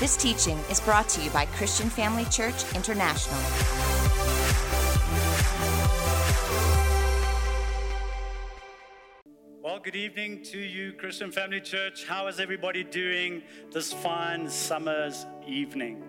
This 0.00 0.16
teaching 0.16 0.56
is 0.70 0.78
brought 0.78 1.08
to 1.08 1.20
you 1.20 1.28
by 1.30 1.46
Christian 1.46 1.90
Family 1.90 2.24
Church 2.26 2.62
International. 2.76 3.36
Well, 9.60 9.80
good 9.80 9.96
evening 9.96 10.44
to 10.44 10.58
you, 10.60 10.92
Christian 10.92 11.32
Family 11.32 11.60
Church. 11.60 12.04
How 12.04 12.28
is 12.28 12.38
everybody 12.38 12.84
doing 12.84 13.42
this 13.72 13.92
fine 13.92 14.48
summer's 14.48 15.26
evening? 15.48 16.04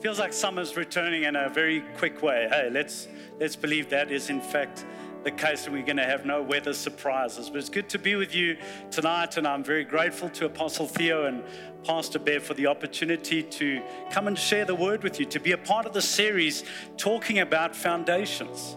Feels 0.00 0.18
like 0.18 0.32
summer's 0.32 0.74
returning 0.74 1.24
in 1.24 1.36
a 1.36 1.50
very 1.50 1.82
quick 1.98 2.22
way. 2.22 2.48
Hey, 2.50 2.70
let's 2.72 3.08
let's 3.38 3.56
believe 3.56 3.90
that 3.90 4.10
is 4.10 4.30
in 4.30 4.40
fact 4.40 4.86
the 5.24 5.30
case 5.30 5.66
and 5.66 5.74
we're 5.74 5.84
going 5.84 5.96
to 5.96 6.04
have 6.04 6.24
no 6.24 6.42
weather 6.42 6.72
surprises. 6.72 7.48
But 7.48 7.58
it's 7.58 7.68
good 7.68 7.88
to 7.90 7.98
be 7.98 8.14
with 8.16 8.34
you 8.34 8.56
tonight, 8.90 9.36
and 9.36 9.46
I'm 9.46 9.62
very 9.64 9.84
grateful 9.84 10.28
to 10.30 10.46
Apostle 10.46 10.86
Theo 10.86 11.26
and 11.26 11.44
Pastor 11.84 12.18
Bear 12.18 12.40
for 12.40 12.54
the 12.54 12.66
opportunity 12.66 13.42
to 13.42 13.82
come 14.10 14.28
and 14.28 14.38
share 14.38 14.64
the 14.64 14.74
word 14.74 15.02
with 15.02 15.18
you, 15.18 15.26
to 15.26 15.40
be 15.40 15.52
a 15.52 15.58
part 15.58 15.86
of 15.86 15.92
the 15.92 16.02
series 16.02 16.64
talking 16.96 17.38
about 17.40 17.74
foundations. 17.74 18.76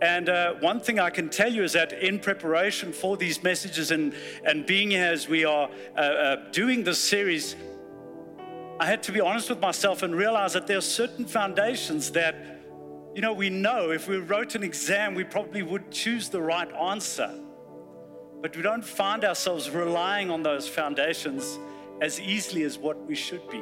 And 0.00 0.28
uh, 0.28 0.54
one 0.60 0.78
thing 0.78 1.00
I 1.00 1.10
can 1.10 1.28
tell 1.28 1.52
you 1.52 1.64
is 1.64 1.72
that 1.72 1.92
in 1.92 2.20
preparation 2.20 2.92
for 2.92 3.16
these 3.16 3.42
messages 3.42 3.90
and, 3.90 4.14
and 4.44 4.64
being 4.64 4.92
here 4.92 5.06
as 5.06 5.28
we 5.28 5.44
are 5.44 5.68
uh, 5.96 6.00
uh, 6.00 6.36
doing 6.52 6.84
this 6.84 7.00
series, 7.00 7.56
I 8.78 8.86
had 8.86 9.02
to 9.04 9.12
be 9.12 9.20
honest 9.20 9.50
with 9.50 9.58
myself 9.58 10.04
and 10.04 10.14
realize 10.14 10.52
that 10.52 10.68
there 10.68 10.78
are 10.78 10.82
certain 10.82 11.24
foundations 11.24 12.12
that, 12.12 12.57
you 13.18 13.22
know, 13.22 13.32
we 13.32 13.50
know 13.50 13.90
if 13.90 14.06
we 14.06 14.16
wrote 14.18 14.54
an 14.54 14.62
exam, 14.62 15.12
we 15.12 15.24
probably 15.24 15.60
would 15.60 15.90
choose 15.90 16.28
the 16.28 16.40
right 16.40 16.72
answer. 16.72 17.28
But 18.40 18.54
we 18.54 18.62
don't 18.62 18.84
find 18.84 19.24
ourselves 19.24 19.68
relying 19.70 20.30
on 20.30 20.44
those 20.44 20.68
foundations 20.68 21.58
as 22.00 22.20
easily 22.20 22.62
as 22.62 22.78
what 22.78 22.96
we 23.08 23.16
should 23.16 23.44
be 23.50 23.60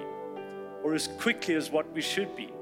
or 0.85 0.93
as 0.93 1.09
quickly 1.19 1.55
as 1.55 1.71
what 1.71 1.91
we 1.95 2.03
should 2.03 2.37
be. 2.37 2.53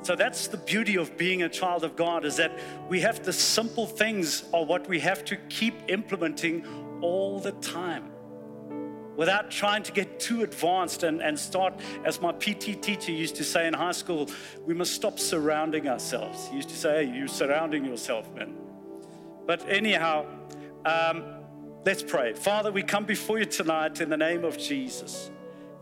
So 0.00 0.16
that's 0.16 0.48
the 0.48 0.56
beauty 0.56 0.96
of 0.96 1.14
being 1.18 1.42
a 1.42 1.48
child 1.50 1.84
of 1.84 1.94
God 1.94 2.24
is 2.24 2.36
that 2.36 2.58
we 2.88 3.00
have 3.00 3.22
the 3.22 3.30
simple 3.30 3.86
things 3.86 4.44
are 4.54 4.64
what 4.64 4.88
we 4.88 5.00
have 5.00 5.26
to 5.26 5.36
keep 5.50 5.74
implementing 5.88 6.64
all 7.02 7.38
the 7.38 7.52
time 7.52 8.13
without 9.16 9.50
trying 9.50 9.82
to 9.84 9.92
get 9.92 10.18
too 10.20 10.42
advanced 10.42 11.02
and, 11.02 11.22
and 11.22 11.38
start, 11.38 11.80
as 12.04 12.20
my 12.20 12.32
PT 12.32 12.82
teacher 12.82 13.12
used 13.12 13.36
to 13.36 13.44
say 13.44 13.66
in 13.66 13.74
high 13.74 13.92
school, 13.92 14.28
we 14.66 14.74
must 14.74 14.92
stop 14.92 15.18
surrounding 15.18 15.88
ourselves. 15.88 16.48
He 16.48 16.56
used 16.56 16.68
to 16.70 16.76
say, 16.76 17.06
hey, 17.06 17.16
you're 17.16 17.28
surrounding 17.28 17.84
yourself, 17.84 18.32
man. 18.34 18.54
But 19.46 19.68
anyhow, 19.68 20.26
um, 20.84 21.24
let's 21.84 22.02
pray. 22.02 22.32
Father, 22.32 22.72
we 22.72 22.82
come 22.82 23.04
before 23.04 23.38
you 23.38 23.44
tonight 23.44 24.00
in 24.00 24.08
the 24.08 24.16
name 24.16 24.44
of 24.44 24.58
Jesus. 24.58 25.30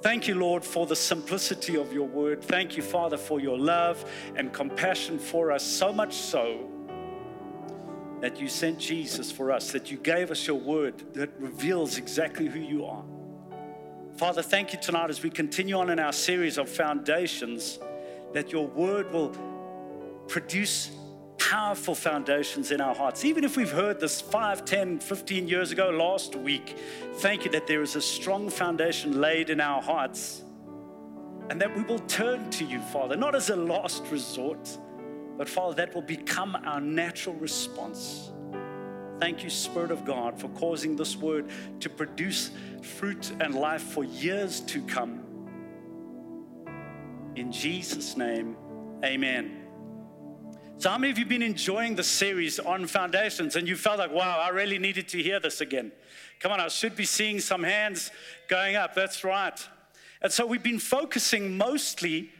Thank 0.02 0.26
you, 0.26 0.34
Lord, 0.34 0.64
for 0.64 0.84
the 0.84 0.96
simplicity 0.96 1.76
of 1.76 1.92
your 1.92 2.08
word. 2.08 2.42
Thank 2.42 2.76
you, 2.76 2.82
Father, 2.82 3.16
for 3.16 3.40
your 3.40 3.56
love 3.56 4.04
and 4.34 4.52
compassion 4.52 5.16
for 5.16 5.52
us, 5.52 5.64
so 5.64 5.92
much 5.92 6.12
so 6.12 6.68
that 8.20 8.40
you 8.40 8.48
sent 8.48 8.78
Jesus 8.78 9.30
for 9.30 9.52
us, 9.52 9.70
that 9.70 9.90
you 9.90 9.96
gave 9.96 10.32
us 10.32 10.46
your 10.46 10.58
word 10.58 11.14
that 11.14 11.30
reveals 11.38 11.98
exactly 11.98 12.46
who 12.46 12.58
you 12.58 12.84
are. 12.84 13.04
Father, 14.22 14.40
thank 14.40 14.72
you 14.72 14.78
tonight 14.78 15.10
as 15.10 15.20
we 15.20 15.30
continue 15.30 15.74
on 15.74 15.90
in 15.90 15.98
our 15.98 16.12
series 16.12 16.56
of 16.56 16.68
foundations, 16.68 17.80
that 18.32 18.52
your 18.52 18.68
word 18.68 19.12
will 19.12 19.36
produce 20.28 20.92
powerful 21.38 21.92
foundations 21.92 22.70
in 22.70 22.80
our 22.80 22.94
hearts. 22.94 23.24
Even 23.24 23.42
if 23.42 23.56
we've 23.56 23.72
heard 23.72 23.98
this 23.98 24.20
5, 24.20 24.64
10, 24.64 25.00
15 25.00 25.48
years 25.48 25.72
ago, 25.72 25.90
last 25.90 26.36
week, 26.36 26.76
thank 27.14 27.44
you 27.44 27.50
that 27.50 27.66
there 27.66 27.82
is 27.82 27.96
a 27.96 28.00
strong 28.00 28.48
foundation 28.48 29.20
laid 29.20 29.50
in 29.50 29.60
our 29.60 29.82
hearts 29.82 30.42
and 31.50 31.60
that 31.60 31.76
we 31.76 31.82
will 31.82 31.98
turn 31.98 32.48
to 32.50 32.64
you, 32.64 32.78
Father, 32.78 33.16
not 33.16 33.34
as 33.34 33.50
a 33.50 33.56
last 33.56 34.04
resort, 34.12 34.78
but 35.36 35.48
Father, 35.48 35.74
that 35.74 35.96
will 35.96 36.00
become 36.00 36.54
our 36.64 36.80
natural 36.80 37.34
response. 37.34 38.30
Thank 39.22 39.44
you, 39.44 39.50
Spirit 39.50 39.92
of 39.92 40.04
God, 40.04 40.36
for 40.36 40.48
causing 40.48 40.96
this 40.96 41.14
word 41.14 41.48
to 41.78 41.88
produce 41.88 42.50
fruit 42.82 43.30
and 43.38 43.54
life 43.54 43.80
for 43.80 44.02
years 44.02 44.58
to 44.62 44.82
come. 44.82 45.22
In 47.36 47.52
Jesus' 47.52 48.16
name, 48.16 48.56
amen. 49.04 49.62
So, 50.78 50.90
how 50.90 50.98
many 50.98 51.12
of 51.12 51.20
you 51.20 51.24
been 51.24 51.40
enjoying 51.40 51.94
the 51.94 52.02
series 52.02 52.58
on 52.58 52.88
foundations 52.88 53.54
and 53.54 53.68
you 53.68 53.76
felt 53.76 54.00
like, 54.00 54.10
wow, 54.10 54.40
I 54.40 54.48
really 54.48 54.80
needed 54.80 55.06
to 55.10 55.22
hear 55.22 55.38
this 55.38 55.60
again? 55.60 55.92
Come 56.40 56.50
on, 56.50 56.58
I 56.58 56.66
should 56.66 56.96
be 56.96 57.04
seeing 57.04 57.38
some 57.38 57.62
hands 57.62 58.10
going 58.48 58.74
up. 58.74 58.92
That's 58.92 59.22
right. 59.22 59.68
And 60.20 60.32
so, 60.32 60.44
we've 60.44 60.64
been 60.64 60.80
focusing 60.80 61.56
mostly 61.56 62.32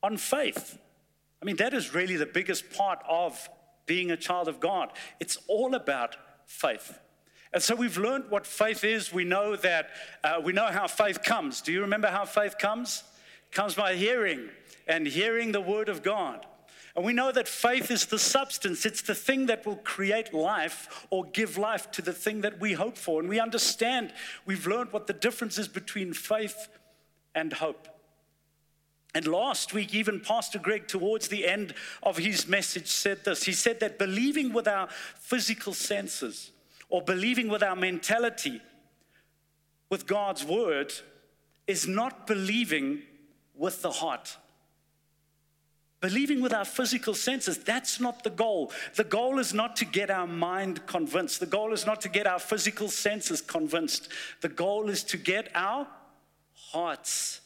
on 0.00 0.16
faith. 0.16 0.78
I 1.42 1.44
mean, 1.44 1.56
that 1.56 1.74
is 1.74 1.92
really 1.92 2.14
the 2.14 2.24
biggest 2.24 2.72
part 2.72 3.00
of 3.08 3.48
being 3.88 4.12
a 4.12 4.16
child 4.16 4.46
of 4.46 4.60
God. 4.60 4.92
It's 5.18 5.38
all 5.48 5.74
about 5.74 6.16
faith. 6.46 6.96
And 7.52 7.62
so 7.62 7.74
we've 7.74 7.98
learned 7.98 8.30
what 8.30 8.46
faith 8.46 8.84
is. 8.84 9.12
We 9.12 9.24
know 9.24 9.56
that 9.56 9.90
uh, 10.22 10.40
we 10.44 10.52
know 10.52 10.66
how 10.66 10.86
faith 10.86 11.22
comes. 11.22 11.60
Do 11.60 11.72
you 11.72 11.80
remember 11.80 12.08
how 12.08 12.24
faith 12.24 12.56
comes? 12.58 13.02
It 13.50 13.54
comes 13.54 13.74
by 13.74 13.96
hearing 13.96 14.50
and 14.86 15.06
hearing 15.06 15.52
the 15.52 15.60
word 15.60 15.88
of 15.88 16.02
God. 16.02 16.46
And 16.94 17.04
we 17.04 17.12
know 17.12 17.30
that 17.32 17.46
faith 17.46 17.90
is 17.90 18.06
the 18.06 18.18
substance, 18.18 18.84
it's 18.84 19.02
the 19.02 19.14
thing 19.14 19.46
that 19.46 19.64
will 19.64 19.76
create 19.76 20.34
life 20.34 21.06
or 21.10 21.24
give 21.26 21.56
life 21.56 21.90
to 21.92 22.02
the 22.02 22.12
thing 22.12 22.40
that 22.40 22.60
we 22.60 22.72
hope 22.72 22.98
for. 22.98 23.20
And 23.20 23.28
we 23.28 23.38
understand, 23.38 24.12
we've 24.46 24.66
learned 24.66 24.92
what 24.92 25.06
the 25.06 25.12
difference 25.12 25.58
is 25.58 25.68
between 25.68 26.12
faith 26.12 26.68
and 27.34 27.52
hope. 27.52 27.88
And 29.14 29.26
last 29.26 29.72
week, 29.72 29.94
even 29.94 30.20
Pastor 30.20 30.58
Greg, 30.58 30.86
towards 30.86 31.28
the 31.28 31.46
end 31.46 31.74
of 32.02 32.18
his 32.18 32.46
message, 32.46 32.88
said 32.88 33.24
this. 33.24 33.44
He 33.44 33.52
said 33.52 33.80
that 33.80 33.98
believing 33.98 34.52
with 34.52 34.68
our 34.68 34.88
physical 35.18 35.72
senses 35.72 36.50
or 36.90 37.02
believing 37.02 37.48
with 37.48 37.62
our 37.62 37.76
mentality 37.76 38.60
with 39.90 40.06
God's 40.06 40.44
word 40.44 40.92
is 41.66 41.86
not 41.86 42.26
believing 42.26 43.02
with 43.54 43.82
the 43.82 43.90
heart. 43.90 44.36
Believing 46.00 46.40
with 46.40 46.52
our 46.52 46.64
physical 46.64 47.14
senses, 47.14 47.58
that's 47.58 47.98
not 47.98 48.22
the 48.22 48.30
goal. 48.30 48.70
The 48.94 49.04
goal 49.04 49.40
is 49.40 49.52
not 49.52 49.74
to 49.76 49.84
get 49.84 50.10
our 50.10 50.28
mind 50.28 50.86
convinced. 50.86 51.40
The 51.40 51.46
goal 51.46 51.72
is 51.72 51.86
not 51.86 52.00
to 52.02 52.08
get 52.08 52.26
our 52.26 52.38
physical 52.38 52.88
senses 52.88 53.40
convinced. 53.40 54.08
The 54.42 54.48
goal 54.48 54.90
is 54.90 55.02
to 55.04 55.16
get 55.16 55.50
our 55.54 55.88
hearts 56.54 57.40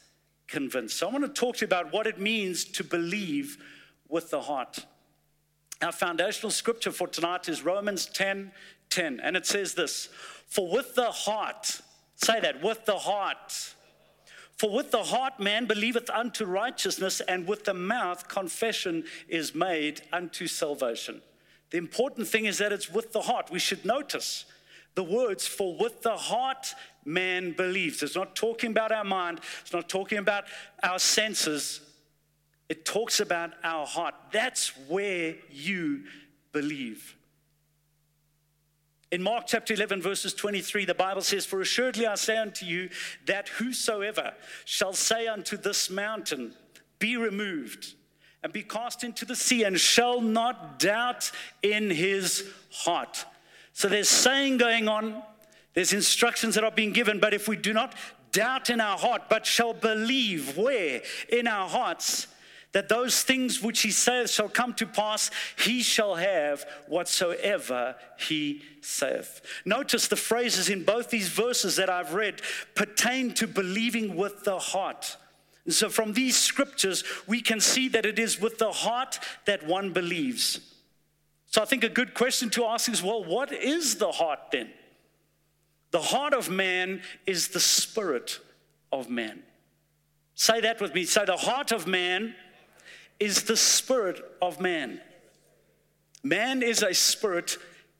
convinced. 0.52 0.98
So 0.98 1.08
I 1.08 1.10
want 1.10 1.24
to 1.24 1.40
talk 1.40 1.56
to 1.56 1.60
you 1.62 1.66
about 1.66 1.92
what 1.92 2.06
it 2.06 2.20
means 2.20 2.64
to 2.64 2.84
believe 2.84 3.56
with 4.08 4.30
the 4.30 4.42
heart. 4.42 4.84
Our 5.80 5.90
foundational 5.90 6.50
scripture 6.50 6.92
for 6.92 7.08
tonight 7.08 7.48
is 7.48 7.64
Romans 7.64 8.06
10 8.06 8.52
10, 8.90 9.20
and 9.20 9.36
it 9.38 9.46
says 9.46 9.72
this 9.72 10.10
For 10.46 10.70
with 10.70 10.94
the 10.94 11.10
heart, 11.10 11.80
say 12.16 12.38
that, 12.40 12.62
with 12.62 12.84
the 12.84 12.98
heart, 12.98 13.74
for 14.58 14.70
with 14.70 14.90
the 14.90 15.02
heart 15.02 15.40
man 15.40 15.64
believeth 15.64 16.10
unto 16.10 16.44
righteousness, 16.44 17.22
and 17.22 17.48
with 17.48 17.64
the 17.64 17.74
mouth 17.74 18.28
confession 18.28 19.04
is 19.28 19.54
made 19.54 20.02
unto 20.12 20.46
salvation. 20.46 21.22
The 21.70 21.78
important 21.78 22.28
thing 22.28 22.44
is 22.44 22.58
that 22.58 22.70
it's 22.70 22.90
with 22.90 23.12
the 23.12 23.22
heart. 23.22 23.50
We 23.50 23.58
should 23.58 23.86
notice 23.86 24.44
the 24.94 25.04
words, 25.04 25.46
for 25.46 25.76
with 25.76 26.02
the 26.02 26.16
heart 26.16 26.74
man 27.04 27.52
believes. 27.52 28.02
It's 28.02 28.16
not 28.16 28.36
talking 28.36 28.70
about 28.70 28.92
our 28.92 29.04
mind, 29.04 29.40
it's 29.62 29.72
not 29.72 29.88
talking 29.88 30.18
about 30.18 30.44
our 30.82 30.98
senses. 30.98 31.80
It 32.68 32.86
talks 32.86 33.20
about 33.20 33.50
our 33.62 33.86
heart. 33.86 34.14
That's 34.32 34.68
where 34.88 35.34
you 35.50 36.04
believe. 36.52 37.16
In 39.10 39.22
Mark 39.22 39.44
chapter 39.46 39.74
11, 39.74 40.00
verses 40.00 40.32
23, 40.32 40.86
the 40.86 40.94
Bible 40.94 41.20
says, 41.20 41.44
For 41.44 41.60
assuredly 41.60 42.06
I 42.06 42.14
say 42.14 42.38
unto 42.38 42.64
you, 42.64 42.88
that 43.26 43.48
whosoever 43.48 44.32
shall 44.64 44.94
say 44.94 45.26
unto 45.26 45.58
this 45.58 45.90
mountain, 45.90 46.54
Be 46.98 47.18
removed, 47.18 47.92
and 48.42 48.54
be 48.54 48.62
cast 48.62 49.04
into 49.04 49.26
the 49.26 49.36
sea, 49.36 49.64
and 49.64 49.78
shall 49.78 50.22
not 50.22 50.78
doubt 50.78 51.30
in 51.62 51.90
his 51.90 52.48
heart. 52.70 53.26
So 53.72 53.88
there's 53.88 54.08
saying 54.08 54.58
going 54.58 54.88
on, 54.88 55.22
there's 55.74 55.92
instructions 55.92 56.54
that 56.54 56.64
are 56.64 56.70
being 56.70 56.92
given, 56.92 57.18
but 57.18 57.34
if 57.34 57.48
we 57.48 57.56
do 57.56 57.72
not 57.72 57.94
doubt 58.32 58.70
in 58.70 58.80
our 58.80 58.98
heart, 58.98 59.22
but 59.28 59.46
shall 59.46 59.72
believe 59.72 60.56
where? 60.56 61.02
In 61.28 61.46
our 61.46 61.68
hearts, 61.68 62.26
that 62.72 62.88
those 62.88 63.22
things 63.22 63.62
which 63.62 63.82
he 63.82 63.90
saith 63.90 64.30
shall 64.30 64.48
come 64.48 64.74
to 64.74 64.86
pass, 64.86 65.30
he 65.58 65.82
shall 65.82 66.14
have 66.14 66.64
whatsoever 66.88 67.94
he 68.18 68.62
saith. 68.80 69.42
Notice 69.64 70.08
the 70.08 70.16
phrases 70.16 70.68
in 70.68 70.84
both 70.84 71.10
these 71.10 71.28
verses 71.28 71.76
that 71.76 71.90
I've 71.90 72.14
read 72.14 72.40
pertain 72.74 73.34
to 73.34 73.46
believing 73.46 74.16
with 74.16 74.44
the 74.44 74.58
heart. 74.58 75.16
And 75.64 75.74
so, 75.74 75.88
from 75.88 76.14
these 76.14 76.36
scriptures, 76.36 77.04
we 77.26 77.40
can 77.40 77.60
see 77.60 77.88
that 77.90 78.06
it 78.06 78.18
is 78.18 78.40
with 78.40 78.58
the 78.58 78.72
heart 78.72 79.20
that 79.44 79.64
one 79.66 79.92
believes. 79.92 80.71
So, 81.52 81.60
I 81.60 81.66
think 81.66 81.84
a 81.84 81.88
good 81.88 82.14
question 82.14 82.48
to 82.50 82.64
ask 82.64 82.88
is 82.88 83.02
well, 83.02 83.24
what 83.24 83.52
is 83.52 83.96
the 83.96 84.10
heart 84.10 84.40
then? 84.50 84.70
The 85.90 86.00
heart 86.00 86.32
of 86.32 86.48
man 86.48 87.02
is 87.26 87.48
the 87.48 87.60
spirit 87.60 88.40
of 88.90 89.10
man. 89.10 89.42
Say 90.34 90.62
that 90.62 90.80
with 90.80 90.94
me. 90.94 91.04
Say, 91.04 91.26
the 91.26 91.36
heart 91.36 91.70
of 91.70 91.86
man 91.86 92.34
is 93.20 93.44
the 93.44 93.56
spirit 93.56 94.20
of 94.40 94.60
man. 94.60 95.00
Man 96.22 96.62
is 96.62 96.82
a 96.82 96.94
spirit, 96.94 97.58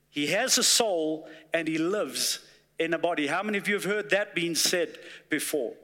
he 0.09 0.29
has 0.29 0.57
a 0.57 0.63
soul, 0.63 1.29
and 1.53 1.69
he 1.69 1.77
lives 1.77 2.41
in 2.79 2.95
a 2.95 2.99
body. 2.99 3.27
How 3.27 3.43
many 3.43 3.59
of 3.59 3.69
you 3.69 3.75
have 3.75 3.85
heard 3.85 4.11
that 4.11 4.35
being 4.35 4.55
said 4.55 4.97
before? 5.29 5.75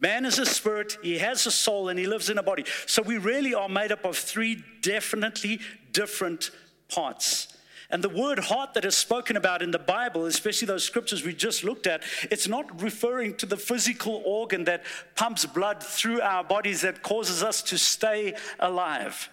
Man 0.00 0.24
is 0.24 0.38
a 0.38 0.46
spirit, 0.46 0.96
he 1.02 1.18
has 1.18 1.46
a 1.46 1.50
soul, 1.50 1.90
and 1.90 1.98
he 1.98 2.06
lives 2.06 2.30
in 2.30 2.38
a 2.38 2.42
body. 2.42 2.64
So 2.86 3.02
we 3.02 3.18
really 3.18 3.54
are 3.54 3.68
made 3.68 3.92
up 3.92 4.04
of 4.04 4.16
three 4.16 4.64
definitely 4.80 5.60
different 5.92 6.50
parts. 6.90 7.48
And 7.90 8.04
the 8.04 8.08
word 8.08 8.38
heart 8.38 8.74
that 8.74 8.84
is 8.84 8.96
spoken 8.96 9.36
about 9.36 9.62
in 9.62 9.72
the 9.72 9.78
Bible, 9.78 10.26
especially 10.26 10.66
those 10.66 10.84
scriptures 10.84 11.24
we 11.24 11.34
just 11.34 11.64
looked 11.64 11.88
at, 11.88 12.04
it's 12.30 12.46
not 12.46 12.80
referring 12.80 13.36
to 13.38 13.46
the 13.46 13.56
physical 13.56 14.22
organ 14.24 14.64
that 14.64 14.84
pumps 15.16 15.44
blood 15.44 15.82
through 15.82 16.20
our 16.20 16.44
bodies 16.44 16.82
that 16.82 17.02
causes 17.02 17.42
us 17.42 17.62
to 17.62 17.78
stay 17.78 18.34
alive. 18.60 19.28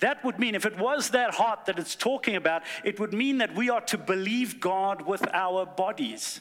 That 0.00 0.24
would 0.24 0.38
mean, 0.38 0.54
if 0.54 0.66
it 0.66 0.78
was 0.78 1.10
that 1.10 1.34
heart 1.34 1.66
that 1.66 1.78
it's 1.78 1.94
talking 1.94 2.34
about, 2.36 2.62
it 2.84 2.98
would 2.98 3.14
mean 3.14 3.38
that 3.38 3.54
we 3.54 3.70
are 3.70 3.80
to 3.82 3.96
believe 3.96 4.60
God 4.60 5.06
with 5.06 5.26
our 5.32 5.64
bodies. 5.64 6.40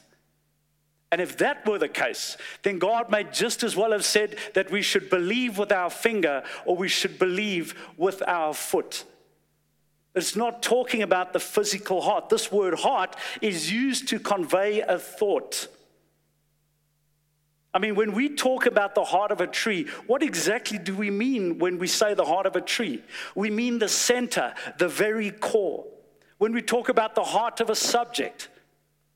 And 1.12 1.22
if 1.22 1.38
that 1.38 1.66
were 1.66 1.78
the 1.78 1.88
case, 1.88 2.36
then 2.64 2.80
God 2.80 3.10
might 3.10 3.32
just 3.32 3.64
as 3.64 3.76
well 3.76 3.92
have 3.92 4.04
said 4.04 4.38
that 4.56 4.72
we 4.72 4.82
should 4.82 5.10
believe 5.10 5.58
with 5.58 5.72
our 5.72 5.90
finger 5.90 6.44
or 6.66 6.76
we 6.76 6.90
should 6.90 7.20
believe 7.20 7.76
with 7.96 8.22
our 8.28 8.54
foot. 8.54 9.06
It's 10.16 10.36
not 10.36 10.64
talking 10.64 11.02
about 11.02 11.34
the 11.34 11.40
physical 11.40 12.02
heart. 12.02 12.30
This 12.30 12.52
word 12.52 12.80
heart 12.80 13.16
is 13.42 13.72
used 13.72 14.08
to 14.10 14.20
convey 14.20 14.82
a 14.82 14.98
thought. 14.98 15.68
I 17.74 17.80
mean, 17.80 17.96
when 17.96 18.14
we 18.14 18.30
talk 18.30 18.66
about 18.66 18.96
the 18.96 19.04
heart 19.04 19.32
of 19.32 19.42
a 19.42 19.48
tree, 19.48 19.88
what 20.08 20.24
exactly 20.24 20.78
do 20.78 20.96
we 20.96 21.12
mean 21.12 21.60
when 21.60 21.78
we 21.78 21.88
say 21.88 22.14
the 22.14 22.24
heart 22.24 22.46
of 22.46 22.56
a 22.56 22.62
tree? 22.62 23.04
We 23.36 23.50
mean 23.50 23.80
the 23.80 23.90
center, 23.90 24.54
the 24.78 24.88
very 24.88 25.32
core. 25.32 25.86
When 26.38 26.54
we 26.54 26.62
talk 26.62 26.88
about 26.88 27.16
the 27.16 27.24
heart 27.24 27.60
of 27.60 27.70
a 27.70 27.76
subject, 27.76 28.48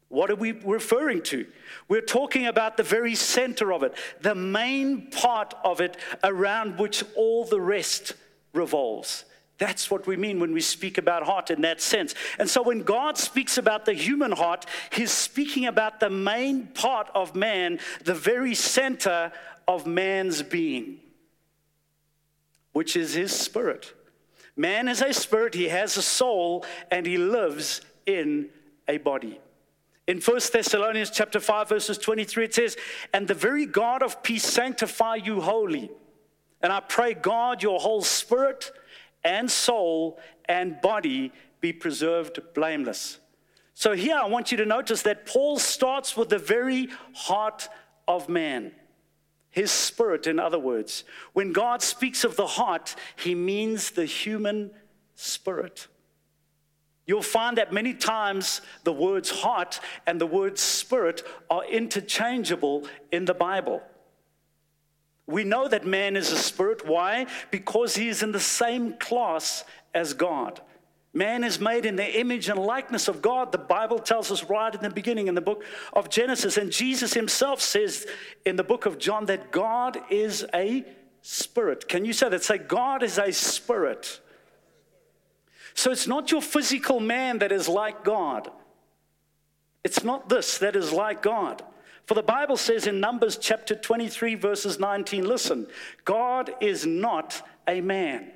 what 0.09 0.29
are 0.29 0.35
we 0.35 0.51
referring 0.51 1.21
to? 1.23 1.47
We're 1.87 2.01
talking 2.01 2.47
about 2.47 2.75
the 2.75 2.83
very 2.83 3.15
center 3.15 3.71
of 3.71 3.83
it, 3.83 3.93
the 4.19 4.35
main 4.35 5.09
part 5.09 5.53
of 5.63 5.79
it 5.79 5.95
around 6.25 6.79
which 6.79 7.03
all 7.15 7.45
the 7.45 7.61
rest 7.61 8.13
revolves. 8.53 9.23
That's 9.59 9.91
what 9.91 10.07
we 10.07 10.17
mean 10.17 10.39
when 10.39 10.53
we 10.53 10.61
speak 10.61 10.97
about 10.97 11.23
heart 11.23 11.51
in 11.51 11.61
that 11.61 11.81
sense. 11.81 12.15
And 12.39 12.50
so 12.50 12.63
when 12.63 12.81
God 12.81 13.17
speaks 13.17 13.57
about 13.57 13.85
the 13.85 13.94
human 13.94 14.31
heart, 14.31 14.65
He's 14.91 15.11
speaking 15.11 15.65
about 15.65 16.00
the 16.00 16.09
main 16.09 16.67
part 16.67 17.09
of 17.13 17.35
man, 17.35 17.79
the 18.03 18.15
very 18.15 18.56
center 18.56 19.31
of 19.67 19.85
man's 19.85 20.41
being, 20.41 21.00
which 22.71 22.95
is 22.95 23.13
His 23.13 23.38
spirit. 23.38 23.94
Man 24.59 24.89
is 24.89 25.01
a 25.01 25.13
spirit, 25.13 25.53
he 25.53 25.69
has 25.69 25.95
a 25.95 26.01
soul, 26.01 26.65
and 26.91 27.06
he 27.06 27.17
lives 27.17 27.79
in 28.06 28.50
a 28.89 28.97
body. 28.97 29.39
In 30.06 30.19
1 30.19 30.39
Thessalonians 30.51 31.11
chapter 31.11 31.39
5, 31.39 31.69
verses 31.69 31.97
23, 31.97 32.44
it 32.44 32.56
says, 32.56 32.75
And 33.13 33.25
the 33.25 33.33
very 33.33 33.65
God 33.65 34.03
of 34.03 34.21
peace 34.21 34.44
sanctify 34.44 35.15
you 35.15 35.39
wholly. 35.39 35.89
And 36.61 36.73
I 36.73 36.81
pray, 36.81 37.13
God, 37.13 37.63
your 37.63 37.79
whole 37.79 38.01
spirit 38.01 38.69
and 39.24 39.50
soul 39.50 40.19
and 40.45 40.80
body 40.81 41.31
be 41.62 41.74
preserved 41.74 42.39
blameless. 42.54 43.19
So 43.74 43.94
here 43.94 44.18
I 44.18 44.27
want 44.27 44.51
you 44.51 44.57
to 44.57 44.66
notice 44.66 45.04
that 45.04 45.25
Paul 45.25 45.57
starts 45.57 46.18
with 46.18 46.30
the 46.30 46.38
very 46.38 46.89
heart 47.13 47.69
of 48.07 48.27
man. 48.27 48.74
His 49.51 49.71
spirit, 49.71 50.27
in 50.27 50.39
other 50.39 50.60
words. 50.60 51.04
When 51.33 51.54
God 51.54 51.81
speaks 51.81 52.24
of 52.24 52.36
the 52.36 52.45
heart, 52.45 52.95
he 53.16 53.33
means 53.33 53.92
the 53.92 54.06
human 54.06 54.71
spirit. 55.16 55.88
You'll 57.07 57.21
find 57.24 57.57
that 57.57 57.74
many 57.74 57.95
times 57.95 58.62
the 58.83 58.94
words 58.94 59.31
heart 59.31 59.80
and 60.06 60.21
the 60.21 60.27
word 60.27 60.60
spirit 60.60 61.24
are 61.50 61.66
interchangeable 61.66 62.88
in 63.12 63.25
the 63.25 63.33
Bible. 63.33 63.81
We 65.29 65.43
know 65.43 65.67
that 65.67 65.85
man 65.85 66.15
is 66.15 66.31
a 66.31 66.37
spirit. 66.37 66.87
Why? 66.87 67.27
Because 67.51 67.95
he 67.95 68.09
is 68.09 68.23
in 68.23 68.31
the 68.31 68.39
same 68.39 68.93
class 68.93 69.63
as 69.93 70.13
God. 70.13 70.59
Man 71.13 71.43
is 71.43 71.59
made 71.59 71.85
in 71.85 71.95
the 71.95 72.19
image 72.19 72.49
and 72.49 72.59
likeness 72.59 73.07
of 73.07 73.21
God. 73.21 73.51
The 73.51 73.57
Bible 73.57 73.99
tells 73.99 74.31
us 74.31 74.43
right 74.43 74.73
in 74.73 74.81
the 74.81 74.89
beginning 74.89 75.27
in 75.27 75.35
the 75.35 75.41
book 75.41 75.63
of 75.93 76.09
Genesis. 76.09 76.57
And 76.57 76.71
Jesus 76.71 77.13
himself 77.13 77.61
says 77.61 78.07
in 78.45 78.55
the 78.55 78.63
book 78.63 78.85
of 78.85 78.97
John 78.97 79.25
that 79.25 79.51
God 79.51 79.97
is 80.09 80.45
a 80.53 80.83
spirit. 81.21 81.87
Can 81.87 82.05
you 82.05 82.13
say 82.13 82.29
that? 82.29 82.43
Say, 82.43 82.57
God 82.57 83.03
is 83.03 83.17
a 83.17 83.31
spirit. 83.31 84.19
So 85.73 85.91
it's 85.91 86.07
not 86.07 86.31
your 86.31 86.41
physical 86.41 86.99
man 86.99 87.39
that 87.39 87.51
is 87.51 87.67
like 87.67 88.03
God. 88.03 88.49
It's 89.83 90.03
not 90.03 90.29
this 90.29 90.57
that 90.57 90.75
is 90.75 90.91
like 90.91 91.21
God. 91.21 91.63
For 92.09 92.15
the 92.15 92.23
Bible 92.23 92.57
says 92.57 92.88
in 92.88 93.00
Numbers 93.00 93.38
chapter 93.38 93.75
23, 93.75 94.33
verses 94.33 94.79
19, 94.79 95.27
listen, 95.27 95.67
God 96.06 96.50
is 96.59 96.83
not 96.83 97.47
a 97.67 97.81
man. 97.81 98.31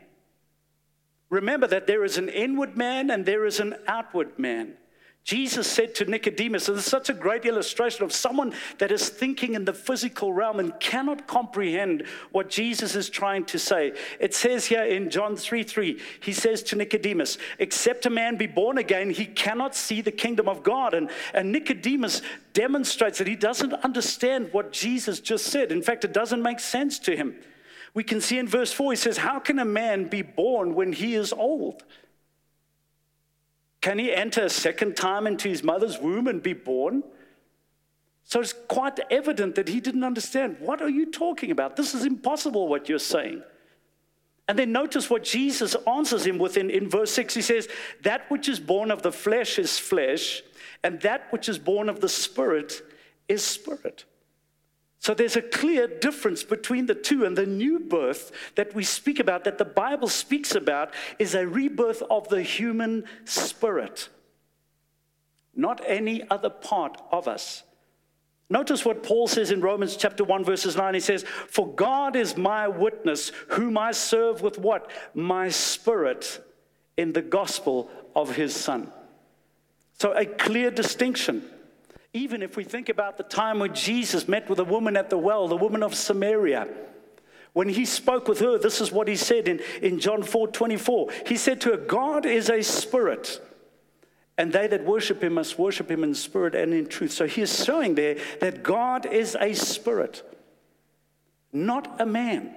Remember 1.31 1.65
that 1.65 1.87
there 1.87 2.03
is 2.03 2.19
an 2.19 2.29
inward 2.29 2.77
man 2.77 3.09
and 3.09 3.25
there 3.25 3.47
is 3.47 3.59
an 3.59 3.73
outward 3.87 4.37
man. 4.37 4.75
Jesus 5.23 5.67
said 5.67 5.95
to 5.95 6.05
Nicodemus, 6.05 6.67
and 6.67 6.77
it's 6.77 6.85
such 6.85 7.09
a 7.09 7.13
great 7.13 7.45
illustration 7.45 8.03
of 8.03 8.11
someone 8.11 8.53
that 8.79 8.91
is 8.91 9.07
thinking 9.07 9.53
in 9.53 9.63
the 9.63 9.73
physical 9.73 10.33
realm 10.33 10.59
and 10.59 10.77
cannot 10.81 11.27
comprehend 11.27 12.03
what 12.33 12.49
Jesus 12.49 12.93
is 12.93 13.09
trying 13.09 13.45
to 13.45 13.57
say. 13.57 13.93
It 14.19 14.33
says 14.35 14.65
here 14.65 14.83
in 14.83 15.09
John 15.09 15.37
3 15.37 15.63
3, 15.63 15.97
he 16.19 16.33
says 16.33 16.61
to 16.63 16.75
Nicodemus, 16.75 17.37
Except 17.57 18.05
a 18.05 18.09
man 18.09 18.35
be 18.35 18.47
born 18.47 18.77
again, 18.77 19.11
he 19.11 19.25
cannot 19.25 19.75
see 19.75 20.01
the 20.01 20.11
kingdom 20.11 20.49
of 20.49 20.61
God. 20.61 20.93
And, 20.93 21.09
and 21.33 21.53
Nicodemus 21.53 22.21
demonstrates 22.51 23.19
that 23.19 23.27
he 23.27 23.37
doesn't 23.37 23.73
understand 23.73 24.49
what 24.51 24.73
Jesus 24.73 25.21
just 25.21 25.45
said. 25.45 25.71
In 25.71 25.81
fact, 25.81 26.03
it 26.03 26.11
doesn't 26.11 26.43
make 26.43 26.59
sense 26.59 26.99
to 26.99 27.15
him. 27.15 27.35
We 27.93 28.03
can 28.03 28.19
see 28.19 28.39
in 28.39 28.47
verse 28.47 28.73
4, 28.73 28.91
he 28.91 28.97
says, 28.97 29.17
How 29.17 29.39
can 29.39 29.59
a 29.59 29.65
man 29.65 30.09
be 30.09 30.21
born 30.21 30.75
when 30.75 30.91
he 30.91 31.15
is 31.15 31.31
old? 31.31 31.83
Can 33.83 33.99
he 33.99 34.13
enter 34.13 34.45
a 34.45 34.49
second 34.49 34.95
time 34.95 35.27
into 35.27 35.49
his 35.49 35.61
mother's 35.61 35.99
womb 35.99 36.27
and 36.27 36.41
be 36.41 36.53
born? 36.53 37.03
So 38.23 38.39
it's 38.39 38.53
quite 38.69 38.97
evident 39.11 39.55
that 39.55 39.67
he 39.67 39.81
didn't 39.81 40.05
understand. 40.05 40.55
What 40.61 40.81
are 40.81 40.89
you 40.89 41.11
talking 41.11 41.51
about? 41.51 41.75
This 41.75 41.93
is 41.93 42.05
impossible 42.05 42.69
what 42.69 42.87
you're 42.87 42.97
saying. 42.97 43.43
And 44.47 44.57
then 44.57 44.71
notice 44.71 45.09
what 45.09 45.25
Jesus 45.25 45.75
answers 45.85 46.25
him 46.25 46.37
with 46.37 46.55
in, 46.55 46.69
in 46.69 46.89
verse 46.89 47.11
6. 47.11 47.33
He 47.33 47.41
says, 47.41 47.67
That 48.03 48.31
which 48.31 48.47
is 48.47 48.57
born 48.57 48.89
of 48.89 49.01
the 49.01 49.11
flesh 49.11 49.59
is 49.59 49.77
flesh, 49.77 50.43
and 50.81 51.01
that 51.01 51.27
which 51.31 51.49
is 51.49 51.59
born 51.59 51.89
of 51.89 51.99
the 51.99 52.07
spirit 52.07 52.81
is 53.27 53.43
spirit. 53.43 54.05
So 55.03 55.13
there's 55.13 55.35
a 55.35 55.41
clear 55.41 55.85
difference 55.85 56.43
between 56.43 56.85
the 56.85 56.95
two. 56.95 57.25
And 57.25 57.37
the 57.37 57.45
new 57.45 57.77
birth 57.77 58.31
that 58.55 58.73
we 58.73 58.85
speak 58.85 59.19
about, 59.19 59.43
that 59.43 59.57
the 59.57 59.65
Bible 59.65 60.07
speaks 60.07 60.55
about, 60.55 60.93
is 61.19 61.35
a 61.35 61.45
rebirth 61.45 62.01
of 62.09 62.29
the 62.29 62.41
human 62.41 63.03
spirit, 63.25 64.07
not 65.53 65.81
any 65.85 66.23
other 66.29 66.49
part 66.49 67.01
of 67.11 67.27
us. 67.27 67.63
Notice 68.49 68.85
what 68.85 69.03
Paul 69.03 69.27
says 69.27 69.51
in 69.51 69.59
Romans 69.59 69.97
chapter 69.97 70.23
1, 70.23 70.45
verses 70.45 70.77
9. 70.77 70.93
He 70.93 71.01
says, 71.01 71.25
For 71.49 71.67
God 71.67 72.15
is 72.15 72.37
my 72.37 72.69
witness, 72.69 73.33
whom 73.49 73.77
I 73.77 73.91
serve 73.91 74.41
with 74.41 74.57
what? 74.57 74.89
My 75.13 75.49
spirit 75.49 76.41
in 76.95 77.11
the 77.11 77.21
gospel 77.21 77.91
of 78.15 78.37
his 78.37 78.55
Son. 78.55 78.89
So 79.99 80.13
a 80.13 80.25
clear 80.25 80.71
distinction. 80.71 81.43
Even 82.13 82.43
if 82.43 82.55
we 82.55 82.63
think 82.63 82.89
about 82.89 83.17
the 83.17 83.23
time 83.23 83.59
when 83.59 83.73
Jesus 83.73 84.27
met 84.27 84.47
with 84.47 84.59
a 84.59 84.63
woman 84.63 84.95
at 84.95 85.09
the 85.09 85.17
well, 85.17 85.47
the 85.47 85.57
woman 85.57 85.81
of 85.81 85.95
Samaria, 85.95 86.67
when 87.53 87.69
he 87.69 87.85
spoke 87.85 88.27
with 88.27 88.39
her, 88.39 88.57
this 88.57 88.81
is 88.81 88.91
what 88.91 89.07
he 89.07 89.15
said 89.15 89.47
in, 89.47 89.59
in 89.81 89.99
John 89.99 90.21
4 90.21 90.47
24. 90.47 91.09
He 91.27 91.37
said 91.37 91.59
to 91.61 91.71
her, 91.71 91.77
God 91.77 92.25
is 92.25 92.49
a 92.49 92.61
spirit, 92.61 93.41
and 94.37 94.53
they 94.53 94.67
that 94.67 94.85
worship 94.85 95.23
him 95.23 95.33
must 95.33 95.57
worship 95.57 95.89
him 95.89 96.03
in 96.03 96.13
spirit 96.13 96.53
and 96.53 96.73
in 96.73 96.87
truth. 96.87 97.11
So 97.11 97.25
he 97.25 97.41
is 97.41 97.63
showing 97.63 97.95
there 97.95 98.17
that 98.41 98.61
God 98.61 99.07
is 99.07 99.35
a 99.39 99.53
spirit, 99.53 100.23
not 101.51 101.99
a 101.99 102.05
man. 102.05 102.55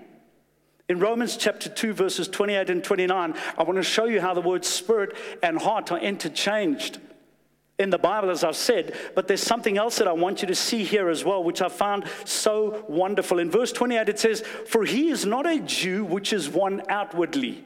In 0.89 1.01
Romans 1.01 1.37
chapter 1.37 1.69
2, 1.69 1.95
verses 1.95 2.29
28 2.29 2.71
and 2.71 2.85
29, 2.85 3.35
I 3.59 3.63
want 3.65 3.77
to 3.77 3.83
show 3.83 4.05
you 4.05 4.21
how 4.21 4.35
the 4.35 4.41
words 4.41 4.69
spirit 4.69 5.17
and 5.43 5.59
heart 5.59 5.91
are 5.91 5.99
interchanged 5.99 7.01
in 7.79 7.91
the 7.91 7.99
Bible, 7.99 8.31
as 8.31 8.43
I've 8.43 8.57
said, 8.57 8.97
but 9.15 9.29
there's 9.29 9.43
something 9.43 9.77
else 9.77 9.99
that 9.99 10.09
I 10.09 10.13
want 10.13 10.41
you 10.41 10.49
to 10.49 10.55
see 10.55 10.83
here 10.83 11.11
as 11.11 11.25
well, 11.25 11.45
which 11.45 11.61
I 11.61 11.69
found 11.69 12.05
so 12.25 12.85
wonderful. 12.89 13.39
In 13.39 13.51
verse 13.51 13.71
28, 13.71 14.09
it 14.09 14.19
says, 14.19 14.41
For 14.41 14.85
he 14.85 15.11
is 15.11 15.27
not 15.27 15.47
a 15.47 15.61
Jew 15.61 16.05
which 16.05 16.33
is 16.33 16.49
one 16.49 16.83
outwardly, 16.89 17.63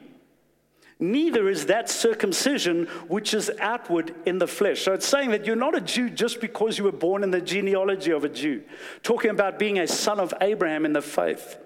neither 0.99 1.47
is 1.47 1.67
that 1.67 1.89
circumcision 1.89 2.87
which 3.07 3.33
is 3.33 3.49
outward 3.59 4.13
in 4.25 4.37
the 4.37 4.47
flesh. 4.47 4.81
So 4.81 4.93
it's 4.93 5.07
saying 5.07 5.31
that 5.31 5.45
you're 5.45 5.55
not 5.55 5.75
a 5.75 5.81
Jew 5.81 6.09
just 6.09 6.41
because 6.41 6.77
you 6.77 6.83
were 6.83 6.91
born 6.91 7.23
in 7.23 7.31
the 7.31 7.41
genealogy 7.41 8.11
of 8.11 8.25
a 8.25 8.29
Jew, 8.29 8.63
talking 9.03 9.31
about 9.31 9.59
being 9.59 9.79
a 9.79 9.87
son 9.87 10.19
of 10.19 10.33
Abraham 10.41 10.85
in 10.85 10.91
the 10.91 11.01
faith. 11.01 11.57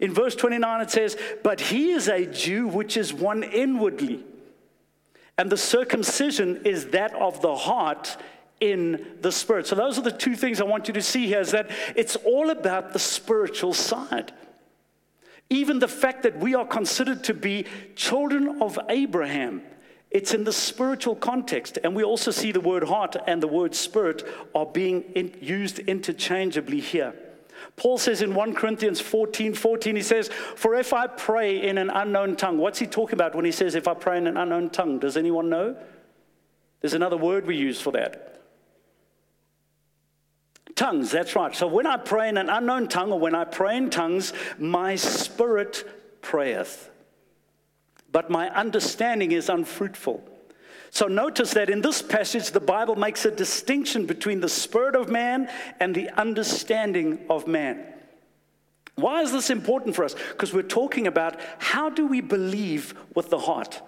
In 0.00 0.12
verse 0.12 0.34
29, 0.34 0.80
it 0.80 0.90
says, 0.90 1.16
But 1.42 1.60
he 1.60 1.92
is 1.92 2.08
a 2.08 2.26
Jew 2.26 2.66
which 2.66 2.96
is 2.96 3.14
one 3.14 3.44
inwardly, 3.44 4.24
and 5.38 5.50
the 5.50 5.56
circumcision 5.56 6.62
is 6.64 6.86
that 6.88 7.14
of 7.14 7.42
the 7.42 7.54
heart 7.54 8.16
in 8.60 9.06
the 9.20 9.30
spirit. 9.30 9.66
So, 9.66 9.74
those 9.74 9.98
are 9.98 10.02
the 10.02 10.10
two 10.10 10.34
things 10.34 10.60
I 10.60 10.64
want 10.64 10.88
you 10.88 10.94
to 10.94 11.02
see 11.02 11.26
here 11.26 11.40
is 11.40 11.50
that 11.50 11.70
it's 11.94 12.16
all 12.16 12.50
about 12.50 12.92
the 12.92 12.98
spiritual 12.98 13.74
side. 13.74 14.32
Even 15.50 15.78
the 15.78 15.88
fact 15.88 16.22
that 16.22 16.38
we 16.38 16.54
are 16.54 16.66
considered 16.66 17.22
to 17.24 17.34
be 17.34 17.66
children 17.94 18.62
of 18.62 18.78
Abraham, 18.88 19.62
it's 20.10 20.32
in 20.32 20.44
the 20.44 20.52
spiritual 20.52 21.14
context. 21.14 21.78
And 21.84 21.94
we 21.94 22.02
also 22.02 22.30
see 22.30 22.50
the 22.50 22.60
word 22.60 22.84
heart 22.84 23.16
and 23.26 23.42
the 23.42 23.46
word 23.46 23.74
spirit 23.74 24.26
are 24.54 24.66
being 24.66 25.02
in, 25.14 25.36
used 25.40 25.78
interchangeably 25.80 26.80
here. 26.80 27.14
Paul 27.76 27.98
says 27.98 28.22
in 28.22 28.34
1 28.34 28.54
Corinthians 28.54 29.00
14 29.00 29.54
14, 29.54 29.96
he 29.96 30.02
says, 30.02 30.28
For 30.28 30.74
if 30.74 30.92
I 30.92 31.06
pray 31.06 31.62
in 31.62 31.76
an 31.76 31.90
unknown 31.90 32.36
tongue, 32.36 32.56
what's 32.58 32.78
he 32.78 32.86
talking 32.86 33.14
about 33.14 33.34
when 33.34 33.44
he 33.44 33.52
says, 33.52 33.74
If 33.74 33.86
I 33.86 33.94
pray 33.94 34.16
in 34.16 34.26
an 34.26 34.36
unknown 34.36 34.70
tongue? 34.70 34.98
Does 34.98 35.16
anyone 35.16 35.50
know? 35.50 35.76
There's 36.80 36.94
another 36.94 37.16
word 37.16 37.46
we 37.46 37.56
use 37.56 37.80
for 37.80 37.92
that. 37.92 38.40
Tongues, 40.74 41.10
that's 41.10 41.34
right. 41.34 41.54
So 41.54 41.66
when 41.66 41.86
I 41.86 41.96
pray 41.96 42.28
in 42.28 42.36
an 42.36 42.50
unknown 42.50 42.88
tongue 42.88 43.12
or 43.12 43.18
when 43.18 43.34
I 43.34 43.44
pray 43.44 43.76
in 43.76 43.88
tongues, 43.88 44.32
my 44.58 44.94
spirit 44.94 45.84
prayeth, 46.20 46.90
but 48.12 48.30
my 48.30 48.50
understanding 48.50 49.32
is 49.32 49.48
unfruitful. 49.48 50.22
So 50.96 51.08
notice 51.08 51.50
that 51.50 51.68
in 51.68 51.82
this 51.82 52.00
passage, 52.00 52.52
the 52.52 52.58
Bible 52.58 52.96
makes 52.96 53.26
a 53.26 53.30
distinction 53.30 54.06
between 54.06 54.40
the 54.40 54.48
spirit 54.48 54.96
of 54.96 55.10
man 55.10 55.50
and 55.78 55.94
the 55.94 56.08
understanding 56.18 57.18
of 57.28 57.46
man. 57.46 57.84
Why 58.94 59.20
is 59.20 59.30
this 59.30 59.50
important 59.50 59.94
for 59.94 60.04
us? 60.04 60.14
Because 60.14 60.54
we're 60.54 60.62
talking 60.62 61.06
about 61.06 61.38
how 61.58 61.90
do 61.90 62.06
we 62.06 62.22
believe 62.22 62.94
with 63.14 63.28
the 63.28 63.40
heart? 63.40 63.82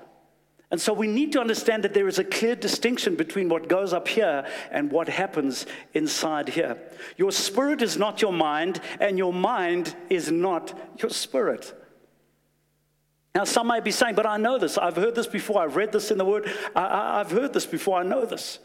And 0.71 0.79
so 0.79 0.93
we 0.93 1.07
need 1.07 1.33
to 1.33 1.41
understand 1.41 1.83
that 1.85 1.95
there 1.95 2.09
is 2.09 2.19
a 2.19 2.25
clear 2.25 2.55
distinction 2.55 3.17
between 3.17 3.49
what 3.49 3.71
goes 3.71 3.95
up 3.95 4.07
here 4.07 4.47
and 4.71 4.93
what 4.93 5.09
happens 5.09 5.65
inside 5.95 6.51
here. 6.51 6.77
Your 7.17 7.33
spirit 7.33 7.81
is 7.81 7.97
not 7.97 8.21
your 8.21 8.35
mind, 8.35 8.83
and 9.01 9.17
your 9.17 9.33
mind 9.33 9.97
is 10.11 10.31
not 10.31 10.79
your 11.01 11.11
spirit. 11.11 11.73
Now, 13.39 13.45
some 13.45 13.69
may 13.69 13.79
be 13.79 13.93
saying, 13.93 14.17
but 14.17 14.27
I 14.27 14.37
know 14.37 14.59
this. 14.59 14.77
I've 14.77 14.97
heard 14.97 15.15
this 15.15 15.29
before. 15.29 15.63
I've 15.63 15.77
read 15.77 15.93
this 15.93 16.11
in 16.11 16.19
the 16.19 16.25
Word. 16.25 16.51
I, 16.75 17.19
have 17.19 17.31
heard 17.31 17.53
this 17.53 17.67
before. 17.67 18.01
I 18.01 18.03
know 18.03 18.25
this. 18.25 18.59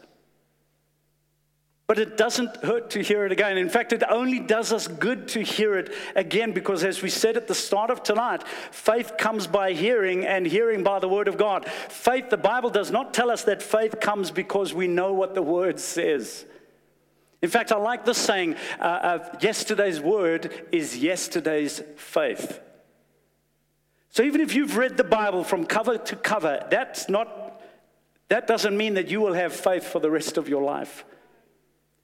But 1.86 2.00
it 2.00 2.16
doesn't 2.16 2.56
hurt 2.56 2.90
to 2.90 3.00
hear 3.00 3.24
it 3.24 3.30
again. 3.30 3.56
In 3.56 3.68
fact, 3.68 3.92
it 3.92 4.02
only 4.10 4.40
does 4.40 4.72
us 4.72 4.88
good 4.88 5.28
to 5.28 5.42
hear 5.42 5.78
it 5.78 5.94
again 6.16 6.50
because, 6.50 6.82
as 6.82 7.02
we 7.02 7.08
said 7.08 7.36
at 7.36 7.46
the 7.46 7.54
start 7.54 7.88
of 7.88 8.02
tonight, 8.02 8.42
faith 8.72 9.12
comes 9.16 9.46
by 9.46 9.74
hearing 9.74 10.26
and 10.26 10.44
hearing 10.44 10.82
by 10.82 10.98
the 10.98 11.08
Word 11.08 11.28
of 11.28 11.38
God. 11.38 11.68
Faith, 11.68 12.28
the 12.28 12.36
Bible 12.36 12.70
does 12.70 12.90
not 12.90 13.14
tell 13.14 13.30
us 13.30 13.44
that 13.44 13.62
faith 13.62 14.00
comes 14.00 14.32
because 14.32 14.74
we 14.74 14.88
know 14.88 15.12
what 15.12 15.36
the 15.36 15.42
Word 15.42 15.78
says. 15.78 16.46
In 17.42 17.48
fact, 17.48 17.70
I 17.70 17.76
like 17.76 18.04
this 18.04 18.18
saying 18.18 18.56
uh, 18.80 18.82
uh, 18.82 19.38
yesterday's 19.40 20.00
Word 20.00 20.52
is 20.72 20.96
yesterday's 20.96 21.80
faith. 21.94 22.58
So 24.14 24.22
even 24.22 24.40
if 24.40 24.54
you've 24.54 24.76
read 24.76 24.96
the 24.96 25.02
Bible 25.02 25.42
from 25.42 25.66
cover 25.66 25.98
to 25.98 26.14
cover, 26.14 26.64
that's 26.70 27.08
not, 27.08 27.60
that 28.28 28.46
doesn't 28.46 28.76
mean 28.76 28.94
that 28.94 29.08
you 29.08 29.20
will 29.20 29.34
have 29.34 29.52
faith 29.52 29.82
for 29.82 29.98
the 29.98 30.08
rest 30.08 30.36
of 30.36 30.48
your 30.48 30.62
life. 30.62 31.04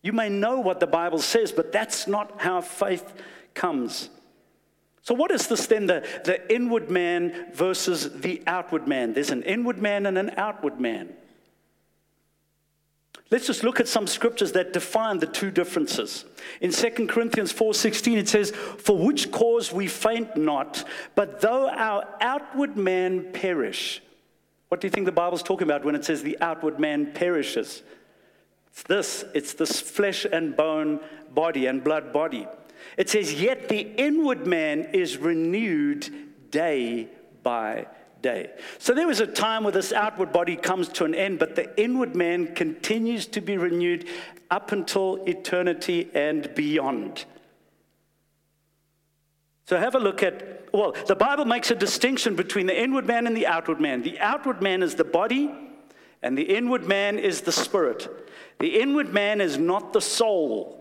You 0.02 0.12
may 0.12 0.28
know 0.28 0.58
what 0.58 0.80
the 0.80 0.88
Bible 0.88 1.20
says, 1.20 1.52
but 1.52 1.70
that's 1.70 2.08
not 2.08 2.40
how 2.40 2.62
faith 2.62 3.14
comes. 3.54 4.10
So, 5.02 5.14
what 5.14 5.30
is 5.30 5.46
this 5.46 5.68
then, 5.68 5.86
the, 5.86 6.04
the 6.24 6.52
inward 6.52 6.90
man 6.90 7.52
versus 7.52 8.10
the 8.20 8.42
outward 8.44 8.88
man? 8.88 9.12
There's 9.12 9.30
an 9.30 9.44
inward 9.44 9.78
man 9.78 10.04
and 10.04 10.18
an 10.18 10.32
outward 10.36 10.80
man. 10.80 11.10
Let's 13.30 13.46
just 13.46 13.62
look 13.62 13.78
at 13.78 13.86
some 13.86 14.06
scriptures 14.06 14.52
that 14.52 14.72
define 14.72 15.18
the 15.18 15.26
two 15.26 15.50
differences. 15.50 16.24
In 16.60 16.72
2 16.72 17.08
Corinthians 17.08 17.52
4:16 17.52 18.18
it 18.18 18.28
says, 18.28 18.50
"For 18.50 18.96
which 18.96 19.30
cause 19.30 19.72
we 19.72 19.86
faint 19.86 20.36
not, 20.36 20.84
but 21.14 21.40
though 21.40 21.68
our 21.68 22.06
outward 22.20 22.76
man 22.76 23.32
perish." 23.32 24.02
What 24.68 24.80
do 24.80 24.86
you 24.86 24.90
think 24.90 25.06
the 25.06 25.12
Bible's 25.12 25.42
talking 25.42 25.66
about 25.66 25.84
when 25.84 25.94
it 25.94 26.04
says 26.04 26.22
the 26.22 26.38
outward 26.40 26.78
man 26.78 27.12
perishes? 27.12 27.82
It's 28.72 28.82
this 28.82 29.24
it's 29.34 29.52
this 29.54 29.80
flesh 29.80 30.24
and 30.24 30.56
bone 30.56 31.00
body 31.32 31.66
and 31.66 31.82
blood 31.82 32.12
body. 32.12 32.46
It 32.96 33.08
says, 33.08 33.40
Yet 33.40 33.68
the 33.68 33.80
inward 33.80 34.46
man 34.46 34.90
is 34.92 35.18
renewed 35.18 36.08
day 36.50 37.08
by 37.42 37.86
day. 38.22 38.50
So 38.78 38.94
there 38.94 39.06
was 39.06 39.20
a 39.20 39.26
time 39.26 39.64
where 39.64 39.72
this 39.72 39.92
outward 39.92 40.32
body 40.32 40.56
comes 40.56 40.88
to 40.90 41.04
an 41.04 41.14
end, 41.14 41.38
but 41.38 41.56
the 41.56 41.80
inward 41.80 42.14
man 42.14 42.54
continues 42.54 43.26
to 43.28 43.40
be 43.40 43.56
renewed 43.56 44.06
up 44.50 44.72
until 44.72 45.22
eternity 45.26 46.10
and 46.14 46.54
beyond. 46.54 47.24
So 49.66 49.76
have 49.76 49.94
a 49.94 50.00
look 50.00 50.22
at, 50.22 50.68
well, 50.74 50.96
the 51.06 51.14
Bible 51.14 51.44
makes 51.44 51.70
a 51.70 51.76
distinction 51.76 52.34
between 52.34 52.66
the 52.66 52.76
inward 52.76 53.06
man 53.06 53.26
and 53.26 53.36
the 53.36 53.46
outward 53.46 53.80
man. 53.80 54.02
The 54.02 54.18
outward 54.18 54.60
man 54.60 54.82
is 54.82 54.96
the 54.96 55.04
body, 55.04 55.50
and 56.22 56.36
the 56.36 56.42
inward 56.42 56.86
man 56.86 57.18
is 57.18 57.42
the 57.42 57.52
spirit. 57.52 58.08
The 58.58 58.80
inward 58.80 59.12
man 59.12 59.40
is 59.40 59.58
not 59.58 59.92
the 59.92 60.00
soul. 60.00 60.79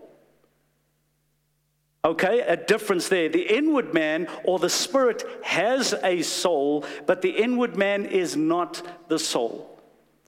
Okay, 2.02 2.40
a 2.40 2.56
difference 2.56 3.08
there. 3.08 3.28
The 3.28 3.56
inward 3.56 3.92
man 3.92 4.26
or 4.44 4.58
the 4.58 4.70
spirit 4.70 5.22
has 5.42 5.94
a 6.02 6.22
soul, 6.22 6.86
but 7.06 7.20
the 7.20 7.30
inward 7.30 7.76
man 7.76 8.06
is 8.06 8.36
not 8.36 8.82
the 9.08 9.18
soul. 9.18 9.78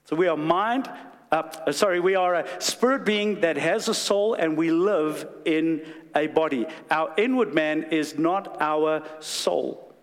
So 0.05 0.14
we 0.14 0.29
are 0.29 0.37
mind, 0.37 0.91
uh, 1.31 1.73
sorry, 1.73 1.99
we 1.99 2.14
are 2.14 2.35
a 2.35 2.61
spirit 2.61 3.07
being 3.07 3.41
that 3.41 3.57
has 3.57 3.88
a 3.88 3.95
soul 3.95 4.35
and 4.35 4.55
we 4.55 4.71
live 4.71 5.26
in 5.47 5.83
a 6.14 6.26
body. 6.26 6.67
Our 6.91 7.14
inward 7.17 7.55
man 7.55 7.85
is 7.85 8.19
not 8.19 8.61
our 8.61 9.02
soul. 9.21 9.95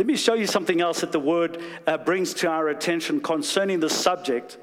Let 0.00 0.06
me 0.06 0.16
show 0.16 0.34
you 0.34 0.48
something 0.48 0.80
else 0.80 1.00
that 1.02 1.12
the 1.12 1.20
word 1.20 1.62
uh, 1.86 1.96
brings 1.98 2.34
to 2.34 2.48
our 2.48 2.68
attention 2.68 3.20
concerning 3.20 3.78
the 3.78 3.88
subject 3.88 4.58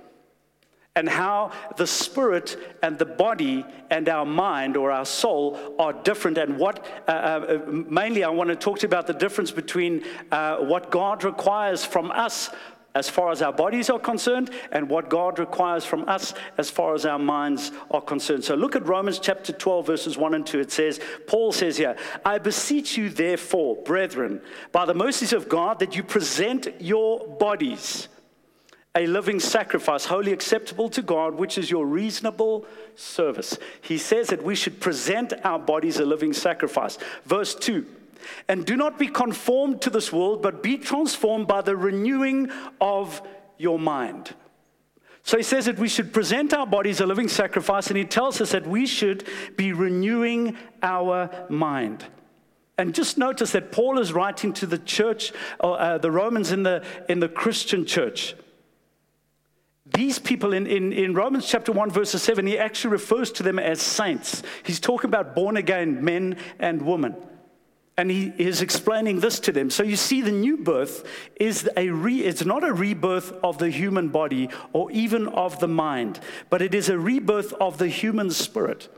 and 0.95 1.09
how 1.09 1.51
the 1.77 1.87
spirit 1.87 2.55
and 2.83 2.99
the 2.99 3.05
body 3.05 3.65
and 3.89 4.07
our 4.07 4.25
mind 4.25 4.77
or 4.77 4.91
our 4.91 5.05
soul 5.05 5.75
are 5.79 5.91
different. 5.91 6.37
And 6.37 6.59
what 6.59 6.85
uh, 7.07 7.11
uh, 7.11 7.61
mainly 7.67 8.23
I 8.23 8.29
want 8.29 8.49
to 8.49 8.55
talk 8.55 8.77
to 8.79 8.83
you 8.83 8.89
about 8.89 9.07
the 9.07 9.13
difference 9.13 9.49
between 9.49 10.03
uh, 10.31 10.57
what 10.57 10.91
God 10.91 11.23
requires 11.23 11.83
from 11.83 12.11
us 12.11 12.51
as 12.95 13.09
far 13.09 13.31
as 13.31 13.41
our 13.41 13.51
bodies 13.51 13.89
are 13.89 13.97
concerned 13.97 14.51
and 14.71 14.87
what 14.87 15.09
God 15.09 15.39
requires 15.39 15.83
from 15.83 16.07
us 16.07 16.35
as 16.59 16.69
far 16.69 16.93
as 16.93 17.07
our 17.07 17.17
minds 17.17 17.71
are 17.89 18.01
concerned. 18.01 18.43
So 18.43 18.53
look 18.53 18.75
at 18.75 18.85
Romans 18.85 19.17
chapter 19.17 19.51
12, 19.51 19.87
verses 19.87 20.15
1 20.15 20.35
and 20.35 20.45
2. 20.45 20.59
It 20.59 20.71
says, 20.71 20.99
Paul 21.25 21.51
says 21.51 21.77
here, 21.77 21.95
I 22.23 22.37
beseech 22.37 22.95
you, 22.95 23.09
therefore, 23.09 23.77
brethren, 23.77 24.41
by 24.71 24.85
the 24.85 24.93
mercies 24.93 25.33
of 25.33 25.49
God, 25.49 25.79
that 25.79 25.95
you 25.95 26.03
present 26.03 26.67
your 26.79 27.27
bodies 27.27 28.09
a 28.95 29.07
living 29.07 29.39
sacrifice, 29.39 30.05
holy 30.05 30.31
acceptable 30.31 30.87
to 30.89 31.01
God, 31.01 31.33
which 31.33 31.57
is 31.57 31.71
your 31.71 31.85
reasonable 31.85 32.65
service. 32.95 33.57
He 33.81 33.97
says 33.97 34.27
that 34.27 34.43
we 34.43 34.53
should 34.53 34.79
present 34.79 35.33
our 35.43 35.57
bodies 35.57 35.99
a 35.99 36.05
living 36.05 36.33
sacrifice. 36.33 36.99
Verse 37.25 37.55
2 37.55 37.85
And 38.47 38.65
do 38.65 38.77
not 38.77 38.99
be 38.99 39.07
conformed 39.07 39.81
to 39.81 39.89
this 39.89 40.13
world, 40.13 40.43
but 40.43 40.61
be 40.61 40.77
transformed 40.77 41.47
by 41.47 41.61
the 41.61 41.75
renewing 41.75 42.51
of 42.79 43.21
your 43.57 43.79
mind. 43.79 44.35
So 45.23 45.37
he 45.37 45.43
says 45.43 45.65
that 45.65 45.79
we 45.79 45.87
should 45.87 46.13
present 46.13 46.53
our 46.53 46.67
bodies 46.67 46.99
a 46.99 47.05
living 47.05 47.29
sacrifice, 47.29 47.87
and 47.87 47.97
he 47.97 48.05
tells 48.05 48.41
us 48.41 48.51
that 48.51 48.67
we 48.67 48.85
should 48.85 49.27
be 49.55 49.73
renewing 49.73 50.57
our 50.83 51.29
mind. 51.49 52.05
And 52.77 52.93
just 52.93 53.17
notice 53.17 53.51
that 53.53 53.71
Paul 53.71 53.99
is 53.99 54.13
writing 54.13 54.53
to 54.53 54.65
the 54.67 54.77
church, 54.77 55.31
uh, 55.61 55.97
the 55.97 56.11
Romans 56.11 56.51
in 56.51 56.63
the, 56.63 56.83
in 57.07 57.21
the 57.21 57.29
Christian 57.29 57.85
church. 57.85 58.35
These 59.93 60.17
people 60.17 60.53
in, 60.53 60.65
in, 60.65 60.91
in 60.91 61.13
Romans 61.13 61.47
chapter 61.47 61.71
1, 61.71 61.91
verse 61.91 62.11
7, 62.11 62.47
he 62.47 62.57
actually 62.57 62.91
refers 62.91 63.31
to 63.33 63.43
them 63.43 63.59
as 63.59 63.79
saints. 63.79 64.41
He's 64.63 64.79
talking 64.79 65.07
about 65.07 65.35
born 65.35 65.55
again 65.55 66.03
men 66.03 66.37
and 66.59 66.81
women. 66.81 67.15
And 67.95 68.09
he 68.09 68.33
is 68.39 68.63
explaining 68.63 69.19
this 69.19 69.39
to 69.41 69.51
them. 69.51 69.69
So 69.69 69.83
you 69.83 69.95
see, 69.95 70.21
the 70.21 70.31
new 70.31 70.57
birth 70.57 71.07
is 71.35 71.69
a 71.77 71.89
re, 71.89 72.21
it's 72.21 72.43
not 72.43 72.63
a 72.63 72.73
rebirth 72.73 73.31
of 73.43 73.59
the 73.59 73.69
human 73.69 74.09
body 74.09 74.49
or 74.71 74.91
even 74.91 75.27
of 75.27 75.59
the 75.59 75.67
mind, 75.67 76.19
but 76.49 76.63
it 76.63 76.73
is 76.73 76.89
a 76.89 76.97
rebirth 76.97 77.53
of 77.53 77.77
the 77.77 77.87
human 77.87 78.31
spirit. 78.31 78.89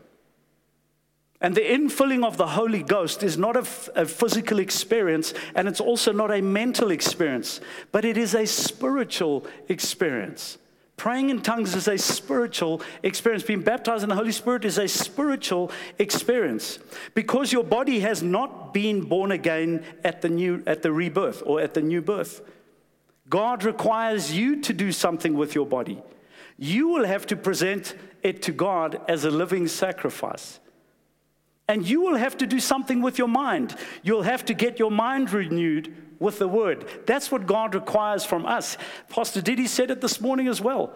And 1.41 1.55
the 1.55 1.61
infilling 1.61 2.23
of 2.25 2.37
the 2.37 2.47
Holy 2.47 2.83
Ghost 2.83 3.21
is 3.21 3.37
not 3.37 3.57
a, 3.57 3.67
a 3.99 4.05
physical 4.05 4.59
experience, 4.59 5.33
and 5.55 5.67
it's 5.67 5.81
also 5.81 6.13
not 6.13 6.31
a 6.31 6.41
mental 6.41 6.89
experience, 6.89 7.59
but 7.91 8.05
it 8.05 8.17
is 8.17 8.33
a 8.33 8.45
spiritual 8.45 9.45
experience. 9.67 10.57
Praying 10.97 11.29
in 11.29 11.41
tongues 11.41 11.75
is 11.75 11.87
a 11.87 11.97
spiritual 11.97 12.81
experience. 13.03 13.43
Being 13.43 13.61
baptized 13.61 14.03
in 14.03 14.09
the 14.09 14.15
Holy 14.15 14.31
Spirit 14.31 14.63
is 14.63 14.77
a 14.77 14.87
spiritual 14.87 15.71
experience 15.99 16.79
because 17.13 17.51
your 17.51 17.63
body 17.63 17.99
has 17.99 18.23
not 18.23 18.73
been 18.73 19.01
born 19.01 19.31
again 19.31 19.83
at 20.03 20.21
the 20.21 20.29
new 20.29 20.63
at 20.65 20.83
the 20.83 20.91
rebirth 20.91 21.43
or 21.45 21.59
at 21.59 21.73
the 21.73 21.81
new 21.81 22.01
birth. 22.01 22.41
God 23.29 23.63
requires 23.63 24.33
you 24.33 24.61
to 24.61 24.73
do 24.73 24.91
something 24.91 25.33
with 25.33 25.53
your 25.53 25.65
body. 25.65 26.01
You 26.57 26.87
will 26.87 27.05
have 27.05 27.25
to 27.27 27.35
present 27.35 27.95
it 28.23 28.41
to 28.43 28.51
God 28.51 29.01
as 29.09 29.25
a 29.25 29.31
living 29.31 29.67
sacrifice. 29.67 30.59
And 31.67 31.87
you 31.87 32.01
will 32.01 32.15
have 32.15 32.37
to 32.37 32.45
do 32.45 32.59
something 32.59 33.01
with 33.01 33.17
your 33.17 33.27
mind. 33.27 33.75
You'll 34.03 34.21
have 34.21 34.45
to 34.45 34.53
get 34.53 34.79
your 34.79 34.91
mind 34.91 35.33
renewed 35.33 35.93
with 36.25 36.39
the 36.39 36.47
word. 36.47 36.85
That's 37.05 37.31
what 37.31 37.45
God 37.45 37.73
requires 37.73 38.25
from 38.25 38.45
us. 38.45 38.77
Pastor 39.07 39.41
Diddy 39.41 39.67
said 39.67 39.91
it 39.91 40.01
this 40.01 40.19
morning 40.19 40.49
as 40.49 40.59
well. 40.59 40.93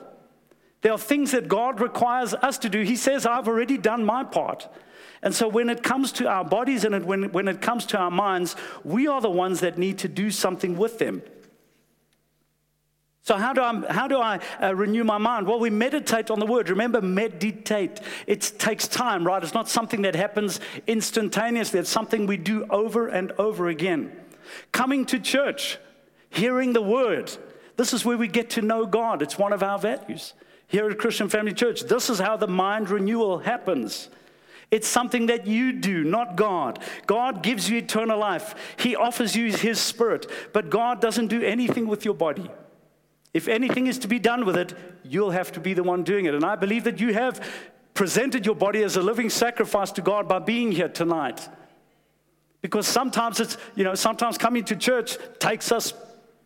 There 0.81 0.91
are 0.91 0.98
things 0.98 1.31
that 1.31 1.48
God 1.48 1.79
requires 1.79 2.33
us 2.33 2.57
to 2.59 2.69
do. 2.69 2.81
He 2.81 2.95
says, 2.95 3.25
I've 3.25 3.48
already 3.48 3.77
done 3.77 4.03
my 4.03 4.24
part. 4.24 4.67
And 5.21 5.36
so 5.36 5.48
when 5.48 5.69
it 5.69 5.83
comes 5.83 6.12
to 6.13 6.27
our 6.27 6.43
bodies 6.43 6.83
and 6.83 7.05
when, 7.05 7.31
when 7.31 7.48
it 7.48 7.62
comes 7.62 7.86
to 7.88 7.98
our 7.98 8.12
minds, 8.12 8.55
we 8.83 9.07
are 9.07 9.21
the 9.21 9.29
ones 9.29 9.59
that 9.59 9.77
need 9.77 10.00
to 10.00 10.07
do 10.07 10.31
something 10.31 10.77
with 10.77 10.98
them. 10.98 11.21
So, 13.21 13.36
how 13.36 13.53
do 13.53 13.62
I, 13.62 13.91
how 13.91 14.07
do 14.07 14.17
I 14.17 14.39
uh, 14.59 14.74
renew 14.74 15.03
my 15.03 15.19
mind? 15.19 15.45
Well, 15.45 15.59
we 15.59 15.69
meditate 15.69 16.31
on 16.31 16.39
the 16.39 16.48
word. 16.48 16.69
Remember, 16.69 17.00
meditate. 17.00 18.00
It 18.25 18.53
takes 18.57 18.88
time, 18.88 19.27
right? 19.27 19.43
It's 19.43 19.53
not 19.53 19.69
something 19.69 20.01
that 20.01 20.15
happens 20.15 20.59
instantaneously, 20.88 21.79
it's 21.81 21.91
something 21.91 22.25
we 22.25 22.38
do 22.38 22.65
over 22.71 23.07
and 23.07 23.31
over 23.33 23.67
again. 23.67 24.12
Coming 24.71 25.05
to 25.07 25.19
church, 25.19 25.77
hearing 26.29 26.73
the 26.73 26.81
word. 26.81 27.31
This 27.77 27.93
is 27.93 28.03
where 28.03 28.17
we 28.17 28.27
get 28.27 28.49
to 28.51 28.61
know 28.61 28.85
God. 28.85 29.21
It's 29.21 29.37
one 29.37 29.53
of 29.53 29.63
our 29.63 29.79
values. 29.79 30.33
Here 30.67 30.89
at 30.89 30.97
Christian 30.99 31.29
Family 31.29 31.53
Church, 31.53 31.81
this 31.81 32.09
is 32.09 32.19
how 32.19 32.37
the 32.37 32.47
mind 32.47 32.89
renewal 32.89 33.39
happens. 33.39 34.09
It's 34.71 34.87
something 34.87 35.25
that 35.27 35.47
you 35.47 35.73
do, 35.73 36.03
not 36.03 36.35
God. 36.35 36.79
God 37.07 37.41
gives 37.41 37.69
you 37.69 37.77
eternal 37.77 38.19
life, 38.19 38.53
He 38.77 38.95
offers 38.95 39.35
you 39.35 39.51
His 39.51 39.79
Spirit, 39.79 40.29
but 40.53 40.69
God 40.69 41.01
doesn't 41.01 41.27
do 41.27 41.41
anything 41.41 41.87
with 41.87 42.05
your 42.05 42.13
body. 42.13 42.49
If 43.33 43.47
anything 43.47 43.87
is 43.87 43.99
to 43.99 44.07
be 44.07 44.19
done 44.19 44.45
with 44.45 44.57
it, 44.57 44.73
you'll 45.03 45.31
have 45.31 45.51
to 45.53 45.59
be 45.59 45.73
the 45.73 45.83
one 45.83 46.03
doing 46.03 46.25
it. 46.25 46.33
And 46.35 46.43
I 46.43 46.55
believe 46.55 46.83
that 46.83 46.99
you 46.99 47.13
have 47.13 47.47
presented 47.93 48.45
your 48.45 48.55
body 48.55 48.83
as 48.83 48.95
a 48.95 49.01
living 49.01 49.29
sacrifice 49.29 49.91
to 49.93 50.01
God 50.01 50.27
by 50.27 50.39
being 50.39 50.71
here 50.71 50.89
tonight. 50.89 51.47
Because 52.61 52.87
sometimes 52.87 53.39
it's, 53.39 53.57
you 53.75 53.83
know, 53.83 53.95
sometimes 53.95 54.37
coming 54.37 54.63
to 54.65 54.75
church 54.75 55.17
takes 55.39 55.71
us 55.71 55.93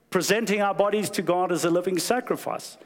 presenting 0.09 0.61
our 0.61 0.75
bodies 0.75 1.09
to 1.11 1.21
God 1.21 1.51
as 1.51 1.65
a 1.65 1.69
living 1.69 1.97
sacrifice. 1.97 2.77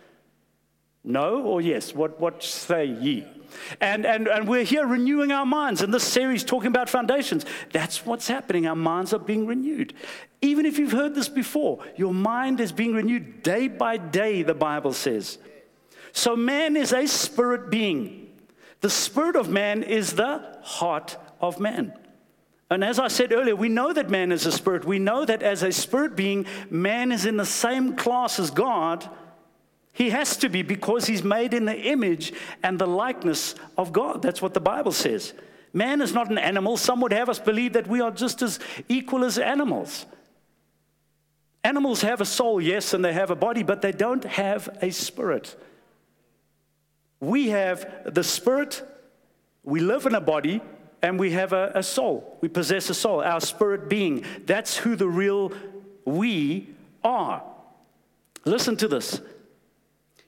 No 1.04 1.42
or 1.42 1.62
yes? 1.62 1.94
What, 1.94 2.20
what 2.20 2.44
say 2.44 2.86
ye? 2.86 3.26
And, 3.80 4.06
and, 4.06 4.28
and 4.28 4.48
we're 4.48 4.64
here 4.64 4.86
renewing 4.86 5.32
our 5.32 5.46
minds 5.46 5.82
in 5.82 5.92
this 5.92 6.04
series 6.04 6.44
talking 6.44 6.68
about 6.68 6.90
foundations. 6.90 7.46
That's 7.72 8.06
what's 8.06 8.28
happening. 8.28 8.68
Our 8.68 8.76
minds 8.76 9.14
are 9.14 9.20
being 9.20 9.46
renewed. 9.46 9.94
Even 10.42 10.66
if 10.66 10.78
you've 10.78 10.92
heard 10.92 11.16
this 11.16 11.30
before, 11.30 11.84
your 11.96 12.14
mind 12.14 12.60
is 12.60 12.72
being 12.72 12.94
renewed 12.94 13.44
day 13.44 13.68
by 13.68 13.98
day, 13.98 14.44
the 14.44 14.54
Bible 14.54 14.94
says. 14.94 15.38
So 16.12 16.36
man 16.36 16.76
is 16.76 16.94
a 16.94 17.08
spirit 17.08 17.70
being. 17.70 18.34
The 18.82 18.90
spirit 18.90 19.36
of 19.36 19.50
man 19.50 19.84
is 19.84 20.14
the 20.14 20.60
heart 20.62 21.18
of 21.40 21.60
man. 21.60 21.94
And 22.70 22.84
as 22.84 23.00
I 23.00 23.08
said 23.08 23.32
earlier, 23.32 23.56
we 23.56 23.70
know 23.70 23.94
that 23.94 24.10
man 24.10 24.32
is 24.32 24.46
a 24.46 24.52
spirit. 24.52 24.84
We 24.84 25.00
know 25.00 25.24
that 25.24 25.42
as 25.42 25.64
a 25.64 25.72
spirit 25.72 26.16
being, 26.16 26.46
man 26.70 27.12
is 27.12 27.26
in 27.26 27.38
the 27.38 27.46
same 27.46 27.96
class 27.96 28.40
as 28.40 28.52
God. 28.52 29.10
He 29.94 30.10
has 30.10 30.38
to 30.38 30.50
be 30.50 30.64
because 30.64 31.06
he's 31.06 31.24
made 31.24 31.54
in 31.54 31.66
the 31.66 31.76
image 31.76 32.34
and 32.62 32.78
the 32.78 32.86
likeness 32.86 33.56
of 33.78 33.94
God. 33.94 34.22
That's 34.22 34.42
what 34.42 34.54
the 34.54 34.60
Bible 34.60 34.92
says. 34.92 35.34
Man 35.74 36.02
is 36.02 36.14
not 36.14 36.30
an 36.30 36.38
animal. 36.38 36.76
Some 36.76 37.02
would 37.02 37.14
have 37.14 37.30
us 37.30 37.40
believe 37.40 37.74
that 37.74 37.88
we 37.88 38.02
are 38.02 38.12
just 38.12 38.42
as 38.42 38.60
equal 38.90 39.24
as 39.24 39.38
animals. 39.38 40.06
Animals 41.64 42.02
have 42.02 42.22
a 42.22 42.26
soul, 42.26 42.62
yes, 42.62 42.94
and 42.94 43.04
they 43.04 43.14
have 43.14 43.32
a 43.32 43.36
body, 43.36 43.64
but 43.64 43.82
they 43.82 43.92
don't 43.92 44.24
have 44.24 44.70
a 44.82 44.92
spirit. 44.92 45.56
We 47.20 47.50
have 47.50 48.14
the 48.14 48.24
spirit, 48.24 48.84
we 49.64 49.80
live 49.80 50.06
in 50.06 50.16
a 50.16 50.22
body, 50.22 50.62
and 51.02 51.20
we 51.20 51.32
have 51.32 51.54
a, 51.54 51.72
a 51.76 51.84
soul. 51.84 52.38
We 52.42 52.50
possess 52.50 52.90
a 52.90 52.94
soul, 52.94 53.22
our 53.22 53.42
spirit 53.42 53.90
being. 53.90 54.26
That's 54.46 54.78
who 54.78 54.96
the 54.96 55.08
real 55.08 55.52
we 56.06 56.70
are. 57.04 57.44
Listen 58.46 58.78
to 58.78 58.88
this. 58.88 59.22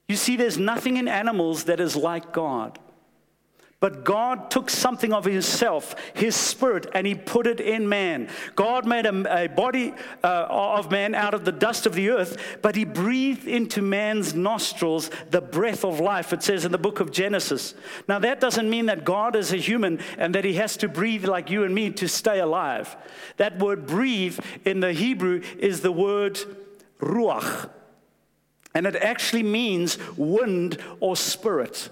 You 0.08 0.16
see, 0.16 0.36
there's 0.36 0.58
nothing 0.58 0.98
in 0.98 1.08
animals 1.08 1.66
that 1.66 1.80
is 1.80 1.96
like 1.96 2.34
God. 2.34 2.80
But 3.82 4.04
God 4.04 4.52
took 4.52 4.70
something 4.70 5.14
of 5.14 5.24
Himself, 5.24 5.96
His 6.14 6.36
Spirit, 6.36 6.88
and 6.94 7.08
He 7.08 7.16
put 7.16 7.48
it 7.48 7.62
in 7.62 7.88
man. 7.88 8.28
God 8.56 8.86
made 8.86 9.06
a, 9.06 9.44
a 9.44 9.48
body 9.48 9.94
uh, 10.22 10.48
of 10.50 10.92
man 10.92 11.16
out 11.16 11.34
of 11.34 11.46
the 11.46 11.54
dust 11.54 11.86
of 11.86 11.94
the 11.94 12.10
earth, 12.10 12.58
but 12.62 12.76
He 12.76 12.84
breathed 12.84 13.48
into 13.48 13.82
man's 13.82 14.34
nostrils 14.34 15.10
the 15.30 15.40
breath 15.40 15.86
of 15.86 16.02
life, 16.02 16.34
it 16.34 16.44
says 16.44 16.66
in 16.66 16.74
the 16.74 16.78
book 16.78 17.00
of 17.00 17.12
Genesis. 17.12 17.74
Now, 18.10 18.20
that 18.20 18.42
doesn't 18.42 18.70
mean 18.70 18.88
that 18.88 19.06
God 19.06 19.38
is 19.38 19.54
a 19.54 19.58
human 19.58 20.02
and 20.18 20.36
that 20.36 20.44
He 20.44 20.56
has 20.56 20.76
to 20.78 20.90
breathe 20.90 21.24
like 21.24 21.50
you 21.50 21.64
and 21.64 21.74
me 21.74 21.90
to 21.92 22.10
stay 22.10 22.40
alive. 22.40 22.98
That 23.38 23.60
word 23.60 23.88
breathe 23.88 24.40
in 24.66 24.82
the 24.82 24.92
Hebrew 24.92 25.42
is 25.58 25.80
the 25.80 25.92
word 25.94 26.38
ruach, 27.00 27.70
and 28.74 28.86
it 28.86 28.98
actually 28.98 29.44
means 29.44 29.98
wind 30.18 30.84
or 31.00 31.16
spirit. 31.16 31.90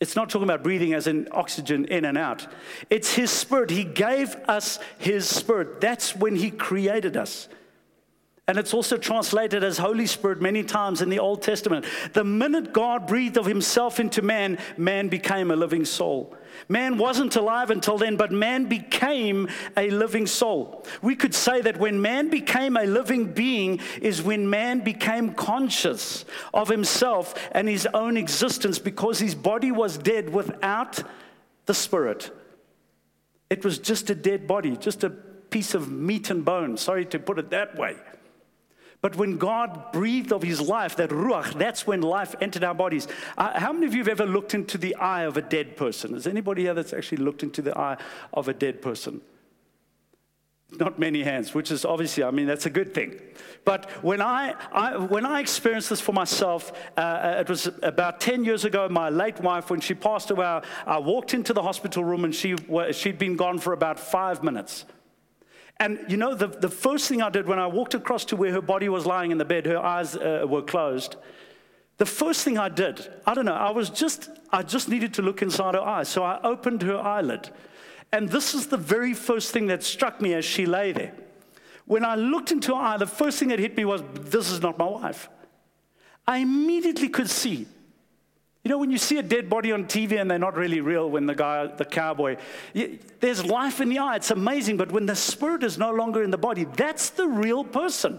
It's 0.00 0.16
not 0.16 0.28
talking 0.28 0.44
about 0.44 0.62
breathing 0.62 0.92
as 0.92 1.06
in 1.06 1.28
oxygen 1.30 1.86
in 1.86 2.04
and 2.04 2.18
out. 2.18 2.46
It's 2.90 3.14
His 3.14 3.30
Spirit. 3.30 3.70
He 3.70 3.84
gave 3.84 4.34
us 4.48 4.78
His 4.98 5.28
Spirit. 5.28 5.80
That's 5.80 6.14
when 6.14 6.36
He 6.36 6.50
created 6.50 7.16
us. 7.16 7.48
And 8.46 8.58
it's 8.58 8.74
also 8.74 8.98
translated 8.98 9.64
as 9.64 9.78
Holy 9.78 10.06
Spirit 10.06 10.42
many 10.42 10.62
times 10.62 11.00
in 11.00 11.08
the 11.08 11.18
Old 11.18 11.40
Testament. 11.40 11.86
The 12.12 12.24
minute 12.24 12.74
God 12.74 13.06
breathed 13.06 13.38
of 13.38 13.46
himself 13.46 13.98
into 13.98 14.20
man, 14.20 14.58
man 14.76 15.08
became 15.08 15.50
a 15.50 15.56
living 15.56 15.86
soul. 15.86 16.36
Man 16.68 16.98
wasn't 16.98 17.36
alive 17.36 17.70
until 17.70 17.98
then, 17.98 18.16
but 18.16 18.32
man 18.32 18.66
became 18.66 19.48
a 19.76 19.90
living 19.90 20.26
soul. 20.26 20.84
We 21.02 21.16
could 21.16 21.34
say 21.34 21.60
that 21.60 21.78
when 21.78 22.00
man 22.00 22.30
became 22.30 22.76
a 22.76 22.84
living 22.84 23.32
being 23.32 23.80
is 24.00 24.22
when 24.22 24.48
man 24.48 24.80
became 24.80 25.34
conscious 25.34 26.24
of 26.52 26.68
himself 26.68 27.34
and 27.52 27.68
his 27.68 27.86
own 27.92 28.16
existence 28.16 28.78
because 28.78 29.18
his 29.18 29.34
body 29.34 29.70
was 29.70 29.98
dead 29.98 30.32
without 30.32 31.02
the 31.66 31.74
spirit. 31.74 32.30
It 33.50 33.64
was 33.64 33.78
just 33.78 34.10
a 34.10 34.14
dead 34.14 34.46
body, 34.46 34.76
just 34.76 35.04
a 35.04 35.10
piece 35.10 35.74
of 35.74 35.90
meat 35.90 36.30
and 36.30 36.44
bone. 36.44 36.76
Sorry 36.76 37.04
to 37.06 37.18
put 37.18 37.38
it 37.38 37.50
that 37.50 37.78
way. 37.78 37.96
But 39.04 39.16
when 39.16 39.36
God 39.36 39.92
breathed 39.92 40.32
of 40.32 40.42
his 40.42 40.62
life, 40.62 40.96
that 40.96 41.10
ruach, 41.10 41.58
that's 41.58 41.86
when 41.86 42.00
life 42.00 42.34
entered 42.40 42.64
our 42.64 42.72
bodies. 42.72 43.06
Uh, 43.36 43.60
how 43.60 43.70
many 43.70 43.84
of 43.84 43.92
you 43.92 43.98
have 43.98 44.08
ever 44.08 44.24
looked 44.24 44.54
into 44.54 44.78
the 44.78 44.94
eye 44.94 45.24
of 45.24 45.36
a 45.36 45.42
dead 45.42 45.76
person? 45.76 46.14
Is 46.14 46.26
anybody 46.26 46.62
here 46.62 46.72
that's 46.72 46.94
actually 46.94 47.18
looked 47.18 47.42
into 47.42 47.60
the 47.60 47.78
eye 47.78 47.98
of 48.32 48.48
a 48.48 48.54
dead 48.54 48.80
person? 48.80 49.20
Not 50.78 50.98
many 50.98 51.22
hands, 51.22 51.52
which 51.52 51.70
is 51.70 51.84
obviously, 51.84 52.24
I 52.24 52.30
mean, 52.30 52.46
that's 52.46 52.64
a 52.64 52.70
good 52.70 52.94
thing. 52.94 53.20
But 53.66 53.90
when 54.02 54.22
I, 54.22 54.54
I 54.72 54.96
when 54.96 55.26
I 55.26 55.40
experienced 55.40 55.90
this 55.90 56.00
for 56.00 56.14
myself, 56.14 56.72
uh, 56.96 57.00
uh 57.00 57.36
it 57.40 57.50
was 57.50 57.68
about 57.82 58.20
10 58.20 58.42
years 58.46 58.64
ago, 58.64 58.88
my 58.88 59.10
late 59.10 59.38
wife, 59.38 59.68
when 59.68 59.80
she 59.80 59.92
passed 59.92 60.30
away, 60.30 60.62
I 60.86 60.98
walked 60.98 61.34
into 61.34 61.52
the 61.52 61.60
hospital 61.60 62.04
room 62.04 62.24
and 62.24 62.34
she, 62.34 62.56
she'd 62.92 63.18
been 63.18 63.36
gone 63.36 63.58
for 63.58 63.74
about 63.74 64.00
five 64.00 64.42
minutes. 64.42 64.86
And 65.78 66.04
you 66.08 66.16
know, 66.16 66.34
the, 66.34 66.46
the 66.46 66.68
first 66.68 67.08
thing 67.08 67.20
I 67.20 67.30
did 67.30 67.46
when 67.46 67.58
I 67.58 67.66
walked 67.66 67.94
across 67.94 68.24
to 68.26 68.36
where 68.36 68.52
her 68.52 68.62
body 68.62 68.88
was 68.88 69.06
lying 69.06 69.30
in 69.30 69.38
the 69.38 69.44
bed, 69.44 69.66
her 69.66 69.78
eyes 69.78 70.16
uh, 70.16 70.46
were 70.48 70.62
closed. 70.62 71.16
The 71.96 72.06
first 72.06 72.44
thing 72.44 72.58
I 72.58 72.68
did, 72.68 73.08
I 73.26 73.34
don't 73.34 73.44
know, 73.44 73.54
I 73.54 73.70
was 73.70 73.90
just, 73.90 74.30
I 74.50 74.62
just 74.62 74.88
needed 74.88 75.14
to 75.14 75.22
look 75.22 75.42
inside 75.42 75.74
her 75.74 75.80
eyes. 75.80 76.08
So 76.08 76.24
I 76.24 76.40
opened 76.42 76.82
her 76.82 76.98
eyelid. 76.98 77.50
And 78.12 78.28
this 78.28 78.54
is 78.54 78.68
the 78.68 78.76
very 78.76 79.14
first 79.14 79.52
thing 79.52 79.66
that 79.68 79.82
struck 79.82 80.20
me 80.20 80.34
as 80.34 80.44
she 80.44 80.66
lay 80.66 80.92
there. 80.92 81.14
When 81.86 82.04
I 82.04 82.14
looked 82.14 82.50
into 82.50 82.74
her 82.74 82.80
eye, 82.80 82.96
the 82.96 83.06
first 83.06 83.38
thing 83.38 83.48
that 83.48 83.58
hit 83.58 83.76
me 83.76 83.84
was, 83.84 84.02
this 84.12 84.50
is 84.50 84.60
not 84.60 84.78
my 84.78 84.86
wife. 84.86 85.28
I 86.26 86.38
immediately 86.38 87.08
could 87.08 87.28
see 87.28 87.66
you 88.64 88.70
know, 88.70 88.78
when 88.78 88.90
you 88.90 88.96
see 88.96 89.18
a 89.18 89.22
dead 89.22 89.50
body 89.50 89.72
on 89.72 89.84
TV 89.84 90.18
and 90.18 90.30
they're 90.30 90.38
not 90.38 90.56
really 90.56 90.80
real, 90.80 91.10
when 91.10 91.26
the 91.26 91.34
guy, 91.34 91.66
the 91.66 91.84
cowboy, 91.84 92.38
there's 93.20 93.44
life 93.44 93.82
in 93.82 93.90
the 93.90 93.98
eye. 93.98 94.16
It's 94.16 94.30
amazing. 94.30 94.78
But 94.78 94.90
when 94.90 95.04
the 95.04 95.14
spirit 95.14 95.62
is 95.62 95.76
no 95.76 95.92
longer 95.92 96.22
in 96.22 96.30
the 96.30 96.38
body, 96.38 96.64
that's 96.64 97.10
the 97.10 97.28
real 97.28 97.62
person. 97.62 98.18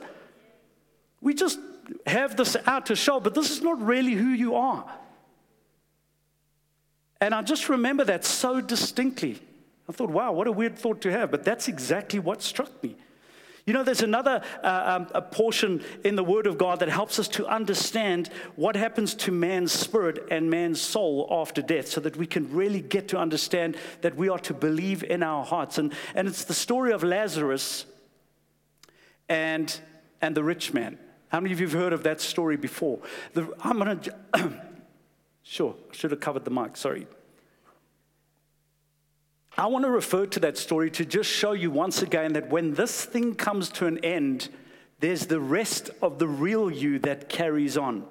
We 1.19 1.33
just 1.33 1.59
have 2.05 2.37
this 2.37 2.55
out 2.67 2.85
to 2.87 2.95
show, 2.95 3.19
but 3.19 3.33
this 3.33 3.49
is 3.49 3.63
not 3.63 3.81
really 3.81 4.13
who 4.13 4.27
you 4.27 4.53
are. 4.53 4.85
And 7.19 7.33
I 7.33 7.41
just 7.41 7.67
remember 7.67 8.03
that 8.03 8.23
so 8.23 8.61
distinctly. 8.61 9.41
I 9.89 9.93
thought, 9.93 10.11
wow, 10.11 10.31
what 10.31 10.45
a 10.45 10.51
weird 10.51 10.77
thought 10.77 11.01
to 11.01 11.11
have. 11.11 11.31
But 11.31 11.43
that's 11.43 11.67
exactly 11.67 12.19
what 12.19 12.43
struck 12.43 12.83
me. 12.83 12.95
You 13.65 13.73
know, 13.73 13.83
there's 13.83 14.03
another 14.03 14.43
uh, 14.63 14.83
um, 14.85 15.07
a 15.15 15.23
portion 15.23 15.83
in 16.03 16.15
the 16.15 16.23
Word 16.23 16.45
of 16.45 16.57
God 16.57 16.81
that 16.81 16.89
helps 16.89 17.17
us 17.17 17.27
to 17.29 17.47
understand 17.47 18.29
what 18.55 18.75
happens 18.75 19.15
to 19.15 19.31
man's 19.31 19.71
spirit 19.71 20.27
and 20.29 20.51
man's 20.51 20.79
soul 20.79 21.27
after 21.31 21.63
death 21.63 21.87
so 21.87 21.99
that 22.01 22.15
we 22.15 22.27
can 22.27 22.51
really 22.53 22.81
get 22.81 23.07
to 23.07 23.17
understand 23.17 23.75
that 24.01 24.15
we 24.15 24.29
are 24.29 24.37
to 24.39 24.53
believe 24.53 25.03
in 25.03 25.23
our 25.23 25.43
hearts. 25.43 25.79
And, 25.79 25.93
and 26.13 26.27
it's 26.27 26.43
the 26.43 26.53
story 26.53 26.91
of 26.91 27.03
Lazarus 27.03 27.87
and, 29.29 29.79
and 30.21 30.35
the 30.35 30.43
rich 30.43 30.71
man. 30.71 30.99
How 31.29 31.39
many 31.39 31.51
of 31.51 31.59
you 31.59 31.65
have 31.65 31.73
heard 31.73 31.93
of 31.93 32.03
that 32.03 32.21
story 32.21 32.57
before? 32.57 32.99
The, 33.33 33.51
I'm 33.61 33.79
going 33.79 33.99
to, 33.99 34.13
sure, 35.43 35.75
I 35.91 35.95
should 35.95 36.11
have 36.11 36.19
covered 36.19 36.45
the 36.45 36.51
mic, 36.51 36.77
sorry. 36.77 37.07
I 39.57 39.67
want 39.67 39.85
to 39.85 39.91
refer 39.91 40.25
to 40.25 40.39
that 40.41 40.57
story 40.57 40.91
to 40.91 41.05
just 41.05 41.29
show 41.29 41.53
you 41.53 41.71
once 41.71 42.01
again 42.01 42.33
that 42.33 42.49
when 42.49 42.73
this 42.73 43.05
thing 43.05 43.35
comes 43.35 43.69
to 43.71 43.87
an 43.87 44.03
end, 44.03 44.49
there's 44.99 45.27
the 45.27 45.39
rest 45.39 45.91
of 46.01 46.19
the 46.19 46.27
real 46.27 46.69
you 46.69 46.99
that 46.99 47.29
carries 47.29 47.77
on. 47.77 48.05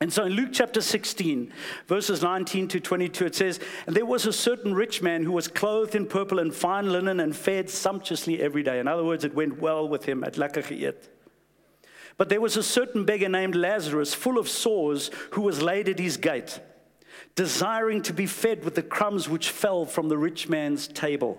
And 0.00 0.12
so 0.12 0.24
in 0.24 0.32
Luke 0.32 0.50
chapter 0.52 0.80
16, 0.80 1.52
verses 1.86 2.22
19 2.22 2.66
to 2.68 2.80
22, 2.80 3.26
it 3.26 3.34
says, 3.36 3.60
And 3.86 3.94
there 3.94 4.04
was 4.04 4.26
a 4.26 4.32
certain 4.32 4.74
rich 4.74 5.00
man 5.00 5.22
who 5.22 5.30
was 5.30 5.46
clothed 5.46 5.94
in 5.94 6.06
purple 6.06 6.40
and 6.40 6.52
fine 6.52 6.90
linen 6.90 7.20
and 7.20 7.36
fed 7.36 7.70
sumptuously 7.70 8.42
every 8.42 8.64
day. 8.64 8.80
In 8.80 8.88
other 8.88 9.04
words, 9.04 9.24
it 9.24 9.34
went 9.34 9.60
well 9.60 9.88
with 9.88 10.04
him 10.04 10.24
at 10.24 10.34
Lakachiyat. 10.34 11.08
But 12.16 12.28
there 12.28 12.40
was 12.40 12.56
a 12.56 12.62
certain 12.64 13.04
beggar 13.04 13.28
named 13.28 13.54
Lazarus, 13.54 14.12
full 14.12 14.38
of 14.38 14.48
sores, 14.48 15.10
who 15.30 15.42
was 15.42 15.62
laid 15.62 15.88
at 15.88 16.00
his 16.00 16.16
gate 16.16 16.58
desiring 17.34 18.02
to 18.02 18.12
be 18.12 18.26
fed 18.26 18.64
with 18.64 18.74
the 18.74 18.82
crumbs 18.82 19.28
which 19.28 19.50
fell 19.50 19.84
from 19.84 20.08
the 20.08 20.18
rich 20.18 20.48
man's 20.48 20.86
table. 20.88 21.38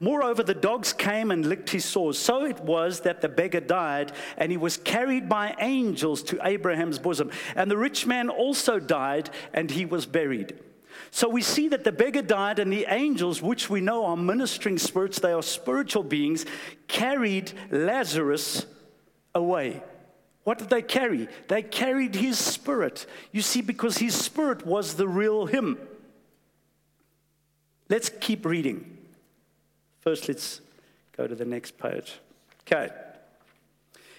Moreover, 0.00 0.42
the 0.42 0.54
dogs 0.54 0.92
came 0.92 1.30
and 1.30 1.46
licked 1.46 1.70
his 1.70 1.84
sores. 1.84 2.18
So 2.18 2.44
it 2.44 2.60
was 2.60 3.00
that 3.00 3.20
the 3.20 3.28
beggar 3.28 3.60
died, 3.60 4.12
and 4.36 4.50
he 4.50 4.58
was 4.58 4.76
carried 4.76 5.28
by 5.28 5.54
angels 5.58 6.22
to 6.24 6.46
Abraham's 6.46 6.98
bosom. 6.98 7.30
And 7.56 7.70
the 7.70 7.76
rich 7.76 8.06
man 8.06 8.28
also 8.28 8.78
died, 8.78 9.30
and 9.52 9.70
he 9.70 9.84
was 9.84 10.06
buried. 10.06 10.58
So 11.10 11.28
we 11.28 11.42
see 11.42 11.68
that 11.68 11.84
the 11.84 11.92
beggar 11.92 12.22
died, 12.22 12.58
and 12.58 12.72
the 12.72 12.86
angels, 12.88 13.42
which 13.42 13.70
we 13.70 13.80
know 13.80 14.06
are 14.06 14.16
ministering 14.16 14.78
spirits, 14.78 15.20
they 15.20 15.32
are 15.32 15.42
spiritual 15.42 16.02
beings, 16.02 16.44
carried 16.86 17.52
Lazarus 17.70 18.66
away. 19.34 19.82
What 20.44 20.58
did 20.58 20.70
they 20.70 20.82
carry? 20.82 21.28
They 21.48 21.62
carried 21.62 22.16
his 22.16 22.38
spirit. 22.38 23.06
You 23.30 23.42
see, 23.42 23.60
because 23.60 23.98
his 23.98 24.14
spirit 24.14 24.66
was 24.66 24.94
the 24.94 25.06
real 25.06 25.46
him. 25.46 25.78
Let's 27.88 28.08
keep 28.08 28.44
reading. 28.44 28.98
First, 30.00 30.28
let's 30.28 30.60
go 31.16 31.26
to 31.26 31.34
the 31.34 31.44
next 31.44 31.78
page. 31.78 32.18
Okay. 32.62 32.88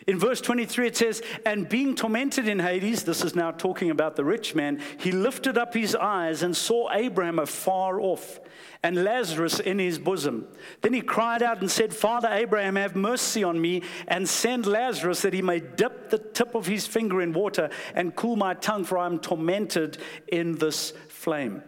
In 0.06 0.20
verse 0.20 0.42
23, 0.42 0.88
it 0.88 0.98
says, 0.98 1.22
And 1.46 1.70
being 1.70 1.96
tormented 1.96 2.48
in 2.48 2.60
Hades, 2.60 3.04
this 3.04 3.24
is 3.24 3.36
now 3.36 3.52
talking 3.52 3.90
about 3.90 4.16
the 4.16 4.26
rich 4.26 4.54
man, 4.54 4.82
he 4.98 5.12
lifted 5.12 5.58
up 5.58 5.74
his 5.74 5.96
eyes 5.96 6.44
and 6.44 6.56
saw 6.56 6.92
Abraham 6.92 7.40
afar 7.40 8.02
off 8.02 8.40
and 8.84 9.04
Lazarus 9.04 9.60
in 9.60 9.80
his 9.80 9.98
bosom. 9.98 10.46
Then 10.82 10.94
he 10.94 11.02
cried 11.02 11.42
out 11.42 11.62
and 11.62 11.72
said, 11.72 11.94
Father 11.94 12.28
Abraham, 12.30 12.76
have 12.76 12.96
mercy 12.96 13.44
on 13.44 13.60
me 13.60 13.84
and 14.08 14.28
send 14.28 14.66
Lazarus 14.66 15.22
that 15.22 15.34
he 15.34 15.42
may 15.42 15.62
dip 15.62 16.10
the 16.10 16.18
tip 16.18 16.54
of 16.54 16.68
his 16.68 16.86
finger 16.86 17.22
in 17.22 17.32
water 17.32 17.70
and 17.96 18.16
cool 18.16 18.36
my 18.36 18.54
tongue, 18.56 18.84
for 18.84 18.98
I 18.98 19.06
am 19.06 19.20
tormented 19.20 20.00
in 20.28 20.58
this 20.58 20.92
flame. 21.08 21.64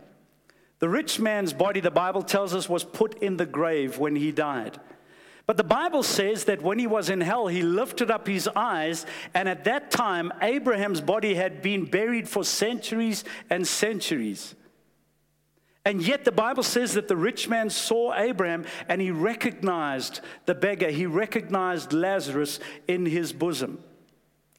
The 0.80 0.90
rich 0.90 1.20
man's 1.20 1.54
body, 1.54 1.80
the 1.80 1.90
Bible 1.90 2.22
tells 2.22 2.54
us, 2.54 2.68
was 2.68 2.84
put 2.84 3.24
in 3.24 3.38
the 3.38 3.46
grave 3.46 3.98
when 3.98 4.18
he 4.18 4.34
died. 4.34 4.78
But 5.48 5.58
the 5.58 5.64
Bible 5.64 6.02
says 6.02 6.46
that 6.46 6.64
when 6.64 6.80
he 6.80 6.88
was 6.88 7.10
in 7.10 7.22
hell, 7.22 7.48
he 7.48 7.62
lifted 7.62 8.10
up 8.10 8.28
his 8.28 8.50
eyes, 8.56 9.06
and 9.34 9.48
at 9.48 9.64
that 9.66 9.92
time, 9.92 10.34
Abraham's 10.42 11.02
body 11.02 11.36
had 11.36 11.62
been 11.62 11.86
buried 11.86 12.28
for 12.28 12.44
centuries 12.44 13.24
and 13.50 13.68
centuries. 13.68 14.56
And 15.88 16.02
yet, 16.02 16.26
the 16.26 16.32
Bible 16.32 16.64
says 16.64 16.94
that 16.94 17.08
the 17.08 17.16
rich 17.16 17.48
man 17.48 17.70
saw 17.70 18.16
Abraham 18.16 18.66
and 18.90 19.00
he 19.00 19.12
recognized 19.12 20.22
the 20.48 20.56
beggar, 20.56 20.90
he 20.90 21.06
recognized 21.06 21.94
Lazarus 21.94 22.60
in 22.88 23.06
his 23.06 23.32
bosom. 23.32 23.84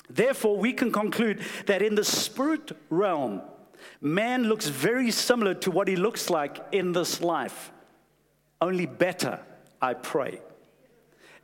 Therefore, 0.09 0.57
we 0.57 0.73
can 0.73 0.93
conclude 0.93 1.41
that 1.67 1.83
in 1.83 1.97
the 1.97 2.05
spirit 2.05 2.71
realm, 2.91 3.43
man 4.01 4.45
looks 4.45 4.69
very 4.69 5.11
similar 5.11 5.55
to 5.55 5.73
what 5.73 5.89
he 5.89 5.97
looks 5.97 6.31
like 6.31 6.65
in 6.71 6.93
this 6.93 7.21
life, 7.21 7.73
only 8.61 8.87
better, 8.87 9.41
I 9.83 9.95
pray. 9.95 10.41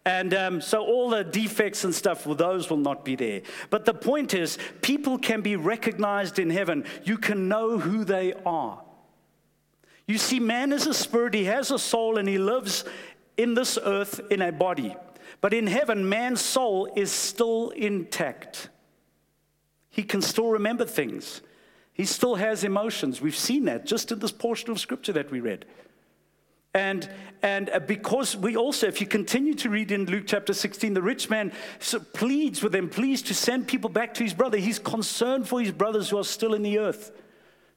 And 0.05 0.35
um, 0.35 0.61
so 0.61 0.85
all 0.85 1.11
the 1.11 1.23
defects 1.23 1.85
and 1.85 1.95
stuff, 1.95 2.27
well, 2.27 2.35
those 2.35 2.69
will 2.69 2.77
not 2.77 3.05
be 3.05 3.15
there. 3.15 3.43
But 3.71 3.85
the 3.85 3.95
point 3.95 4.35
is, 4.35 4.59
people 4.81 5.17
can 5.17 5.43
be 5.43 5.55
recognized 5.55 6.39
in 6.39 6.51
heaven. 6.51 6.85
You 7.05 7.19
can 7.19 7.49
know 7.49 7.79
who 7.79 8.05
they 8.05 8.35
are. 8.45 8.83
You 10.09 10.19
see, 10.19 10.41
man 10.41 10.73
is 10.73 10.87
a 10.89 10.95
spirit, 10.95 11.35
he 11.35 11.45
has 11.45 11.71
a 11.71 11.79
soul, 11.79 12.19
and 12.19 12.29
he 12.29 12.39
lives 12.39 12.85
in 13.37 13.55
this 13.55 13.79
earth 13.83 14.21
in 14.31 14.43
a 14.43 14.51
body. 14.51 14.97
But 15.41 15.55
in 15.55 15.69
heaven, 15.69 16.09
man's 16.09 16.41
soul 16.41 16.93
is 16.97 17.13
still 17.13 17.71
intact. 17.71 18.69
He 19.91 20.03
can 20.03 20.21
still 20.21 20.49
remember 20.49 20.85
things. 20.85 21.43
He 21.93 22.07
still 22.07 22.37
has 22.37 22.65
emotions. 22.65 23.21
We've 23.21 23.37
seen 23.37 23.67
that 23.67 23.87
just 23.87 24.11
in 24.11 24.19
this 24.19 24.33
portion 24.33 24.71
of 24.71 24.81
scripture 24.81 25.13
that 25.13 25.31
we 25.31 25.41
read. 25.41 25.67
And, 26.75 27.09
and 27.43 27.69
uh, 27.69 27.81
because 27.81 28.35
we 28.35 28.57
also, 28.57 28.87
if 28.87 29.01
you 29.01 29.07
continue 29.07 29.55
to 29.55 29.69
read 29.69 29.93
in 29.93 30.07
Luke 30.07 30.25
chapter 30.27 30.55
16, 30.55 30.95
the 30.95 31.03
rich 31.03 31.29
man 31.29 31.53
pleads 32.15 32.63
with 32.63 32.73
them, 32.73 32.89
please 32.89 33.21
to 33.23 33.35
send 33.35 33.69
people 33.69 33.91
back 33.91 34.15
to 34.15 34.23
his 34.25 34.33
brother. 34.33 34.57
He's 34.57 34.79
concerned 34.79 35.47
for 35.47 35.61
his 35.61 35.73
brothers 35.73 36.09
who 36.09 36.19
are 36.19 36.25
still 36.25 36.55
in 36.55 36.63
the 36.63 36.79
earth, 36.79 37.13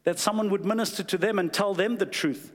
that 0.05 0.17
someone 0.17 0.49
would 0.49 0.63
minister 0.63 1.03
to 1.03 1.17
them 1.17 1.39
and 1.39 1.51
tell 1.51 1.73
them 1.73 1.97
the 1.97 2.05
truth. 2.05 2.53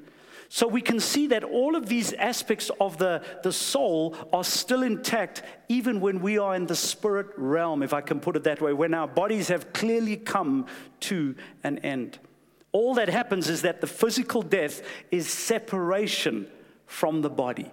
So 0.49 0.67
we 0.67 0.81
can 0.81 0.99
see 0.99 1.29
that 1.29 1.45
all 1.45 1.77
of 1.77 1.87
these 1.87 2.13
aspects 2.15 2.71
of 2.81 2.99
the, 2.99 3.23
the 3.45 3.53
soul 3.53 4.17
are 4.33 4.43
still 4.43 4.83
intact, 4.83 5.43
even 5.69 6.01
when 6.01 6.21
we 6.21 6.39
are 6.39 6.57
in 6.57 6.67
the 6.67 6.75
spirit 6.75 7.29
realm, 7.37 7.85
if 7.85 7.93
I 7.93 8.01
can 8.01 8.19
put 8.19 8.35
it 8.35 8.45
that 8.45 8.61
way, 8.61 8.73
when 8.73 8.93
our 8.95 9.07
bodies 9.07 9.47
have 9.49 9.73
clearly 9.73 10.17
come 10.17 10.67
to 11.01 11.37
an 11.63 11.79
end. 11.81 12.19
All 12.73 12.95
that 12.95 13.09
happens 13.09 13.49
is 13.49 13.63
that 13.63 13.81
the 13.81 13.87
physical 13.87 14.43
death 14.43 14.83
is 15.11 15.29
separation 15.29 16.47
from 16.87 17.23
the 17.23 17.31
body. 17.31 17.71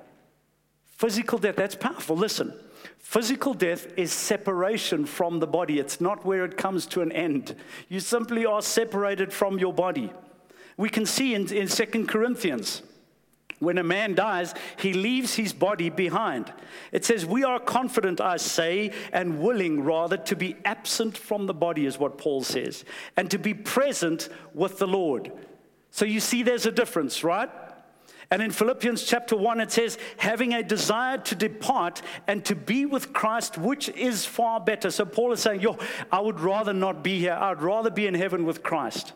Physical 0.86 1.38
death, 1.38 1.56
that's 1.56 1.76
powerful. 1.76 2.16
Listen, 2.16 2.54
physical 2.98 3.54
death 3.54 3.88
is 3.96 4.12
separation 4.12 5.06
from 5.06 5.40
the 5.40 5.48
body, 5.48 5.80
it's 5.80 6.02
not 6.02 6.26
where 6.26 6.44
it 6.44 6.58
comes 6.58 6.88
to 6.88 7.02
an 7.02 7.12
end. 7.12 7.56
You 7.88 8.00
simply 8.00 8.46
are 8.46 8.62
separated 8.62 9.32
from 9.32 9.60
your 9.60 9.74
body. 9.74 10.12
We 10.76 10.90
can 10.90 11.06
see 11.06 11.36
in, 11.36 11.52
in 11.54 11.68
2 11.68 12.06
Corinthians 12.06 12.82
when 13.60 13.78
a 13.78 13.84
man 13.84 14.14
dies, 14.14 14.54
he 14.78 14.94
leaves 14.94 15.36
his 15.36 15.52
body 15.52 15.90
behind. 15.90 16.54
It 16.92 17.06
says, 17.06 17.26
We 17.26 17.44
are 17.44 17.60
confident, 17.60 18.22
I 18.22 18.38
say, 18.38 18.94
and 19.12 19.40
willing 19.40 19.84
rather 19.84 20.18
to 20.18 20.36
be 20.36 20.56
absent 20.64 21.18
from 21.18 21.48
the 21.48 21.54
body, 21.54 21.86
is 21.86 21.98
what 21.98 22.18
Paul 22.18 22.44
says, 22.44 22.86
and 23.16 23.32
to 23.32 23.40
be 23.40 23.54
present 23.54 24.30
with 24.54 24.78
the 24.78 24.88
Lord. 24.88 25.32
So 25.90 26.06
you 26.06 26.20
see, 26.20 26.44
there's 26.44 26.68
a 26.68 26.72
difference, 26.72 27.24
right? 27.24 27.50
And 28.30 28.42
in 28.42 28.52
Philippians 28.52 29.04
chapter 29.04 29.38
1, 29.38 29.62
it 29.62 29.72
says, 29.72 29.98
having 30.18 30.54
a 30.54 30.62
desire 30.62 31.18
to 31.18 31.36
depart 31.36 32.02
and 32.28 32.44
to 32.46 32.56
be 32.56 32.86
with 32.86 33.14
Christ, 33.14 33.58
which 33.58 33.88
is 33.90 34.26
far 34.26 34.60
better. 34.60 34.92
So 34.92 35.06
Paul 35.06 35.32
is 35.32 35.40
saying, 35.40 35.62
Yo, 35.62 35.78
I 36.12 36.20
would 36.20 36.40
rather 36.40 36.74
not 36.74 37.04
be 37.04 37.20
here. 37.20 37.34
I'd 37.40 37.62
rather 37.62 37.90
be 37.90 38.06
in 38.06 38.14
heaven 38.14 38.46
with 38.46 38.64
Christ. 38.64 39.14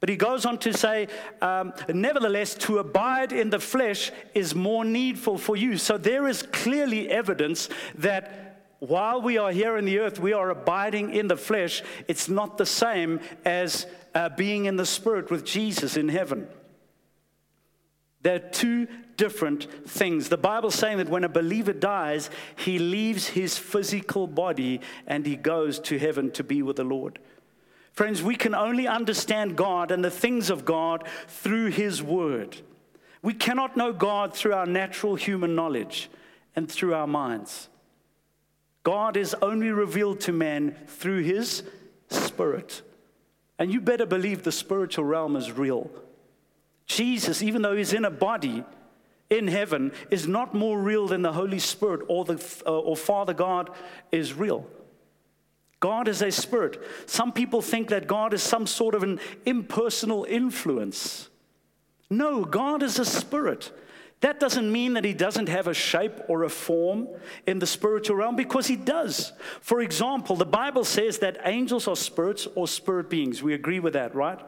But 0.00 0.08
he 0.08 0.16
goes 0.16 0.46
on 0.46 0.58
to 0.58 0.72
say, 0.72 1.08
um, 1.42 1.74
nevertheless, 1.88 2.54
to 2.54 2.78
abide 2.78 3.32
in 3.32 3.50
the 3.50 3.60
flesh 3.60 4.10
is 4.34 4.54
more 4.54 4.84
needful 4.84 5.36
for 5.36 5.56
you. 5.56 5.76
So 5.76 5.98
there 5.98 6.26
is 6.26 6.42
clearly 6.42 7.10
evidence 7.10 7.68
that 7.96 8.50
while 8.78 9.20
we 9.20 9.36
are 9.36 9.52
here 9.52 9.76
in 9.76 9.84
the 9.84 9.98
earth, 9.98 10.18
we 10.18 10.32
are 10.32 10.48
abiding 10.48 11.14
in 11.14 11.28
the 11.28 11.36
flesh. 11.36 11.82
It's 12.08 12.30
not 12.30 12.56
the 12.56 12.64
same 12.64 13.20
as 13.44 13.86
uh, 14.14 14.30
being 14.30 14.64
in 14.64 14.76
the 14.76 14.86
spirit 14.86 15.30
with 15.30 15.44
Jesus 15.44 15.98
in 15.98 16.08
heaven. 16.08 16.48
They're 18.22 18.38
two 18.38 18.86
different 19.16 19.68
things. 19.86 20.30
The 20.30 20.38
Bible's 20.38 20.74
saying 20.74 20.96
that 20.96 21.10
when 21.10 21.24
a 21.24 21.28
believer 21.28 21.74
dies, 21.74 22.30
he 22.56 22.78
leaves 22.78 23.28
his 23.28 23.58
physical 23.58 24.26
body 24.26 24.80
and 25.06 25.26
he 25.26 25.36
goes 25.36 25.78
to 25.80 25.98
heaven 25.98 26.30
to 26.32 26.42
be 26.42 26.62
with 26.62 26.76
the 26.76 26.84
Lord. 26.84 27.18
Friends, 28.00 28.22
we 28.22 28.34
can 28.34 28.54
only 28.54 28.88
understand 28.88 29.56
God 29.56 29.90
and 29.90 30.02
the 30.02 30.10
things 30.10 30.48
of 30.48 30.64
God 30.64 31.06
through 31.28 31.66
His 31.66 32.02
Word. 32.02 32.56
We 33.20 33.34
cannot 33.34 33.76
know 33.76 33.92
God 33.92 34.32
through 34.32 34.54
our 34.54 34.64
natural 34.64 35.16
human 35.16 35.54
knowledge 35.54 36.08
and 36.56 36.66
through 36.66 36.94
our 36.94 37.06
minds. 37.06 37.68
God 38.84 39.18
is 39.18 39.36
only 39.42 39.68
revealed 39.68 40.20
to 40.20 40.32
man 40.32 40.76
through 40.86 41.24
His 41.24 41.62
Spirit. 42.08 42.80
And 43.58 43.70
you 43.70 43.82
better 43.82 44.06
believe 44.06 44.44
the 44.44 44.50
spiritual 44.50 45.04
realm 45.04 45.36
is 45.36 45.52
real. 45.52 45.90
Jesus, 46.86 47.42
even 47.42 47.60
though 47.60 47.76
He's 47.76 47.92
in 47.92 48.06
a 48.06 48.10
body, 48.10 48.64
in 49.28 49.46
heaven 49.46 49.92
is 50.10 50.26
not 50.26 50.54
more 50.54 50.80
real 50.80 51.06
than 51.06 51.20
the 51.20 51.34
Holy 51.34 51.58
Spirit 51.58 52.00
or, 52.08 52.24
the, 52.24 52.42
uh, 52.64 52.70
or 52.70 52.96
Father 52.96 53.34
God 53.34 53.68
is 54.10 54.32
real. 54.32 54.66
God 55.80 56.08
is 56.08 56.20
a 56.20 56.30
spirit. 56.30 56.80
Some 57.06 57.32
people 57.32 57.62
think 57.62 57.88
that 57.88 58.06
God 58.06 58.34
is 58.34 58.42
some 58.42 58.66
sort 58.66 58.94
of 58.94 59.02
an 59.02 59.18
impersonal 59.46 60.24
influence. 60.24 61.30
No, 62.10 62.44
God 62.44 62.82
is 62.82 62.98
a 62.98 63.04
spirit. 63.04 63.72
That 64.20 64.38
doesn't 64.38 64.70
mean 64.70 64.92
that 64.94 65.04
he 65.04 65.14
doesn't 65.14 65.48
have 65.48 65.66
a 65.66 65.72
shape 65.72 66.12
or 66.28 66.42
a 66.42 66.50
form 66.50 67.08
in 67.46 67.58
the 67.58 67.66
spiritual 67.66 68.16
realm 68.16 68.36
because 68.36 68.66
he 68.66 68.76
does. 68.76 69.32
For 69.62 69.80
example, 69.80 70.36
the 70.36 70.44
Bible 70.44 70.84
says 70.84 71.18
that 71.20 71.38
angels 71.44 71.88
are 71.88 71.96
spirits 71.96 72.46
or 72.54 72.68
spirit 72.68 73.08
beings. 73.08 73.42
We 73.42 73.54
agree 73.54 73.80
with 73.80 73.94
that, 73.94 74.14
right? 74.14 74.38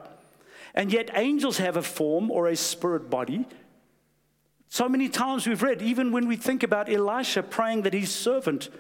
And 0.75 0.93
yet, 0.93 1.11
angels 1.15 1.59
have 1.59 1.77
a 1.77 1.83
form 1.83 2.31
or 2.31 2.49
a 2.49 2.57
spirit 2.57 3.09
body. 3.09 3.47
So 4.69 4.89
many 4.89 5.09
times 5.09 5.47
we've 5.47 5.63
read, 5.63 5.83
even 5.83 6.13
when 6.13 6.27
we 6.27 6.37
think 6.37 6.63
about 6.63 6.91
Elisha 6.91 7.43
praying 7.43 7.83
that 7.83 7.95
his 7.95 8.11
servant 8.11 8.71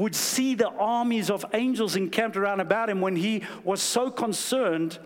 would 0.00 0.14
see 0.14 0.54
the 0.54 0.70
armies 0.70 1.30
of 1.30 1.44
angels 1.52 1.94
encamped 1.94 2.36
around 2.36 2.60
about 2.60 2.88
him 2.88 3.00
when 3.00 3.16
he 3.16 3.42
was 3.64 3.82
so 3.82 4.10
concerned 4.10 4.98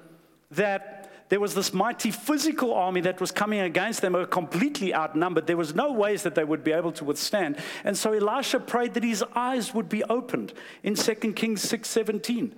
that 0.52 1.11
there 1.30 1.40
was 1.40 1.54
this 1.54 1.72
mighty 1.72 2.12
physical 2.12 2.72
army 2.72 3.00
that 3.00 3.20
was 3.20 3.33
coming 3.33 3.61
against 3.61 4.02
them, 4.02 4.12
were 4.12 4.24
completely 4.24 4.94
outnumbered. 4.94 5.48
There 5.48 5.57
was 5.57 5.74
no 5.74 5.90
ways 5.92 6.22
that 6.22 6.37
they 6.37 6.44
would 6.44 6.62
be 6.62 6.70
able 6.70 6.92
to 6.92 7.04
withstand. 7.04 7.57
And 7.83 7.96
so 7.98 8.12
Elisha 8.12 8.61
prayed 8.61 8.94
that 8.94 9.02
his 9.02 9.24
eyes 9.35 9.74
would 9.74 9.88
be 9.88 10.04
opened 10.04 10.52
in 10.85 10.94
2 10.94 11.14
Kings 11.33 11.62
6 11.62 11.88
17. 11.88 12.54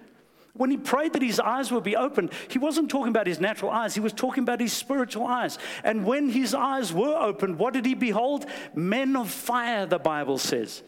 When 0.53 0.71
he 0.71 0.77
prayed 0.77 1.13
that 1.15 1.23
his 1.23 1.41
eyes 1.41 1.71
would 1.71 1.85
be 1.85 1.97
opened, 1.97 2.33
he 2.49 2.59
wasn't 2.59 2.91
talking 2.91 3.09
about 3.09 3.27
his 3.27 3.41
natural 3.41 3.71
eyes, 3.71 3.95
he 3.95 4.01
was 4.01 4.13
talking 4.13 4.43
about 4.43 4.61
his 4.61 4.73
spiritual 4.75 5.27
eyes. 5.27 5.59
And 5.85 6.05
when 6.05 6.29
his 6.29 6.55
eyes 6.55 6.93
were 6.93 7.17
opened, 7.17 7.59
what 7.59 7.73
did 7.73 7.87
he 7.87 7.95
behold? 7.95 8.47
Men 8.75 9.17
of 9.17 9.31
fire, 9.31 9.87
the 9.87 9.99
Bible 9.99 10.39
says. 10.39 10.83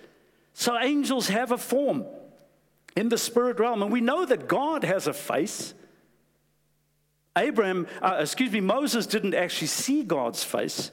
So 0.59 0.77
angels 0.77 1.29
have 1.29 1.53
a 1.53 1.57
form 1.57 2.05
in 2.97 3.11
the 3.11 3.17
spirit 3.17 3.61
realm, 3.61 3.81
and 3.81 3.93
we 3.93 4.01
know 4.01 4.27
that 4.27 4.49
God 4.49 4.83
has 4.83 5.07
a 5.07 5.13
face. 5.13 5.73
Abraham, 7.37 7.87
uh, 8.03 8.17
excuse 8.19 8.51
me, 8.51 8.59
Moses 8.59 9.07
didn't 9.07 9.35
actually 9.35 9.69
see 9.69 10.03
God's 10.03 10.43
face 10.43 10.91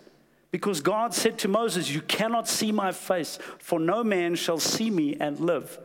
because 0.51 0.81
God 0.81 1.15
said 1.15 1.39
to 1.39 1.47
Moses, 1.47 1.89
You 1.89 2.01
cannot 2.01 2.47
see 2.47 2.71
my 2.71 2.91
face, 2.91 3.39
for 3.57 3.79
no 3.79 4.03
man 4.03 4.35
shall 4.35 4.59
see 4.59 4.91
me 4.91 5.17
and 5.19 5.39
live. 5.39 5.79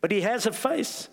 But 0.00 0.12
he 0.12 0.20
has 0.20 0.46
a 0.46 0.52
face. 0.52 1.08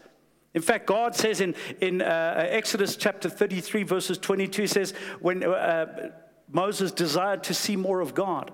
In 0.54 0.62
fact, 0.62 0.86
God 0.86 1.16
says 1.16 1.42
in, 1.42 1.56
in 1.82 2.04
uh, 2.04 2.46
Exodus 2.48 2.96
chapter 2.96 3.28
33, 3.28 3.82
verses 3.82 4.20
22, 4.20 4.62
he 4.62 4.68
says, 4.68 4.94
When 5.20 5.44
uh, 5.44 6.12
Moses 6.48 6.92
desired 6.92 7.44
to 7.46 7.56
see 7.56 7.76
more 7.76 8.02
of 8.02 8.14
God, 8.14 8.52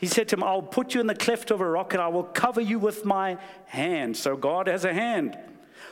he 0.00 0.06
said 0.06 0.28
to 0.28 0.36
him, 0.36 0.42
I'll 0.42 0.62
put 0.62 0.94
you 0.94 1.00
in 1.02 1.06
the 1.06 1.14
cleft 1.14 1.50
of 1.50 1.60
a 1.60 1.68
rock 1.68 1.92
and 1.92 2.02
I 2.02 2.08
will 2.08 2.24
cover 2.24 2.62
you 2.62 2.78
with 2.78 3.04
my 3.04 3.36
hand. 3.66 4.16
So 4.16 4.34
God 4.34 4.66
has 4.66 4.86
a 4.86 4.94
hand 4.94 5.36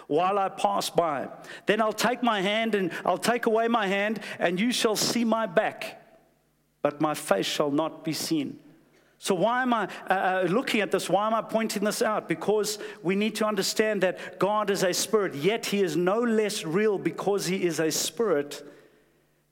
while 0.06 0.38
I 0.38 0.48
pass 0.48 0.88
by. 0.88 1.28
Then 1.66 1.82
I'll 1.82 1.92
take 1.92 2.22
my 2.22 2.40
hand 2.40 2.74
and 2.74 2.90
I'll 3.04 3.18
take 3.18 3.44
away 3.44 3.68
my 3.68 3.86
hand, 3.86 4.20
and 4.38 4.58
you 4.58 4.72
shall 4.72 4.96
see 4.96 5.24
my 5.24 5.44
back, 5.44 6.02
but 6.80 7.02
my 7.02 7.12
face 7.12 7.44
shall 7.44 7.70
not 7.70 8.02
be 8.02 8.14
seen. 8.14 8.58
So, 9.20 9.34
why 9.34 9.62
am 9.62 9.74
I 9.74 9.88
uh, 10.08 10.14
uh, 10.14 10.46
looking 10.48 10.80
at 10.80 10.90
this? 10.90 11.10
Why 11.10 11.26
am 11.26 11.34
I 11.34 11.42
pointing 11.42 11.84
this 11.84 12.02
out? 12.02 12.28
Because 12.28 12.78
we 13.02 13.16
need 13.16 13.34
to 13.36 13.46
understand 13.46 14.02
that 14.02 14.38
God 14.38 14.70
is 14.70 14.84
a 14.84 14.94
spirit, 14.94 15.34
yet 15.34 15.66
he 15.66 15.82
is 15.82 15.96
no 15.96 16.20
less 16.20 16.64
real 16.64 16.98
because 16.98 17.44
he 17.46 17.64
is 17.64 17.80
a 17.80 17.90
spirit 17.90 18.62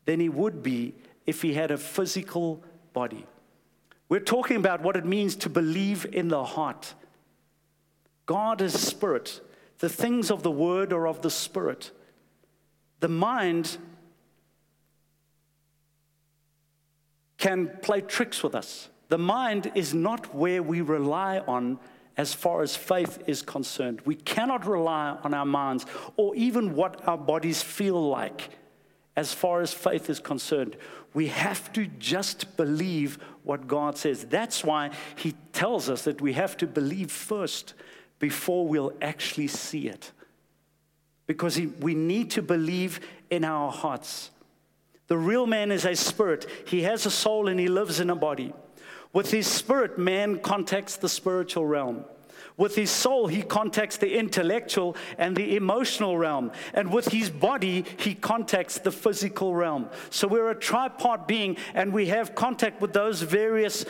than 0.04 0.20
he 0.20 0.28
would 0.28 0.62
be 0.62 0.94
if 1.26 1.42
he 1.42 1.52
had 1.52 1.70
a 1.72 1.76
physical 1.76 2.62
body. 2.92 3.26
We're 4.08 4.20
talking 4.20 4.56
about 4.56 4.82
what 4.82 4.96
it 4.96 5.04
means 5.04 5.36
to 5.36 5.48
believe 5.48 6.06
in 6.12 6.28
the 6.28 6.44
heart. 6.44 6.94
God 8.24 8.60
is 8.60 8.78
spirit. 8.78 9.40
The 9.78 9.88
things 9.88 10.30
of 10.30 10.42
the 10.42 10.50
word 10.50 10.92
are 10.92 11.06
of 11.06 11.22
the 11.22 11.30
spirit. 11.30 11.90
The 13.00 13.08
mind 13.08 13.78
can 17.38 17.70
play 17.82 18.00
tricks 18.00 18.42
with 18.42 18.54
us. 18.54 18.88
The 19.08 19.18
mind 19.18 19.72
is 19.74 19.94
not 19.94 20.34
where 20.34 20.62
we 20.62 20.80
rely 20.80 21.38
on 21.40 21.78
as 22.16 22.32
far 22.32 22.62
as 22.62 22.74
faith 22.74 23.22
is 23.26 23.42
concerned. 23.42 24.00
We 24.04 24.14
cannot 24.14 24.66
rely 24.66 25.18
on 25.22 25.34
our 25.34 25.44
minds 25.44 25.84
or 26.16 26.34
even 26.34 26.74
what 26.74 27.06
our 27.06 27.18
bodies 27.18 27.62
feel 27.62 28.08
like 28.08 28.50
as 29.16 29.32
far 29.32 29.62
as 29.62 29.72
faith 29.72 30.10
is 30.10 30.20
concerned. 30.20 30.76
We 31.14 31.28
have 31.28 31.72
to 31.72 31.86
just 31.86 32.56
believe 32.56 33.18
what 33.42 33.66
God 33.66 33.96
says. 33.96 34.24
That's 34.24 34.62
why 34.62 34.90
He 35.16 35.34
tells 35.52 35.88
us 35.88 36.02
that 36.02 36.20
we 36.20 36.34
have 36.34 36.56
to 36.58 36.66
believe 36.66 37.10
first 37.10 37.74
before 38.18 38.66
we'll 38.66 38.92
actually 39.00 39.48
see 39.48 39.88
it. 39.88 40.12
Because 41.26 41.58
we 41.80 41.94
need 41.94 42.30
to 42.32 42.42
believe 42.42 43.00
in 43.30 43.44
our 43.44 43.72
hearts. 43.72 44.30
The 45.08 45.16
real 45.16 45.46
man 45.46 45.70
is 45.70 45.84
a 45.84 45.94
spirit, 45.94 46.46
he 46.66 46.82
has 46.82 47.06
a 47.06 47.10
soul 47.10 47.48
and 47.48 47.58
he 47.58 47.68
lives 47.68 48.00
in 48.00 48.10
a 48.10 48.16
body. 48.16 48.52
With 49.12 49.30
his 49.30 49.46
spirit, 49.46 49.98
man 49.98 50.40
contacts 50.40 50.96
the 50.96 51.08
spiritual 51.08 51.64
realm. 51.64 52.04
With 52.56 52.74
his 52.74 52.90
soul, 52.90 53.26
he 53.26 53.42
contacts 53.42 53.98
the 53.98 54.18
intellectual 54.18 54.96
and 55.18 55.36
the 55.36 55.56
emotional 55.56 56.16
realm. 56.16 56.52
And 56.72 56.90
with 56.90 57.08
his 57.08 57.28
body, 57.28 57.84
he 57.98 58.14
contacts 58.14 58.78
the 58.78 58.90
physical 58.90 59.54
realm. 59.54 59.90
So 60.08 60.26
we're 60.26 60.50
a 60.50 60.54
tripart 60.54 61.26
being, 61.26 61.58
and 61.74 61.92
we 61.92 62.06
have 62.06 62.34
contact 62.34 62.80
with 62.80 62.94
those 62.94 63.20
various 63.20 63.84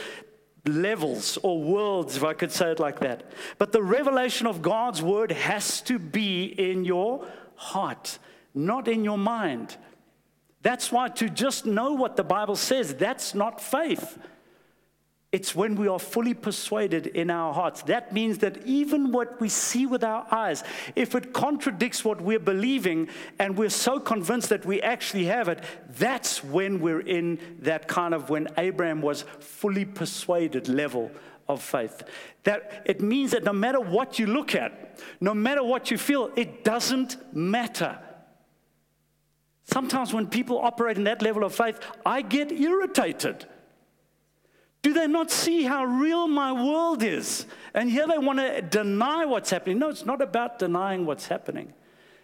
levels 0.65 1.39
or 1.45 1.63
worlds, 1.63 2.17
if 2.17 2.25
I 2.25 2.33
could 2.33 2.51
say 2.51 2.73
it 2.73 2.81
like 2.81 2.99
that. 3.01 3.31
But 3.59 3.71
the 3.71 3.83
revelation 3.83 4.49
of 4.49 4.63
God's 4.63 5.01
word 5.01 5.31
has 5.31 5.81
to 5.83 6.01
be 6.01 6.45
in 6.45 6.85
your 6.85 7.25
heart, 7.55 8.19
not 8.53 8.89
in 8.89 9.05
your 9.05 9.19
mind. 9.19 9.77
That's 10.63 10.91
why 10.91 11.09
to 11.11 11.29
just 11.29 11.67
know 11.67 11.93
what 11.93 12.17
the 12.17 12.25
Bible 12.25 12.57
says, 12.57 12.95
that's 12.97 13.33
not 13.33 13.61
faith. 13.61 14.19
It's 15.37 15.55
when 15.55 15.77
we 15.77 15.87
are 15.87 15.99
fully 15.99 16.33
persuaded 16.33 17.09
in 17.09 17.29
our 17.29 17.53
hearts. 17.53 17.83
That 17.83 18.11
means 18.11 18.39
that 18.39 18.67
even 18.67 19.13
what 19.13 19.39
we 19.39 19.51
see 19.51 19.85
with 19.85 20.03
our 20.03 20.27
eyes, 20.31 20.65
if 20.95 21.15
it 21.15 21.35
contradicts 21.35 22.07
what 22.07 22.23
we're 22.23 22.39
believing 22.39 23.11
and 23.39 23.55
we're 23.55 23.69
so 23.69 24.01
convinced 24.01 24.49
that 24.49 24.65
we 24.65 24.81
actually 24.81 25.27
have 25.27 25.49
it, 25.49 25.63
that's 25.91 26.43
when 26.43 26.81
we're 26.81 27.03
in 27.03 27.39
that 27.59 27.87
kind 27.87 28.15
of 28.15 28.31
when 28.31 28.49
Abraham 28.57 29.03
was 29.03 29.27
fully 29.41 29.85
persuaded 29.85 30.69
level 30.69 31.11
of 31.51 31.61
faith. 31.61 32.03
That 32.45 32.85
it 32.87 33.03
means 33.03 33.33
that 33.33 33.45
no 33.45 33.53
matter 33.53 33.79
what 33.79 34.19
you 34.19 34.29
look 34.29 34.55
at, 34.55 34.99
no 35.21 35.35
matter 35.35 35.63
what 35.63 35.91
you 35.91 35.99
feel, 35.99 36.31
it 36.35 36.65
doesn't 36.65 37.37
matter. 37.37 37.99
Sometimes 39.65 40.15
when 40.15 40.29
people 40.29 40.59
operate 40.61 40.97
in 40.97 41.05
that 41.05 41.21
level 41.21 41.45
of 41.45 41.55
faith, 41.55 41.79
I 42.07 42.23
get 42.23 42.51
irritated 42.51 43.45
do 44.87 44.93
they 44.93 45.09
not 45.09 45.33
see 45.33 45.65
how 45.65 45.85
real 45.85 46.29
my 46.29 46.53
world 46.53 47.03
is? 47.03 47.47
And 47.75 47.91
here 47.91 48.07
they 48.07 48.19
want 48.19 48.39
to 48.39 48.63
deny 48.63 49.25
what's 49.25 49.51
happening. 49.51 49.81
No, 49.81 49.89
it's 49.89 50.07
not 50.07 50.23
about 50.23 50.61
denying 50.61 51.07
what's 51.07 51.27
happening. 51.27 51.73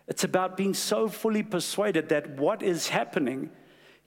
It's 0.06 0.22
about 0.22 0.56
being 0.56 0.72
so 0.72 1.08
fully 1.08 1.42
persuaded 1.42 2.10
that 2.10 2.38
what 2.38 2.62
is 2.62 2.86
happening 2.86 3.50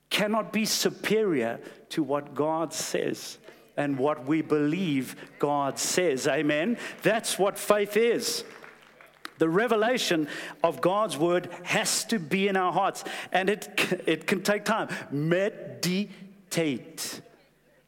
cannot 0.10 0.54
be 0.54 0.64
superior 0.64 1.60
to 1.90 2.02
what 2.02 2.34
God 2.34 2.72
says 2.72 3.40
and 3.76 4.00
what 4.00 4.26
we 4.26 4.42
believe 4.42 5.18
God 5.38 5.78
says. 5.78 6.26
Amen. 6.26 6.78
That's 7.04 7.38
what 7.38 7.60
faith 7.60 7.98
is. 7.98 8.46
The 9.38 9.50
revelation 9.50 10.30
of 10.64 10.80
God's 10.80 11.18
word 11.18 11.50
has 11.64 12.06
to 12.06 12.20
be 12.20 12.48
in 12.48 12.56
our 12.56 12.72
hearts, 12.72 13.04
and 13.34 13.50
it, 13.50 13.68
it 14.06 14.26
can 14.26 14.44
take 14.44 14.64
time. 14.64 14.88
Meditate. 15.12 17.20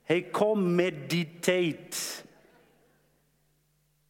Hey, 0.07 0.21
come 0.21 0.77
meditate. 0.77 2.23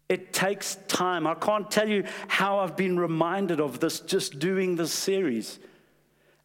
It 0.08 0.32
takes 0.32 0.76
time. 0.88 1.26
I 1.26 1.34
can't 1.34 1.72
tell 1.72 1.90
you 1.90 2.04
how 2.28 2.60
I've 2.60 2.78
been 2.78 3.00
reminded 3.00 3.60
of 3.60 3.80
this 3.80 4.00
just 4.02 4.38
doing 4.38 4.76
this 4.76 4.94
series. 4.94 5.58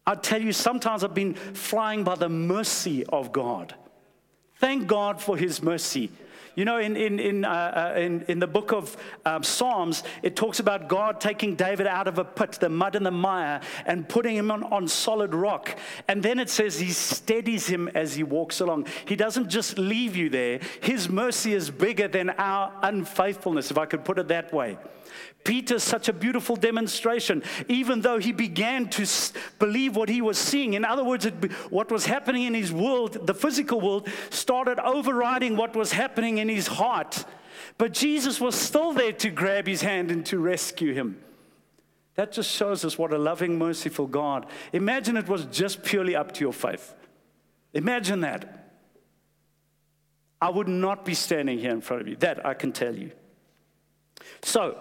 I 0.07 0.15
tell 0.15 0.41
you, 0.41 0.53
sometimes 0.53 1.03
I've 1.03 1.13
been 1.13 1.35
flying 1.35 2.03
by 2.03 2.15
the 2.15 2.29
mercy 2.29 3.05
of 3.05 3.31
God. 3.31 3.75
Thank 4.55 4.87
God 4.87 5.21
for 5.21 5.37
His 5.37 5.61
mercy. 5.61 6.11
You 6.55 6.65
know, 6.65 6.77
in, 6.77 6.95
in, 6.95 7.19
in, 7.19 7.45
uh, 7.45 7.93
uh, 7.95 7.99
in, 7.99 8.21
in, 8.27 8.37
the 8.37 8.47
book 8.47 8.71
of 8.73 8.95
um, 9.25 9.41
Psalms, 9.41 10.03
it 10.21 10.35
talks 10.35 10.59
about 10.59 10.87
God 10.87 11.19
taking 11.19 11.55
David 11.55 11.87
out 11.87 12.07
of 12.07 12.19
a 12.19 12.23
pit, 12.23 12.57
the 12.59 12.69
mud 12.69 12.95
and 12.95 13.03
the 13.03 13.11
mire, 13.11 13.59
and 13.87 14.07
putting 14.07 14.35
him 14.35 14.51
on, 14.51 14.63
on 14.65 14.87
solid 14.87 15.33
rock. 15.33 15.75
And 16.07 16.21
then 16.21 16.37
it 16.37 16.51
says 16.51 16.79
he 16.79 16.91
steadies 16.91 17.65
him 17.65 17.87
as 17.95 18.13
he 18.15 18.21
walks 18.21 18.59
along. 18.59 18.87
He 19.05 19.15
doesn't 19.15 19.49
just 19.49 19.79
leave 19.79 20.15
you 20.15 20.29
there, 20.29 20.59
his 20.81 21.09
mercy 21.09 21.53
is 21.53 21.71
bigger 21.71 22.07
than 22.07 22.29
our 22.31 22.71
unfaithfulness, 22.83 23.71
if 23.71 23.77
I 23.77 23.85
could 23.85 24.05
put 24.05 24.19
it 24.19 24.27
that 24.27 24.53
way. 24.53 24.77
Peter's 25.43 25.83
such 25.83 26.07
a 26.07 26.13
beautiful 26.13 26.55
demonstration, 26.55 27.43
even 27.67 28.01
though 28.01 28.17
he 28.17 28.31
began 28.31 28.89
to 28.89 29.05
believe 29.59 29.95
what 29.95 30.09
he 30.09 30.21
was 30.21 30.37
seeing. 30.37 30.73
In 30.73 30.85
other 30.85 31.03
words, 31.03 31.25
it, 31.25 31.51
what 31.69 31.91
was 31.91 32.05
happening 32.05 32.43
in 32.43 32.53
his 32.53 32.71
world, 32.71 33.27
the 33.27 33.33
physical 33.33 33.81
world, 33.81 34.07
started 34.29 34.79
overriding 34.79 35.57
what 35.57 35.75
was 35.75 35.91
happening 35.91 36.37
in 36.37 36.49
his 36.49 36.67
heart. 36.67 37.25
But 37.77 37.93
Jesus 37.93 38.39
was 38.39 38.55
still 38.55 38.93
there 38.93 39.13
to 39.13 39.29
grab 39.29 39.67
his 39.67 39.81
hand 39.81 40.11
and 40.11 40.25
to 40.27 40.39
rescue 40.39 40.93
him. 40.93 41.19
That 42.15 42.31
just 42.31 42.51
shows 42.51 42.85
us 42.85 42.97
what 42.97 43.11
a 43.11 43.17
loving, 43.17 43.57
merciful 43.57 44.07
God. 44.07 44.45
Imagine 44.71 45.17
it 45.17 45.27
was 45.27 45.45
just 45.45 45.83
purely 45.83 46.15
up 46.15 46.31
to 46.33 46.41
your 46.41 46.53
faith. 46.53 46.93
Imagine 47.73 48.21
that. 48.21 48.71
I 50.39 50.49
would 50.49 50.67
not 50.67 51.05
be 51.05 51.15
standing 51.15 51.57
here 51.57 51.71
in 51.71 51.81
front 51.81 52.01
of 52.01 52.07
you. 52.07 52.15
That 52.17 52.45
I 52.45 52.53
can 52.53 52.71
tell 52.71 52.95
you. 52.95 53.11
So, 54.43 54.77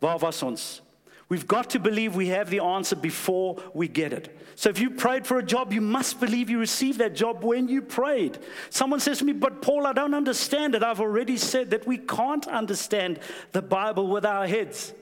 Waar 0.00 0.18
was 0.18 0.42
ons? 0.42 0.80
We've 1.28 1.46
got 1.46 1.70
to 1.70 1.78
believe 1.78 2.16
we 2.16 2.28
have 2.28 2.50
the 2.50 2.58
answer 2.60 2.96
before 2.96 3.62
we 3.72 3.86
get 3.86 4.12
it. 4.12 4.36
So 4.56 4.68
if 4.68 4.80
you 4.80 4.90
prayed 4.90 5.26
for 5.26 5.38
a 5.38 5.44
job, 5.44 5.72
you 5.72 5.80
must 5.80 6.18
believe 6.18 6.50
you 6.50 6.58
received 6.58 6.98
that 6.98 7.14
job 7.14 7.44
when 7.44 7.68
you 7.68 7.82
prayed. 7.82 8.38
Someone 8.68 8.98
says 8.98 9.18
to 9.18 9.24
me, 9.24 9.32
But 9.32 9.62
Paul, 9.62 9.86
I 9.86 9.92
don't 9.92 10.12
understand 10.12 10.74
it. 10.74 10.82
I've 10.82 11.00
already 11.00 11.36
said 11.36 11.70
that 11.70 11.86
we 11.86 11.98
can't 11.98 12.46
understand 12.48 13.20
the 13.52 13.62
Bible 13.62 14.08
with 14.08 14.26
our 14.26 14.46
heads. 14.46 14.92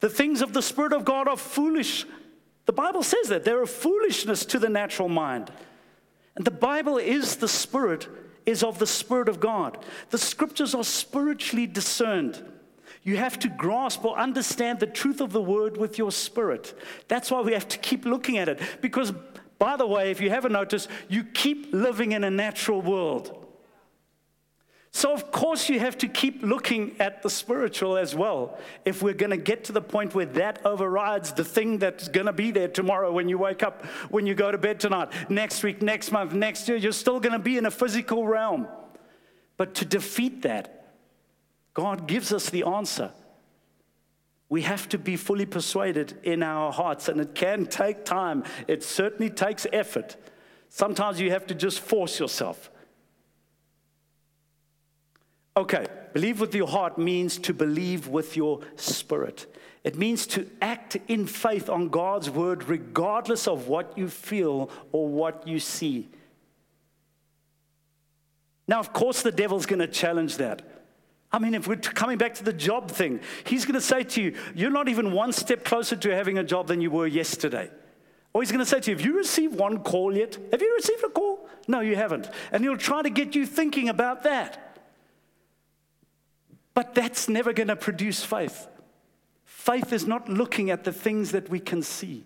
The 0.00 0.10
things 0.10 0.42
of 0.42 0.52
the 0.52 0.62
Spirit 0.62 0.92
of 0.92 1.04
God 1.04 1.28
are 1.28 1.36
foolish. 1.36 2.04
The 2.66 2.72
Bible 2.72 3.04
says 3.04 3.28
that 3.28 3.44
they're 3.44 3.62
a 3.62 3.66
foolishness 3.66 4.44
to 4.46 4.58
the 4.58 4.68
natural 4.68 5.08
mind. 5.08 5.52
And 6.34 6.44
the 6.44 6.50
Bible 6.50 6.98
is 6.98 7.36
the 7.36 7.48
Spirit, 7.48 8.08
is 8.44 8.64
of 8.64 8.78
the 8.78 8.86
Spirit 8.86 9.28
of 9.28 9.38
God. 9.38 9.78
The 10.10 10.18
scriptures 10.18 10.74
are 10.74 10.84
spiritually 10.84 11.66
discerned. 11.66 12.42
You 13.08 13.16
have 13.16 13.38
to 13.38 13.48
grasp 13.48 14.04
or 14.04 14.18
understand 14.18 14.80
the 14.80 14.86
truth 14.86 15.22
of 15.22 15.32
the 15.32 15.40
word 15.40 15.78
with 15.78 15.96
your 15.96 16.12
spirit. 16.12 16.78
That's 17.08 17.30
why 17.30 17.40
we 17.40 17.54
have 17.54 17.66
to 17.68 17.78
keep 17.78 18.04
looking 18.04 18.36
at 18.36 18.50
it. 18.50 18.60
Because, 18.82 19.14
by 19.58 19.78
the 19.78 19.86
way, 19.86 20.10
if 20.10 20.20
you 20.20 20.28
haven't 20.28 20.52
noticed, 20.52 20.90
you 21.08 21.24
keep 21.24 21.72
living 21.72 22.12
in 22.12 22.22
a 22.22 22.30
natural 22.30 22.82
world. 22.82 23.46
So, 24.90 25.14
of 25.14 25.32
course, 25.32 25.70
you 25.70 25.80
have 25.80 25.96
to 25.98 26.06
keep 26.06 26.42
looking 26.42 26.96
at 27.00 27.22
the 27.22 27.30
spiritual 27.30 27.96
as 27.96 28.14
well. 28.14 28.58
If 28.84 29.02
we're 29.02 29.14
going 29.14 29.30
to 29.30 29.38
get 29.38 29.64
to 29.64 29.72
the 29.72 29.80
point 29.80 30.14
where 30.14 30.26
that 30.26 30.66
overrides 30.66 31.32
the 31.32 31.44
thing 31.44 31.78
that's 31.78 32.08
going 32.08 32.26
to 32.26 32.34
be 32.34 32.50
there 32.50 32.68
tomorrow 32.68 33.10
when 33.10 33.30
you 33.30 33.38
wake 33.38 33.62
up, 33.62 33.86
when 34.10 34.26
you 34.26 34.34
go 34.34 34.52
to 34.52 34.58
bed 34.58 34.80
tonight, 34.80 35.08
next 35.30 35.62
week, 35.62 35.80
next 35.80 36.12
month, 36.12 36.34
next 36.34 36.68
year, 36.68 36.76
you're 36.76 36.92
still 36.92 37.20
going 37.20 37.32
to 37.32 37.38
be 37.38 37.56
in 37.56 37.64
a 37.64 37.70
physical 37.70 38.26
realm. 38.26 38.68
But 39.56 39.76
to 39.76 39.86
defeat 39.86 40.42
that, 40.42 40.77
God 41.78 42.08
gives 42.08 42.32
us 42.32 42.50
the 42.50 42.64
answer. 42.64 43.12
We 44.48 44.62
have 44.62 44.88
to 44.88 44.98
be 44.98 45.14
fully 45.14 45.46
persuaded 45.46 46.18
in 46.24 46.42
our 46.42 46.72
hearts, 46.72 47.08
and 47.08 47.20
it 47.20 47.36
can 47.36 47.66
take 47.66 48.04
time. 48.04 48.42
It 48.66 48.82
certainly 48.82 49.30
takes 49.30 49.64
effort. 49.72 50.16
Sometimes 50.68 51.20
you 51.20 51.30
have 51.30 51.46
to 51.46 51.54
just 51.54 51.78
force 51.78 52.18
yourself. 52.18 52.68
Okay, 55.56 55.86
believe 56.14 56.40
with 56.40 56.52
your 56.52 56.66
heart 56.66 56.98
means 56.98 57.38
to 57.38 57.54
believe 57.54 58.08
with 58.08 58.36
your 58.36 58.58
spirit. 58.74 59.46
It 59.84 59.94
means 59.94 60.26
to 60.28 60.50
act 60.60 60.96
in 61.06 61.28
faith 61.28 61.70
on 61.70 61.90
God's 61.90 62.28
word, 62.28 62.64
regardless 62.64 63.46
of 63.46 63.68
what 63.68 63.96
you 63.96 64.08
feel 64.08 64.68
or 64.90 65.06
what 65.06 65.46
you 65.46 65.60
see. 65.60 66.08
Now, 68.66 68.80
of 68.80 68.92
course, 68.92 69.22
the 69.22 69.30
devil's 69.30 69.64
going 69.64 69.78
to 69.78 69.86
challenge 69.86 70.38
that. 70.38 70.77
I 71.30 71.38
mean, 71.38 71.54
if 71.54 71.68
we're 71.68 71.76
coming 71.76 72.16
back 72.16 72.34
to 72.34 72.44
the 72.44 72.52
job 72.52 72.90
thing, 72.90 73.20
he's 73.44 73.66
going 73.66 73.74
to 73.74 73.80
say 73.80 74.02
to 74.02 74.22
you, 74.22 74.34
You're 74.54 74.70
not 74.70 74.88
even 74.88 75.12
one 75.12 75.32
step 75.32 75.64
closer 75.64 75.94
to 75.96 76.14
having 76.14 76.38
a 76.38 76.44
job 76.44 76.68
than 76.68 76.80
you 76.80 76.90
were 76.90 77.06
yesterday. 77.06 77.70
Or 78.32 78.42
he's 78.42 78.50
going 78.50 78.64
to 78.64 78.66
say 78.66 78.80
to 78.80 78.90
you, 78.90 78.96
Have 78.96 79.04
you 79.04 79.16
received 79.16 79.58
one 79.58 79.80
call 79.80 80.16
yet? 80.16 80.38
Have 80.52 80.62
you 80.62 80.74
received 80.74 81.04
a 81.04 81.10
call? 81.10 81.48
No, 81.66 81.80
you 81.80 81.96
haven't. 81.96 82.30
And 82.50 82.64
he'll 82.64 82.78
try 82.78 83.02
to 83.02 83.10
get 83.10 83.34
you 83.34 83.44
thinking 83.44 83.90
about 83.90 84.22
that. 84.22 84.78
But 86.72 86.94
that's 86.94 87.28
never 87.28 87.52
going 87.52 87.68
to 87.68 87.76
produce 87.76 88.24
faith. 88.24 88.66
Faith 89.44 89.92
is 89.92 90.06
not 90.06 90.28
looking 90.28 90.70
at 90.70 90.84
the 90.84 90.92
things 90.92 91.32
that 91.32 91.50
we 91.50 91.60
can 91.60 91.82
see. 91.82 92.24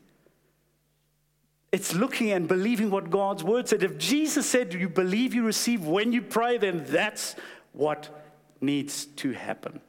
It's 1.72 1.94
looking 1.94 2.30
and 2.30 2.46
believing 2.46 2.90
what 2.90 3.10
God's 3.10 3.42
word 3.42 3.66
said. 3.66 3.82
If 3.82 3.96
Jesus 3.96 4.46
said 4.46 4.74
you 4.74 4.90
believe 4.90 5.34
you 5.34 5.44
receive 5.44 5.86
when 5.86 6.12
you 6.12 6.20
pray, 6.20 6.58
then 6.58 6.84
that's 6.86 7.34
what 7.72 8.21
needs 8.62 9.07
to 9.07 9.33
happen. 9.33 9.81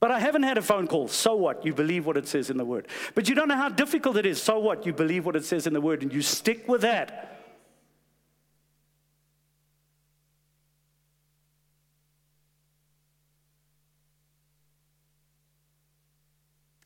But 0.00 0.10
I 0.10 0.18
haven't 0.20 0.42
had 0.42 0.58
a 0.58 0.62
phone 0.62 0.86
call. 0.86 1.08
So 1.08 1.34
what? 1.34 1.64
You 1.64 1.72
believe 1.72 2.04
what 2.04 2.16
it 2.16 2.28
says 2.28 2.50
in 2.50 2.58
the 2.58 2.64
Word. 2.64 2.88
But 3.14 3.28
you 3.28 3.34
don't 3.34 3.48
know 3.48 3.56
how 3.56 3.70
difficult 3.70 4.16
it 4.16 4.26
is. 4.26 4.42
So 4.42 4.58
what? 4.58 4.84
You 4.84 4.92
believe 4.92 5.24
what 5.24 5.36
it 5.36 5.44
says 5.44 5.66
in 5.66 5.72
the 5.72 5.80
Word 5.80 6.02
and 6.02 6.12
you 6.12 6.20
stick 6.20 6.68
with 6.68 6.82
that. 6.82 7.30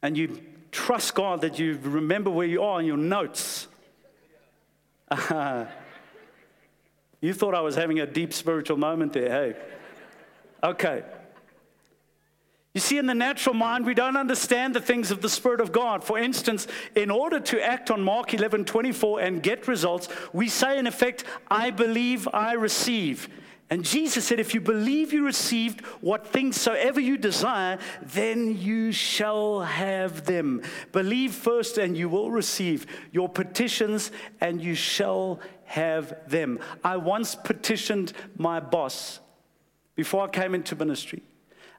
And 0.01 0.17
you 0.17 0.41
trust 0.71 1.17
God 1.17 1.41
that 1.41 1.59
you 1.59 1.77
remember 1.83 2.31
where 2.31 2.47
you 2.47 2.63
are 2.63 2.79
in 2.79 2.87
your 2.87 2.97
notes. 2.97 3.67
You 7.21 7.35
thought 7.35 7.55
I 7.55 7.61
was 7.61 7.75
having 7.75 7.99
a 8.01 8.07
deep 8.07 8.33
spiritual 8.33 8.77
moment 8.77 9.13
there, 9.13 9.29
hey? 9.29 9.57
Okay. 10.63 11.03
You 12.75 12.81
see, 12.81 12.99
in 12.99 13.07
the 13.07 13.15
natural 13.15 13.55
mind, 13.55 13.87
we 13.87 13.95
don't 13.95 14.17
understand 14.17 14.75
the 14.75 14.81
things 14.81 15.11
of 15.11 15.21
the 15.21 15.29
Spirit 15.29 15.61
of 15.61 15.73
God. 15.73 16.05
For 16.05 16.19
instance, 16.19 16.69
in 16.95 17.11
order 17.11 17.41
to 17.41 17.61
act 17.61 17.91
on 17.91 18.03
Mark 18.03 18.35
11 18.35 18.67
24 18.67 19.21
and 19.21 19.43
get 19.43 19.67
results, 19.67 20.09
we 20.33 20.49
say, 20.49 20.79
in 20.79 20.87
effect, 20.87 21.25
I 21.51 21.71
believe 21.71 22.29
I 22.33 22.53
receive. 22.53 23.29
And 23.71 23.85
Jesus 23.85 24.27
said, 24.27 24.39
If 24.39 24.55
you 24.55 24.61
believe 24.61 25.13
you 25.13 25.25
received 25.25 25.85
what 26.01 26.27
things 26.27 26.61
soever 26.61 27.01
you 27.01 27.17
desire, 27.17 27.79
then 28.03 28.57
you 28.57 28.93
shall 28.93 29.61
have 29.61 30.25
them. 30.25 30.63
Believe 30.93 31.35
first, 31.35 31.79
and 31.79 31.97
you 31.97 32.09
will 32.09 32.31
receive 32.31 32.87
your 33.13 33.29
petitions, 33.29 34.13
and 34.41 34.63
you 34.63 34.75
shall 34.75 35.41
have 35.65 36.17
them. 36.29 36.61
I 36.85 36.97
once 36.97 37.35
petitioned 37.35 38.13
my 38.37 38.61
boss 38.61 39.21
before 39.99 40.23
I 40.23 40.29
came 40.29 40.55
into 40.55 40.77
ministry. 40.77 41.25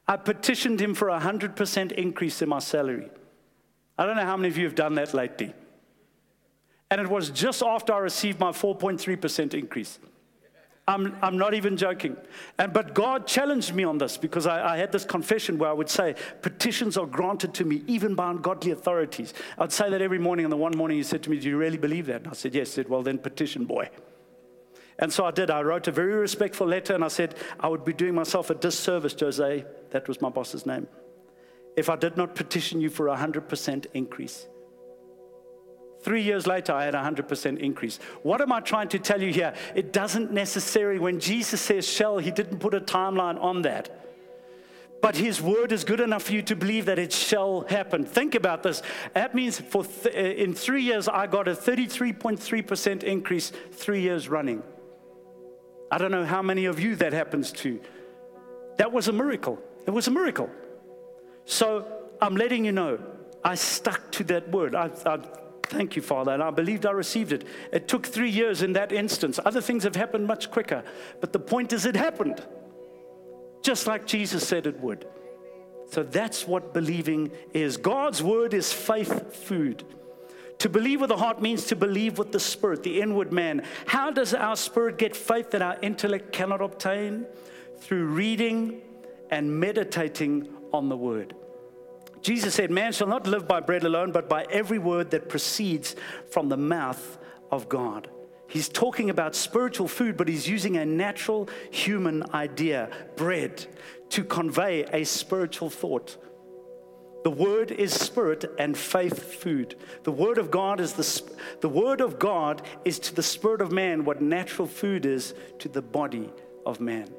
I 0.06 0.18
petitioned 0.18 0.82
him 0.82 0.94
for 0.94 1.08
a 1.08 1.22
100% 1.22 1.94
increase 1.94 2.42
in 2.42 2.50
my 2.50 2.60
salary. 2.60 3.10
I 3.98 4.06
don't 4.06 4.18
know 4.18 4.26
how 4.26 4.36
many 4.36 4.50
of 4.50 4.58
you 4.58 4.66
have 4.66 4.76
done 4.76 4.96
that 4.96 5.14
lately. 5.14 5.54
And 6.92 7.00
it 7.00 7.10
was 7.10 7.30
just 7.30 7.64
after 7.64 7.94
I 7.94 8.00
received 8.00 8.38
my 8.38 8.52
4.3% 8.52 9.54
increase. 9.54 10.00
I'm, 10.86 11.16
I'm 11.22 11.38
not 11.38 11.54
even 11.54 11.78
joking. 11.78 12.18
And, 12.58 12.74
but 12.74 12.94
God 12.94 13.26
challenged 13.26 13.74
me 13.74 13.86
on 13.86 14.00
this 14.00 14.18
because 14.18 14.46
I, 14.48 14.74
I, 14.74 14.78
had 14.78 14.92
this 14.92 15.06
confession 15.06 15.58
where 15.58 15.70
I 15.70 15.74
would 15.74 15.90
say, 15.90 16.16
petitions 16.42 16.98
are 16.98 17.06
granted 17.06 17.54
to 17.54 17.64
me 17.64 17.84
even 17.88 18.16
by 18.16 18.32
ungodly 18.32 18.72
authorities. 18.72 19.34
I'd 19.58 19.72
say 19.72 19.90
that 19.92 20.02
every 20.02 20.20
morning, 20.20 20.44
and 20.44 20.52
the 20.52 20.58
one 20.58 20.76
morning 20.76 20.98
he 20.98 21.04
said 21.04 21.24
to 21.24 21.30
me, 21.30 21.40
Do 21.40 21.48
you 21.48 21.56
really 21.56 21.78
believe 21.78 22.08
that? 22.08 22.24
And 22.24 22.28
I 22.28 22.34
said, 22.34 22.54
Yes. 22.54 22.70
He 22.70 22.74
said, 22.74 22.90
Well, 22.90 23.02
then 23.02 23.18
petition, 23.18 23.64
boy. 23.64 23.90
And 25.00 25.12
so 25.12 25.26
I 25.26 25.32
did. 25.32 25.50
I 25.50 25.62
wrote 25.62 25.88
a 25.88 25.92
very 25.92 26.14
respectful 26.14 26.68
letter 26.68 26.94
and 26.94 27.04
I 27.04 27.08
said, 27.08 27.36
I 27.60 27.70
would 27.70 27.86
be 27.86 27.94
doing 27.94 28.14
myself 28.14 28.50
a 28.50 28.56
disservice, 28.56 29.16
Jose, 29.20 29.66
that 29.92 30.08
was 30.08 30.22
my 30.22 30.30
boss's 30.30 30.66
name, 30.66 30.88
if 31.76 31.90
I 31.90 31.96
did 31.96 32.18
not 32.18 32.36
petition 32.36 32.82
you 32.82 32.90
for 32.90 33.08
a 33.08 33.16
100% 33.16 33.86
increase. 33.94 34.48
Three 36.02 36.22
years 36.22 36.48
later, 36.48 36.74
I 36.74 36.86
had 36.86 36.96
a 36.96 37.00
100% 37.00 37.60
increase. 37.60 38.00
What 38.24 38.42
am 38.42 38.52
I 38.52 38.60
trying 38.62 38.90
to 38.90 39.00
tell 39.00 39.22
you 39.22 39.34
here? 39.34 39.54
It 39.76 39.92
doesn't 39.92 40.32
necessarily, 40.32 41.00
when 41.00 41.20
Jesus 41.20 41.60
says 41.62 41.88
shall, 41.88 42.20
he 42.20 42.32
didn't 42.32 42.60
put 42.60 42.74
a 42.74 42.80
timeline 42.80 43.42
on 43.42 43.64
that. 43.64 43.96
But 45.02 45.16
his 45.16 45.42
word 45.42 45.72
is 45.72 45.86
good 45.86 46.02
enough 46.02 46.24
for 46.24 46.34
you 46.34 46.42
to 46.44 46.56
believe 46.56 46.86
that 46.86 47.00
it 47.00 47.14
shall 47.14 47.62
happen. 47.62 48.06
Think 48.06 48.36
about 48.36 48.64
this. 48.64 48.82
That 49.14 49.34
means 49.34 49.60
for 49.60 49.86
th- 49.86 50.14
uh, 50.14 50.20
in 50.20 50.54
three 50.54 50.84
years, 50.84 51.08
I 51.08 51.28
got 51.28 51.48
a 51.48 51.52
33.3% 51.52 53.04
increase, 53.04 53.52
three 53.72 54.02
years 54.02 54.28
running. 54.28 54.62
I 55.92 55.98
don't 55.98 56.12
know 56.12 56.26
how 56.26 56.42
many 56.42 56.66
of 56.66 56.80
you 56.80 56.96
that 56.98 57.14
happens 57.14 57.52
to. 57.54 57.80
That 58.78 58.92
was 58.92 59.08
a 59.08 59.14
miracle. 59.14 59.60
It 59.88 59.92
was 59.92 60.08
a 60.08 60.12
miracle. 60.12 60.50
So 61.46 61.86
I'm 62.22 62.36
letting 62.36 62.66
you 62.66 62.72
know, 62.72 63.00
I 63.44 63.56
stuck 63.56 64.12
to 64.14 64.24
that 64.26 64.50
word. 64.50 64.76
I, 64.76 64.92
I 65.06 65.20
thank 65.64 65.96
you, 65.96 66.02
Father, 66.02 66.32
and 66.32 66.44
I 66.44 66.52
believed 66.52 66.86
I 66.86 66.92
received 66.92 67.32
it. 67.32 67.46
It 67.72 67.88
took 67.88 68.06
three 68.06 68.30
years 68.30 68.62
in 68.62 68.74
that 68.74 68.92
instance. 68.92 69.40
Other 69.44 69.62
things 69.62 69.84
have 69.84 69.96
happened 69.96 70.28
much 70.28 70.52
quicker. 70.52 70.84
But 71.22 71.34
the 71.34 71.40
point 71.40 71.74
is, 71.74 71.86
it 71.86 71.96
happened. 71.96 72.42
just 73.62 73.88
like 73.88 74.06
Jesus 74.06 74.48
said 74.48 74.68
it 74.68 74.80
would. 74.80 75.06
So 75.92 76.04
that's 76.04 76.48
what 76.48 76.74
believing 76.74 77.32
is. 77.54 77.78
God's 77.78 78.22
word 78.22 78.54
is 78.54 78.72
faith 78.72 79.36
food. 79.36 79.84
To 80.60 80.70
believe 80.70 81.00
with 81.02 81.10
the 81.10 81.18
heart 81.18 81.42
means 81.42 81.66
to 81.66 81.76
believe 81.76 82.18
with 82.18 82.32
the 82.32 82.40
spirit, 82.40 82.84
the 82.84 83.02
inward 83.02 83.32
man. 83.32 83.64
How 83.86 84.12
does 84.12 84.34
our 84.34 84.58
spirit 84.58 84.98
get 84.98 85.16
faith 85.16 85.52
that 85.52 85.62
our 85.62 85.78
intellect 85.82 86.34
cannot 86.34 86.62
obtain? 86.62 87.26
Through 87.80 88.08
reading 88.08 88.82
and 89.32 89.60
meditating 89.60 90.50
on 90.74 90.90
the 90.90 90.98
word. 90.98 91.34
Jesus 92.22 92.56
said, 92.56 92.72
Man 92.72 92.92
shall 92.92 93.08
not 93.08 93.26
live 93.26 93.48
by 93.48 93.62
bread 93.62 93.86
alone, 93.86 94.12
but 94.12 94.28
by 94.28 94.46
every 94.50 94.80
word 94.80 95.12
that 95.12 95.30
proceeds 95.30 95.96
from 96.30 96.50
the 96.50 96.58
mouth 96.58 97.18
of 97.52 97.70
God. 97.70 98.10
He's 98.48 98.68
talking 98.68 99.10
about 99.10 99.36
spiritual 99.36 99.88
food, 99.88 100.18
but 100.18 100.28
he's 100.28 100.50
using 100.50 100.76
a 100.76 100.86
natural 100.86 101.48
human 101.72 102.24
idea, 102.34 102.90
bread, 103.16 103.66
to 104.10 104.24
convey 104.24 104.86
a 104.92 105.06
spiritual 105.06 105.70
thought. 105.70 106.18
The 107.24 107.32
word 107.32 107.72
is 107.72 107.94
spirit 107.94 108.46
and 108.58 108.78
faith 108.78 109.34
food. 109.34 109.76
The 110.04 110.12
word 110.12 110.38
of 110.38 110.50
God 110.52 110.80
is 110.80 110.94
the, 110.94 111.32
the 111.60 111.70
word 111.70 112.00
of 112.00 112.18
God 112.18 112.62
is 112.86 112.98
to 113.00 113.16
the 113.16 113.24
spirit 113.24 113.62
of 113.62 113.72
man 113.72 114.06
what 114.06 114.22
natural 114.22 114.68
food 114.68 115.06
is 115.06 115.34
to 115.60 115.68
the 115.68 115.82
body 115.82 116.32
of 116.66 116.80
man. 116.80 117.10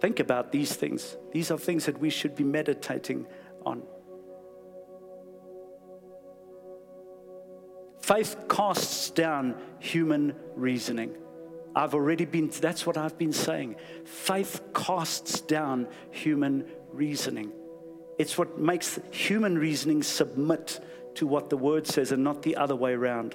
Think 0.00 0.20
about 0.20 0.52
these 0.52 0.74
things. 0.74 1.16
These 1.32 1.50
are 1.50 1.58
things 1.58 1.86
that 1.86 1.98
we 1.98 2.10
should 2.10 2.36
be 2.36 2.44
meditating 2.44 3.26
on. 3.64 3.82
Faith 8.00 8.36
casts 8.48 9.10
down 9.10 9.56
human 9.78 10.34
reasoning. 10.54 11.16
I've 11.74 11.94
already 11.94 12.24
been, 12.24 12.48
that's 12.48 12.84
what 12.84 12.96
I've 12.96 13.16
been 13.16 13.32
saying. 13.32 13.76
Faith 14.04 14.60
casts 14.74 15.40
down 15.40 15.88
human 16.10 16.66
reasoning. 16.92 17.52
It's 18.22 18.38
what 18.38 18.56
makes 18.56 19.00
human 19.10 19.58
reasoning 19.58 20.04
submit 20.04 20.78
to 21.16 21.26
what 21.26 21.50
the 21.50 21.56
word 21.56 21.88
says 21.88 22.12
and 22.12 22.22
not 22.22 22.42
the 22.42 22.54
other 22.54 22.76
way 22.76 22.92
around. 22.92 23.34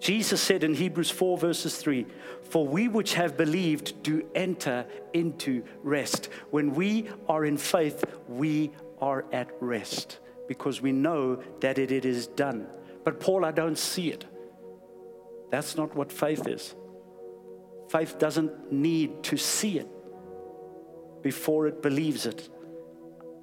Jesus 0.00 0.40
said 0.40 0.64
in 0.64 0.74
Hebrews 0.74 1.10
4, 1.12 1.38
verses 1.38 1.76
3 1.76 2.06
For 2.42 2.66
we 2.66 2.88
which 2.88 3.14
have 3.14 3.36
believed 3.36 4.02
do 4.02 4.28
enter 4.34 4.84
into 5.12 5.62
rest. 5.84 6.28
When 6.50 6.74
we 6.74 7.08
are 7.28 7.44
in 7.44 7.56
faith, 7.56 8.04
we 8.26 8.72
are 9.00 9.24
at 9.30 9.48
rest 9.60 10.18
because 10.48 10.82
we 10.82 10.90
know 10.90 11.40
that 11.60 11.78
it, 11.78 11.92
is 11.92 12.26
done. 12.26 12.66
But, 13.04 13.20
Paul, 13.20 13.44
I 13.44 13.52
don't 13.52 13.78
see 13.78 14.10
it. 14.10 14.24
That's 15.52 15.76
not 15.76 15.94
what 15.94 16.10
faith 16.10 16.48
is. 16.48 16.74
Faith 17.90 18.18
doesn't 18.18 18.72
need 18.72 19.22
to 19.22 19.36
see 19.36 19.78
it 19.78 19.88
before 21.22 21.68
it 21.68 21.80
believes 21.80 22.26
it. 22.26 22.48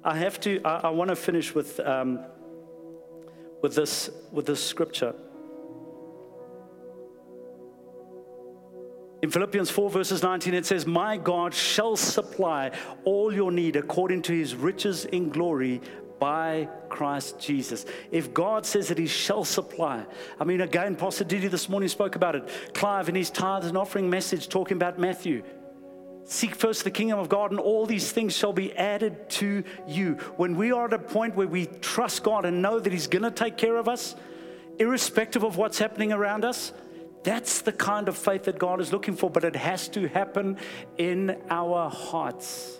I 0.08 0.16
have 0.16 0.40
to, 0.40 0.62
I, 0.64 0.76
I 0.84 0.88
want 0.88 1.10
to 1.10 1.16
finish 1.16 1.54
with, 1.54 1.78
um, 1.80 2.24
with, 3.60 3.74
this, 3.74 4.08
with 4.32 4.46
this 4.46 4.64
scripture. 4.64 5.14
In 9.20 9.30
Philippians 9.30 9.68
4, 9.68 9.90
verses 9.90 10.22
19, 10.22 10.54
it 10.54 10.64
says, 10.64 10.86
My 10.86 11.18
God 11.18 11.52
shall 11.52 11.94
supply 11.94 12.70
all 13.04 13.34
your 13.34 13.52
need 13.52 13.76
according 13.76 14.22
to 14.22 14.32
his 14.32 14.54
riches 14.54 15.04
in 15.04 15.28
glory 15.28 15.82
by 16.18 16.70
Christ 16.88 17.38
Jesus. 17.38 17.84
If 18.10 18.32
God 18.32 18.64
says 18.64 18.88
that 18.88 18.98
He 18.98 19.06
shall 19.06 19.44
supply, 19.44 20.04
I 20.40 20.44
mean, 20.44 20.62
again, 20.62 20.96
Pastor 20.96 21.22
Didi 21.22 21.46
this 21.46 21.68
morning 21.68 21.88
spoke 21.88 22.16
about 22.16 22.34
it. 22.34 22.48
Clive 22.74 23.08
in 23.08 23.14
his 23.14 23.30
tithes 23.30 23.66
and 23.66 23.78
offering 23.78 24.10
message 24.10 24.48
talking 24.48 24.76
about 24.76 24.98
Matthew. 24.98 25.44
Seek 26.30 26.54
first 26.54 26.84
the 26.84 26.90
kingdom 26.90 27.18
of 27.18 27.30
God, 27.30 27.52
and 27.52 27.58
all 27.58 27.86
these 27.86 28.12
things 28.12 28.36
shall 28.36 28.52
be 28.52 28.76
added 28.76 29.30
to 29.30 29.64
you. 29.86 30.16
When 30.36 30.56
we 30.56 30.72
are 30.72 30.84
at 30.84 30.92
a 30.92 30.98
point 30.98 31.34
where 31.34 31.48
we 31.48 31.64
trust 31.64 32.22
God 32.22 32.44
and 32.44 32.60
know 32.60 32.78
that 32.78 32.92
He's 32.92 33.06
going 33.06 33.22
to 33.22 33.30
take 33.30 33.56
care 33.56 33.78
of 33.78 33.88
us, 33.88 34.14
irrespective 34.78 35.42
of 35.42 35.56
what's 35.56 35.78
happening 35.78 36.12
around 36.12 36.44
us, 36.44 36.74
that's 37.22 37.62
the 37.62 37.72
kind 37.72 38.08
of 38.08 38.16
faith 38.18 38.44
that 38.44 38.58
God 38.58 38.78
is 38.82 38.92
looking 38.92 39.16
for, 39.16 39.30
but 39.30 39.42
it 39.42 39.56
has 39.56 39.88
to 39.88 40.06
happen 40.06 40.58
in 40.98 41.34
our 41.48 41.88
hearts. 41.88 42.78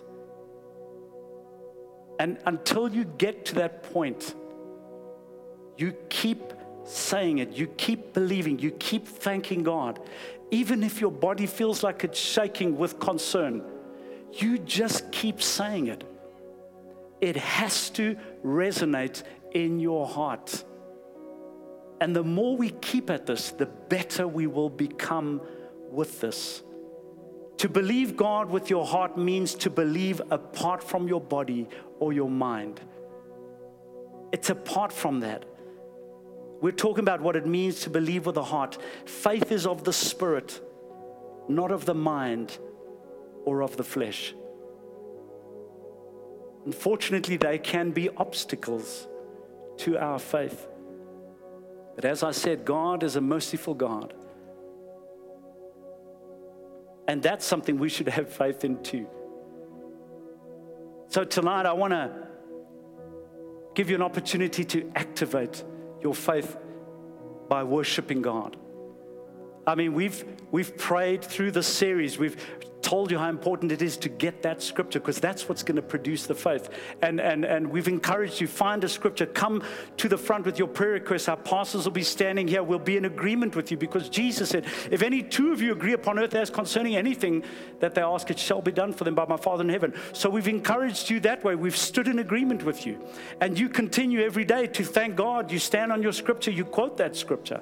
And 2.20 2.36
until 2.44 2.92
you 2.92 3.04
get 3.04 3.46
to 3.46 3.54
that 3.54 3.82
point, 3.94 4.34
you 5.78 5.94
keep 6.10 6.52
saying 6.88 7.38
it, 7.38 7.52
you 7.52 7.66
keep 7.66 8.12
believing, 8.12 8.58
you 8.58 8.70
keep 8.72 9.06
thanking 9.06 9.62
God. 9.62 10.00
Even 10.50 10.82
if 10.82 11.00
your 11.00 11.10
body 11.10 11.46
feels 11.46 11.82
like 11.82 12.04
it's 12.04 12.18
shaking 12.18 12.76
with 12.78 12.98
concern, 12.98 13.62
you 14.32 14.58
just 14.58 15.10
keep 15.12 15.42
saying 15.42 15.88
it. 15.88 16.04
It 17.20 17.36
has 17.36 17.90
to 17.90 18.16
resonate 18.44 19.22
in 19.52 19.80
your 19.80 20.06
heart. 20.06 20.64
And 22.00 22.14
the 22.14 22.22
more 22.22 22.56
we 22.56 22.70
keep 22.70 23.10
at 23.10 23.26
this, 23.26 23.50
the 23.50 23.66
better 23.66 24.28
we 24.28 24.46
will 24.46 24.70
become 24.70 25.40
with 25.90 26.20
this. 26.20 26.62
To 27.58 27.68
believe 27.68 28.16
God 28.16 28.50
with 28.50 28.70
your 28.70 28.86
heart 28.86 29.18
means 29.18 29.54
to 29.56 29.70
believe 29.70 30.22
apart 30.30 30.82
from 30.82 31.08
your 31.08 31.20
body 31.20 31.68
or 31.98 32.12
your 32.12 32.30
mind. 32.30 32.80
It's 34.30 34.50
apart 34.50 34.92
from 34.92 35.20
that. 35.20 35.44
We're 36.60 36.72
talking 36.72 37.04
about 37.04 37.20
what 37.20 37.36
it 37.36 37.46
means 37.46 37.80
to 37.80 37.90
believe 37.90 38.26
with 38.26 38.34
the 38.34 38.44
heart. 38.44 38.78
Faith 39.04 39.52
is 39.52 39.66
of 39.66 39.84
the 39.84 39.92
spirit, 39.92 40.60
not 41.48 41.70
of 41.70 41.84
the 41.84 41.94
mind 41.94 42.58
or 43.44 43.62
of 43.62 43.76
the 43.76 43.84
flesh. 43.84 44.34
Unfortunately, 46.66 47.36
they 47.36 47.58
can 47.58 47.92
be 47.92 48.08
obstacles 48.10 49.06
to 49.78 49.96
our 49.98 50.18
faith. 50.18 50.66
But 51.94 52.04
as 52.04 52.22
I 52.22 52.32
said, 52.32 52.64
God 52.64 53.02
is 53.02 53.16
a 53.16 53.20
merciful 53.20 53.74
God. 53.74 54.12
And 57.06 57.22
that's 57.22 57.44
something 57.46 57.78
we 57.78 57.88
should 57.88 58.08
have 58.08 58.28
faith 58.30 58.64
in 58.64 58.82
too. 58.82 59.06
So 61.08 61.24
tonight, 61.24 61.64
I 61.64 61.72
want 61.72 61.92
to 61.92 62.28
give 63.74 63.88
you 63.88 63.96
an 63.96 64.02
opportunity 64.02 64.64
to 64.64 64.92
activate 64.94 65.64
your 66.02 66.14
faith 66.14 66.56
by 67.48 67.62
worshiping 67.64 68.22
God. 68.22 68.56
I 69.68 69.74
mean, 69.74 69.92
we've, 69.92 70.24
we've 70.50 70.76
prayed 70.78 71.22
through 71.22 71.50
the 71.50 71.62
series. 71.62 72.18
We've 72.18 72.42
told 72.80 73.10
you 73.10 73.18
how 73.18 73.28
important 73.28 73.70
it 73.70 73.82
is 73.82 73.98
to 73.98 74.08
get 74.08 74.40
that 74.42 74.62
scripture 74.62 74.98
because 74.98 75.20
that's 75.20 75.46
what's 75.46 75.62
going 75.62 75.76
to 75.76 75.82
produce 75.82 76.26
the 76.26 76.34
faith. 76.34 76.70
And, 77.02 77.20
and, 77.20 77.44
and 77.44 77.68
we've 77.68 77.86
encouraged 77.86 78.40
you, 78.40 78.46
find 78.46 78.82
a 78.82 78.88
scripture, 78.88 79.26
come 79.26 79.62
to 79.98 80.08
the 80.08 80.16
front 80.16 80.46
with 80.46 80.58
your 80.58 80.68
prayer 80.68 80.92
requests. 80.92 81.28
Our 81.28 81.36
pastors 81.36 81.84
will 81.84 81.92
be 81.92 82.02
standing 82.02 82.48
here. 82.48 82.62
We'll 82.62 82.78
be 82.78 82.96
in 82.96 83.04
agreement 83.04 83.56
with 83.56 83.70
you 83.70 83.76
because 83.76 84.08
Jesus 84.08 84.48
said, 84.48 84.64
if 84.90 85.02
any 85.02 85.22
two 85.22 85.52
of 85.52 85.60
you 85.60 85.72
agree 85.72 85.92
upon 85.92 86.18
earth 86.18 86.34
as 86.34 86.48
concerning 86.48 86.96
anything 86.96 87.44
that 87.80 87.94
they 87.94 88.00
ask, 88.00 88.30
it 88.30 88.38
shall 88.38 88.62
be 88.62 88.72
done 88.72 88.94
for 88.94 89.04
them 89.04 89.14
by 89.14 89.26
my 89.26 89.36
Father 89.36 89.64
in 89.64 89.68
heaven. 89.68 89.92
So 90.14 90.30
we've 90.30 90.48
encouraged 90.48 91.10
you 91.10 91.20
that 91.20 91.44
way. 91.44 91.56
We've 91.56 91.76
stood 91.76 92.08
in 92.08 92.20
agreement 92.20 92.62
with 92.62 92.86
you. 92.86 93.04
And 93.42 93.58
you 93.58 93.68
continue 93.68 94.20
every 94.20 94.46
day 94.46 94.66
to 94.66 94.82
thank 94.82 95.14
God. 95.14 95.52
You 95.52 95.58
stand 95.58 95.92
on 95.92 96.02
your 96.02 96.12
scripture, 96.12 96.52
you 96.52 96.64
quote 96.64 96.96
that 96.96 97.16
scripture. 97.16 97.60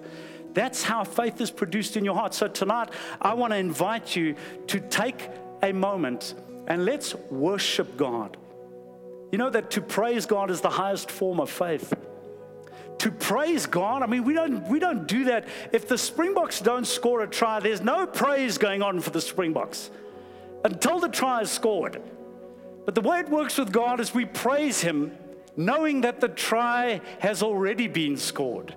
That's 0.56 0.82
how 0.82 1.04
faith 1.04 1.38
is 1.42 1.50
produced 1.50 1.98
in 1.98 2.04
your 2.06 2.14
heart. 2.14 2.32
So 2.32 2.48
tonight, 2.48 2.88
I 3.20 3.34
want 3.34 3.52
to 3.52 3.58
invite 3.58 4.16
you 4.16 4.36
to 4.68 4.80
take 4.80 5.28
a 5.62 5.70
moment 5.70 6.32
and 6.66 6.86
let's 6.86 7.14
worship 7.30 7.98
God. 7.98 8.38
You 9.30 9.36
know 9.36 9.50
that 9.50 9.70
to 9.72 9.82
praise 9.82 10.24
God 10.24 10.50
is 10.50 10.62
the 10.62 10.70
highest 10.70 11.10
form 11.10 11.40
of 11.40 11.50
faith. 11.50 11.92
To 13.00 13.10
praise 13.10 13.66
God, 13.66 14.02
I 14.02 14.06
mean, 14.06 14.24
we 14.24 14.32
don't, 14.32 14.66
we 14.66 14.78
don't 14.78 15.06
do 15.06 15.24
that. 15.24 15.46
If 15.72 15.88
the 15.88 15.98
Springboks 15.98 16.62
don't 16.62 16.86
score 16.86 17.20
a 17.20 17.26
try, 17.26 17.60
there's 17.60 17.82
no 17.82 18.06
praise 18.06 18.56
going 18.56 18.80
on 18.80 19.00
for 19.00 19.10
the 19.10 19.20
Springboks 19.20 19.90
until 20.64 21.00
the 21.00 21.10
try 21.10 21.42
is 21.42 21.50
scored. 21.50 22.00
But 22.86 22.94
the 22.94 23.02
way 23.02 23.20
it 23.20 23.28
works 23.28 23.58
with 23.58 23.72
God 23.72 24.00
is 24.00 24.14
we 24.14 24.24
praise 24.24 24.80
Him 24.80 25.12
knowing 25.54 26.00
that 26.00 26.22
the 26.22 26.28
try 26.28 27.02
has 27.18 27.42
already 27.42 27.88
been 27.88 28.16
scored. 28.16 28.74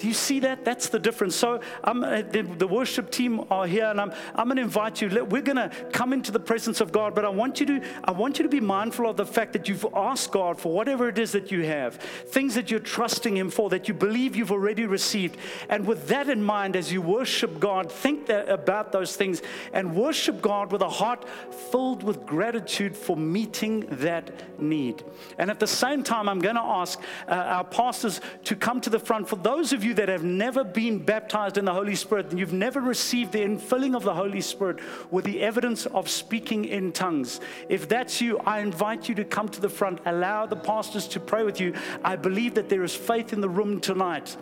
Do 0.00 0.08
you 0.08 0.14
see 0.14 0.40
that? 0.40 0.64
That's 0.64 0.88
the 0.88 0.98
difference. 0.98 1.36
So 1.36 1.60
um, 1.84 2.00
the, 2.00 2.48
the, 2.56 2.66
worship 2.66 3.10
team 3.10 3.44
are 3.50 3.66
here, 3.66 3.84
and 3.84 4.00
I'm, 4.00 4.12
I'm 4.34 4.46
going 4.46 4.56
to 4.56 4.62
invite 4.62 5.02
you. 5.02 5.08
We're 5.26 5.42
going 5.42 5.56
to 5.56 5.70
come 5.92 6.14
into 6.14 6.32
the 6.32 6.40
presence 6.40 6.80
of 6.80 6.90
God, 6.90 7.14
but 7.14 7.26
I 7.26 7.28
want 7.28 7.60
you 7.60 7.66
to 7.66 7.82
I 8.04 8.12
want 8.12 8.38
you 8.38 8.42
to 8.44 8.48
be 8.48 8.60
mindful 8.60 9.10
of 9.10 9.18
the 9.18 9.26
fact 9.26 9.52
that 9.52 9.68
you've 9.68 9.86
asked 9.94 10.32
God 10.32 10.58
for 10.58 10.72
whatever 10.72 11.08
it 11.08 11.18
is 11.18 11.32
that 11.32 11.50
you 11.50 11.64
have, 11.64 11.96
things 11.96 12.54
that 12.54 12.70
you're 12.70 12.80
trusting 12.80 13.36
Him 13.36 13.50
for, 13.50 13.68
that 13.70 13.88
you 13.88 13.94
believe 13.94 14.36
you've 14.36 14.52
already 14.52 14.86
received. 14.86 15.36
And 15.68 15.86
with 15.86 16.08
that 16.08 16.30
in 16.30 16.42
mind, 16.42 16.76
as 16.76 16.90
you 16.90 17.02
worship 17.02 17.60
God, 17.60 17.92
think 17.92 18.26
that, 18.26 18.48
about 18.48 18.92
those 18.92 19.16
things 19.16 19.42
and 19.74 19.94
worship 19.94 20.40
God 20.40 20.72
with 20.72 20.80
a 20.80 20.88
heart 20.88 21.26
filled 21.70 22.02
with 22.02 22.24
gratitude 22.24 22.96
for 22.96 23.18
meeting 23.18 23.86
that 23.90 24.58
need. 24.58 25.02
And 25.36 25.50
at 25.50 25.60
the 25.60 25.66
same 25.66 26.02
time, 26.02 26.26
I'm 26.26 26.40
going 26.40 26.56
to 26.56 26.62
ask 26.62 26.98
uh, 27.28 27.32
our 27.32 27.64
pastors 27.64 28.22
to 28.44 28.56
come 28.56 28.80
to 28.80 28.90
the 28.90 28.98
front. 28.98 29.28
For 29.28 29.36
those 29.36 29.74
of 29.74 29.84
you 29.84 29.89
you 29.90 29.94
that 29.94 30.08
have 30.08 30.24
never 30.24 30.64
been 30.64 30.98
baptized 30.98 31.58
in 31.58 31.64
the 31.64 31.74
Holy 31.74 31.96
Spirit 31.96 32.30
and 32.30 32.38
you've 32.38 32.52
never 32.52 32.80
received 32.80 33.32
the 33.32 33.40
infilling 33.40 33.96
of 33.96 34.04
the 34.04 34.14
Holy 34.14 34.40
Spirit 34.40 34.78
with 35.10 35.24
the 35.24 35.40
evidence 35.40 35.84
of 35.86 36.08
speaking 36.08 36.64
in 36.64 36.92
tongues, 36.92 37.40
if 37.68 37.88
that's 37.88 38.20
you, 38.20 38.38
I 38.38 38.60
invite 38.60 39.08
you 39.08 39.14
to 39.16 39.24
come 39.24 39.48
to 39.48 39.60
the 39.60 39.68
front. 39.68 40.00
Allow 40.06 40.46
the 40.46 40.56
pastors 40.56 41.08
to 41.08 41.20
pray 41.20 41.42
with 41.42 41.60
you. 41.60 41.74
I 42.04 42.16
believe 42.16 42.54
that 42.54 42.68
there 42.68 42.84
is 42.84 42.94
faith 42.94 43.32
in 43.32 43.40
the 43.40 43.48
room 43.48 43.80
tonight 43.80 44.36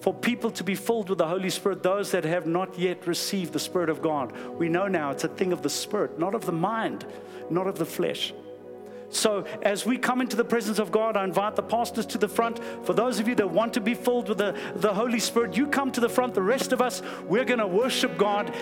for 0.00 0.14
people 0.14 0.50
to 0.52 0.64
be 0.64 0.74
filled 0.74 1.10
with 1.10 1.18
the 1.18 1.26
Holy 1.26 1.50
Spirit, 1.50 1.82
those 1.82 2.10
that 2.12 2.24
have 2.24 2.46
not 2.46 2.78
yet 2.78 3.06
received 3.06 3.52
the 3.52 3.58
Spirit 3.58 3.90
of 3.90 4.00
God. 4.00 4.32
We 4.56 4.68
know 4.68 4.88
now 4.88 5.10
it's 5.10 5.24
a 5.24 5.28
thing 5.28 5.52
of 5.52 5.62
the 5.62 5.70
Spirit, 5.70 6.18
not 6.18 6.34
of 6.34 6.46
the 6.46 6.52
mind, 6.52 7.04
not 7.50 7.66
of 7.66 7.78
the 7.78 7.86
flesh. 7.86 8.32
So, 9.10 9.44
as 9.62 9.86
we 9.86 9.96
come 9.96 10.20
into 10.20 10.36
the 10.36 10.44
presence 10.44 10.78
of 10.78 10.92
God, 10.92 11.16
I 11.16 11.24
invite 11.24 11.56
the 11.56 11.62
pastors 11.62 12.04
to 12.06 12.18
the 12.18 12.28
front. 12.28 12.60
For 12.84 12.92
those 12.92 13.18
of 13.18 13.26
you 13.26 13.34
that 13.36 13.50
want 13.50 13.72
to 13.74 13.80
be 13.80 13.94
filled 13.94 14.28
with 14.28 14.38
the, 14.38 14.58
the 14.76 14.92
Holy 14.92 15.18
Spirit, 15.18 15.56
you 15.56 15.66
come 15.66 15.90
to 15.92 16.00
the 16.00 16.08
front. 16.08 16.34
The 16.34 16.42
rest 16.42 16.72
of 16.72 16.82
us, 16.82 17.00
we're 17.26 17.46
going 17.46 17.60
to 17.60 17.66
worship 17.66 18.18
God 18.18 18.54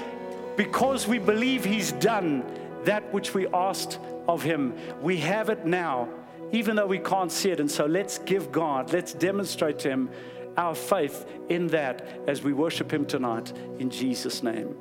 because 0.57 1.09
we 1.09 1.19
believe 1.19 1.65
He's 1.65 1.93
done 1.93 2.45
that 2.85 3.13
which 3.13 3.35
we 3.35 3.49
asked 3.49 3.99
of 4.29 4.43
Him. 4.43 4.75
We 5.03 5.17
have 5.19 5.49
it 5.49 5.67
now, 5.67 6.09
even 6.53 6.77
though 6.77 6.87
we 6.87 7.01
can't 7.01 7.33
see 7.33 7.51
it. 7.51 7.59
And 7.59 7.71
so, 7.71 7.87
let's 7.87 8.19
give 8.19 8.53
God, 8.53 8.93
let's 8.93 9.13
demonstrate 9.13 9.81
to 9.81 9.91
Him 9.91 10.11
our 10.57 10.77
faith 10.77 11.27
in 11.49 11.67
that 11.69 12.07
as 12.29 12.43
we 12.43 12.53
worship 12.53 12.93
Him 12.93 13.05
tonight 13.05 13.53
in 13.81 13.91
Jesus' 13.91 14.45
name. 14.45 14.77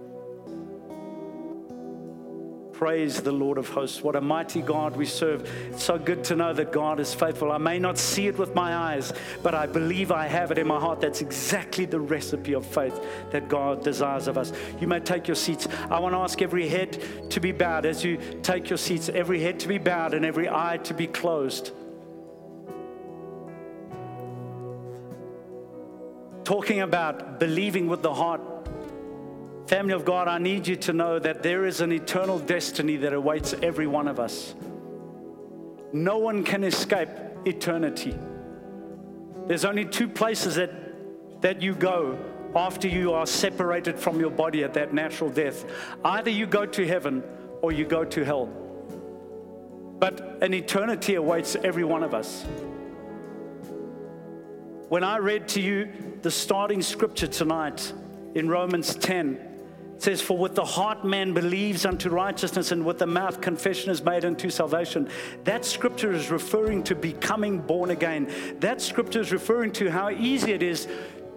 Praise 2.77 3.21
the 3.21 3.31
Lord 3.31 3.57
of 3.57 3.69
hosts. 3.69 4.01
What 4.01 4.17
a 4.17 4.21
mighty 4.21 4.61
God 4.61 4.97
we 4.97 5.05
serve. 5.05 5.49
It's 5.71 5.83
so 5.83 5.97
good 5.97 6.25
to 6.25 6.35
know 6.35 6.51
that 6.51 6.73
God 6.73 6.99
is 6.99 7.13
faithful. 7.13 7.53
I 7.53 7.57
may 7.57 7.79
not 7.79 7.97
see 7.97 8.27
it 8.27 8.37
with 8.37 8.53
my 8.53 8.75
eyes, 8.75 9.13
but 9.41 9.55
I 9.55 9.65
believe 9.65 10.11
I 10.11 10.27
have 10.27 10.51
it 10.51 10.57
in 10.57 10.67
my 10.67 10.77
heart. 10.77 10.99
That's 10.99 11.21
exactly 11.21 11.85
the 11.85 12.01
recipe 12.01 12.53
of 12.53 12.65
faith 12.65 12.99
that 13.31 13.47
God 13.47 13.81
desires 13.81 14.27
of 14.27 14.37
us. 14.37 14.51
You 14.81 14.87
may 14.87 14.99
take 14.99 15.25
your 15.25 15.35
seats. 15.35 15.69
I 15.89 15.99
want 15.99 16.15
to 16.15 16.19
ask 16.19 16.41
every 16.41 16.67
head 16.67 17.01
to 17.29 17.39
be 17.39 17.53
bowed. 17.53 17.85
As 17.85 18.03
you 18.03 18.17
take 18.43 18.69
your 18.69 18.77
seats, 18.77 19.07
every 19.07 19.39
head 19.39 19.57
to 19.61 19.69
be 19.69 19.77
bowed 19.77 20.13
and 20.13 20.25
every 20.25 20.49
eye 20.49 20.77
to 20.83 20.93
be 20.93 21.07
closed. 21.07 21.71
talking 26.45 26.81
about 26.81 27.39
believing 27.39 27.87
with 27.87 28.03
the 28.03 28.13
heart. 28.13 28.54
Family 29.67 29.93
of 29.93 30.05
God, 30.05 30.27
I 30.27 30.37
need 30.37 30.67
you 30.67 30.75
to 30.75 30.93
know 30.93 31.17
that 31.17 31.41
there 31.41 31.65
is 31.65 31.81
an 31.81 31.91
eternal 31.91 32.37
destiny 32.37 32.97
that 32.97 33.13
awaits 33.13 33.53
every 33.63 33.87
one 33.87 34.07
of 34.07 34.19
us. 34.19 34.53
No 35.91 36.19
one 36.19 36.43
can 36.43 36.63
escape 36.63 37.09
eternity. 37.45 38.15
There's 39.47 39.65
only 39.65 39.85
two 39.85 40.07
places 40.07 40.55
that, 40.55 41.41
that 41.41 41.63
you 41.63 41.73
go 41.73 42.19
after 42.55 42.87
you 42.87 43.13
are 43.13 43.25
separated 43.25 43.99
from 43.99 44.19
your 44.19 44.29
body 44.29 44.63
at 44.63 44.75
that 44.75 44.93
natural 44.93 45.31
death. 45.31 45.65
Either 46.03 46.29
you 46.29 46.45
go 46.45 46.67
to 46.67 46.87
heaven 46.87 47.23
or 47.61 47.71
you 47.71 47.85
go 47.85 48.05
to 48.05 48.23
hell. 48.23 48.45
But 49.97 50.43
an 50.43 50.53
eternity 50.53 51.15
awaits 51.15 51.55
every 51.55 51.83
one 51.83 52.03
of 52.03 52.13
us. 52.13 52.45
When 54.89 55.03
I 55.03 55.17
read 55.17 55.47
to 55.49 55.61
you 55.61 55.91
the 56.21 56.29
starting 56.29 56.83
scripture 56.83 57.27
tonight 57.27 57.91
in 58.35 58.47
Romans 58.47 58.93
10, 58.95 59.54
it 59.95 60.03
says, 60.03 60.21
For 60.21 60.37
with 60.37 60.55
the 60.55 60.65
heart 60.65 61.05
man 61.05 61.33
believes 61.33 61.85
unto 61.85 62.09
righteousness, 62.09 62.71
and 62.71 62.85
with 62.85 62.99
the 62.99 63.07
mouth 63.07 63.39
confession 63.39 63.91
is 63.91 64.03
made 64.03 64.25
unto 64.25 64.49
salvation. 64.49 65.09
That 65.45 65.63
scripture 65.63 66.11
is 66.11 66.29
referring 66.29 66.83
to 66.83 66.95
becoming 66.95 67.59
born 67.59 67.91
again. 67.91 68.29
That 68.59 68.81
scripture 68.81 69.21
is 69.21 69.31
referring 69.31 69.71
to 69.73 69.89
how 69.89 70.09
easy 70.09 70.51
it 70.51 70.61
is 70.61 70.87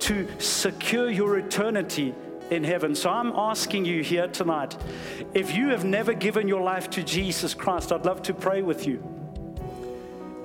to 0.01 0.27
secure 0.39 1.09
your 1.09 1.39
eternity 1.39 2.15
in 2.51 2.65
heaven. 2.65 2.95
So 2.95 3.11
I'm 3.11 3.33
asking 3.33 3.85
you 3.85 4.03
here 4.03 4.27
tonight 4.27 4.77
if 5.35 5.55
you 5.55 5.69
have 5.69 5.85
never 5.85 6.13
given 6.13 6.49
your 6.49 6.63
life 6.63 6.91
to 6.91 7.03
Jesus 7.03 7.55
Christ, 7.55 7.93
I'd 7.93 8.07
love 8.07 8.23
to 8.23 8.35
pray 8.35 8.63
with 8.63 8.87
you. 8.87 9.03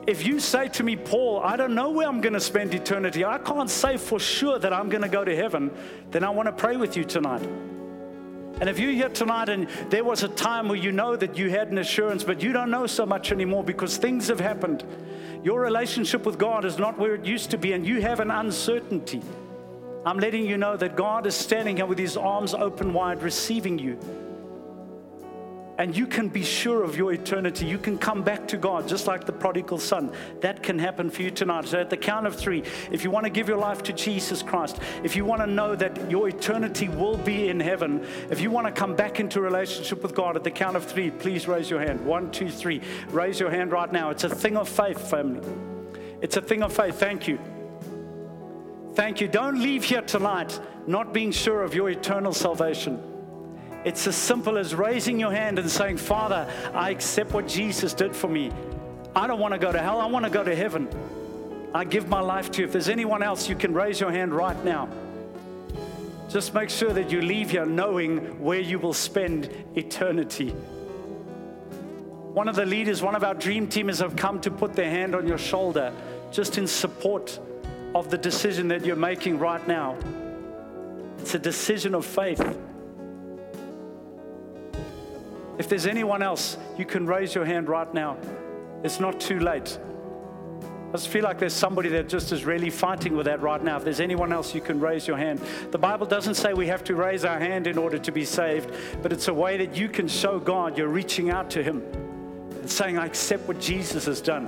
If 0.06 0.26
you 0.26 0.40
say 0.40 0.68
to 0.70 0.84
me, 0.84 0.98
Paul, 0.98 1.40
I 1.40 1.56
don't 1.56 1.74
know 1.74 1.90
where 1.90 2.08
I'm 2.08 2.20
going 2.20 2.34
to 2.34 2.40
spend 2.40 2.74
eternity, 2.74 3.24
I 3.24 3.38
can't 3.38 3.70
say 3.70 3.98
for 3.98 4.20
sure 4.20 4.60
that 4.60 4.74
I'm 4.74 4.90
going 4.90 5.02
to 5.02 5.10
go 5.10 5.24
to 5.24 5.36
heaven, 5.36 5.72
then 6.12 6.24
I 6.24 6.30
want 6.30 6.48
to 6.48 6.52
pray 6.52 6.76
with 6.76 6.98
you 6.98 7.06
tonight. 7.06 7.48
And 8.60 8.70
if 8.70 8.80
you're 8.80 8.92
here 8.92 9.10
tonight 9.10 9.50
and 9.50 9.68
there 9.90 10.04
was 10.04 10.24
a 10.24 10.28
time 10.30 10.68
where 10.68 10.78
you 10.78 10.92
know 10.92 11.16
that 11.16 11.38
you 11.38 11.50
had 11.50 11.70
an 11.70 11.80
assurance, 11.80 12.24
but 12.24 12.42
you 12.42 12.54
don't 12.54 12.72
know 12.72 12.88
so 12.88 13.06
much 13.06 13.32
anymore 13.32 13.64
because 13.64 13.98
things 13.98 14.28
have 14.28 14.40
happened, 14.40 14.84
your 15.44 15.60
relationship 15.60 16.26
with 16.26 16.38
God 16.38 16.64
is 16.64 16.78
not 16.78 16.98
where 16.98 17.16
it 17.16 17.26
used 17.26 17.52
to 17.52 17.58
be, 17.58 17.74
and 17.74 17.86
you 17.86 18.02
have 18.02 18.20
an 18.20 18.32
uncertainty. 18.32 19.22
I'm 20.06 20.18
letting 20.18 20.46
you 20.46 20.58
know 20.58 20.78
that 20.78 20.96
God 20.96 21.26
is 21.26 21.36
standing 21.36 21.78
here 21.78 21.86
with 21.86 21.98
his 21.98 22.16
arms 22.16 22.54
open 22.54 22.94
wide, 22.94 23.22
receiving 23.22 23.80
you 23.80 23.98
and 25.84 25.98
you 25.98 26.08
can 26.08 26.30
be 26.30 26.44
sure 26.44 26.82
of 26.82 26.96
your 26.96 27.12
eternity. 27.12 27.66
You 27.66 27.78
can 27.78 27.98
come 27.98 28.24
back 28.24 28.48
to 28.48 28.56
God 28.56 28.88
just 28.88 29.06
like 29.06 29.26
the 29.26 29.34
prodigal 29.34 29.78
son. 29.78 30.14
That 30.40 30.64
can 30.64 30.80
happen 30.80 31.10
for 31.10 31.24
you 31.24 31.30
tonight. 31.30 31.68
So, 31.68 31.78
at 31.78 31.90
the 31.90 31.98
count 31.98 32.26
of 32.26 32.38
three, 32.38 32.64
if 32.90 33.04
you 33.04 33.12
want 33.12 33.26
to 33.26 33.30
give 33.30 33.50
your 33.50 33.58
life 33.58 33.84
to 33.84 33.92
Jesus 33.92 34.42
Christ, 34.42 34.80
if 35.04 35.14
you 35.14 35.26
want 35.26 35.42
to 35.42 35.46
know 35.46 35.76
that 35.76 36.10
your 36.10 36.30
eternity 36.30 36.88
will 36.88 37.18
be 37.18 37.50
in 37.50 37.60
heaven, 37.60 38.08
if 38.30 38.40
you 38.40 38.50
want 38.50 38.66
to 38.66 38.72
come 38.72 38.96
back 38.96 39.20
into 39.20 39.42
relationship 39.42 40.02
with 40.02 40.16
God, 40.16 40.38
at 40.38 40.46
the 40.46 40.52
count 40.52 40.78
of 40.78 40.86
three, 40.86 41.12
please 41.12 41.50
raise 41.50 41.70
your 41.70 41.82
hand. 41.82 42.00
One, 42.06 42.32
two, 42.32 42.50
three. 42.50 42.82
Raise 43.10 43.38
your 43.38 43.52
hand 43.52 43.74
right 43.74 43.92
now. 43.92 44.10
It's 44.10 44.24
a 44.24 44.30
thing 44.30 44.56
of 44.56 44.70
faith, 44.70 45.10
family. 45.10 45.46
It's 46.22 46.38
a 46.38 46.42
thing 46.42 46.64
of 46.64 46.72
faith. 46.72 46.96
Thank 46.96 47.28
you. 47.28 47.38
Thank 48.94 49.20
you. 49.20 49.28
Don't 49.28 49.62
leave 49.62 49.84
here 49.84 50.04
tonight 50.04 50.58
not 50.88 51.14
being 51.14 51.34
sure 51.34 51.62
of 51.62 51.76
your 51.76 51.90
eternal 51.90 52.32
salvation. 52.32 53.13
It's 53.86 54.08
as 54.08 54.16
simple 54.16 54.58
as 54.58 54.74
raising 54.74 55.20
your 55.20 55.32
hand 55.32 55.60
and 55.60 55.70
saying, 55.70 55.98
Father, 55.98 56.50
I 56.74 56.90
accept 56.90 57.34
what 57.34 57.48
Jesus 57.48 57.94
did 57.94 58.16
for 58.16 58.28
me. 58.28 58.52
I 59.16 59.28
don't 59.28 59.40
want 59.40 59.54
to 59.54 59.60
go 59.60 59.72
to 59.72 59.80
hell, 59.80 60.00
I 60.00 60.06
want 60.06 60.26
to 60.26 60.32
go 60.32 60.44
to 60.44 60.56
heaven. 60.56 60.88
I 61.74 61.84
give 61.84 62.08
my 62.08 62.20
life 62.20 62.52
to 62.52 62.62
you. 62.62 62.68
If 62.68 62.72
there's 62.72 62.90
anyone 62.90 63.24
else, 63.24 63.50
you 63.50 63.56
can 63.56 63.74
raise 63.74 64.00
your 64.00 64.12
hand 64.12 64.34
right 64.34 64.64
now. 64.64 64.90
Just 66.30 66.54
make 66.54 66.70
sure 66.70 66.94
that 66.94 67.12
you 67.12 67.22
leave 67.22 67.52
here 67.52 67.66
knowing 67.66 68.40
where 68.40 68.60
you 68.60 68.80
will 68.80 68.94
spend 68.94 69.50
eternity. 69.76 70.50
One 72.34 72.48
of 72.48 72.56
the 72.56 72.66
leaders, 72.66 73.04
one 73.04 73.16
of 73.16 73.24
our 73.24 73.36
dream 73.36 73.68
teamers 73.68 74.00
have 74.00 74.16
come 74.16 74.42
to 74.42 74.50
put 74.50 74.74
their 74.74 74.90
hand 74.90 75.14
on 75.14 75.28
your 75.28 75.38
shoulder 75.38 75.94
just 76.32 76.58
in 76.58 76.66
support 76.66 77.40
of 77.94 78.10
the 78.10 78.18
decision 78.18 78.68
that 78.70 78.86
you're 78.86 78.96
making 78.96 79.38
right 79.38 79.68
now. 79.68 79.96
It's 81.20 81.36
a 81.36 81.40
decision 81.40 81.94
of 81.94 82.06
faith. 82.06 82.42
If 85.58 85.70
there's 85.70 85.86
anyone 85.86 86.24
else, 86.24 86.58
you 86.78 86.86
can 86.86 87.06
raise 87.06 87.36
your 87.36 87.46
hand 87.46 87.70
right 87.70 87.92
now. 87.94 88.18
It's 88.84 89.00
not 89.00 89.20
too 89.20 89.40
late. 89.40 89.78
I 90.90 90.92
just 90.98 91.08
feel 91.08 91.24
like 91.24 91.40
there's 91.40 91.54
somebody 91.54 91.90
that 91.90 92.08
just 92.08 92.32
is 92.32 92.46
really 92.46 92.70
fighting 92.70 93.16
with 93.16 93.26
that 93.26 93.42
right 93.42 93.64
now. 93.64 93.78
If 93.78 93.84
there's 93.84 94.00
anyone 94.00 94.32
else, 94.32 94.54
you 94.54 94.62
can 94.62 94.80
raise 94.80 95.08
your 95.08 95.18
hand. 95.18 95.42
The 95.72 95.78
Bible 95.80 96.06
doesn't 96.06 96.36
say 96.36 96.54
we 96.54 96.68
have 96.68 96.84
to 96.84 96.96
raise 96.96 97.26
our 97.26 97.40
hand 97.40 97.66
in 97.66 97.80
order 97.80 97.98
to 97.98 98.12
be 98.12 98.24
saved, 98.26 98.76
but 99.02 99.12
it's 99.12 99.28
a 99.28 99.34
way 99.34 99.58
that 99.58 99.76
you 99.76 99.90
can 99.90 100.08
show 100.08 100.40
God 100.40 100.78
you're 100.78 100.88
reaching 100.88 101.32
out 101.32 101.50
to 101.52 101.64
Him 101.64 101.82
and 102.52 102.70
saying, 102.70 103.00
I 103.00 103.08
accept 103.08 103.48
what 103.48 103.60
Jesus 103.60 104.06
has 104.06 104.22
done. 104.22 104.48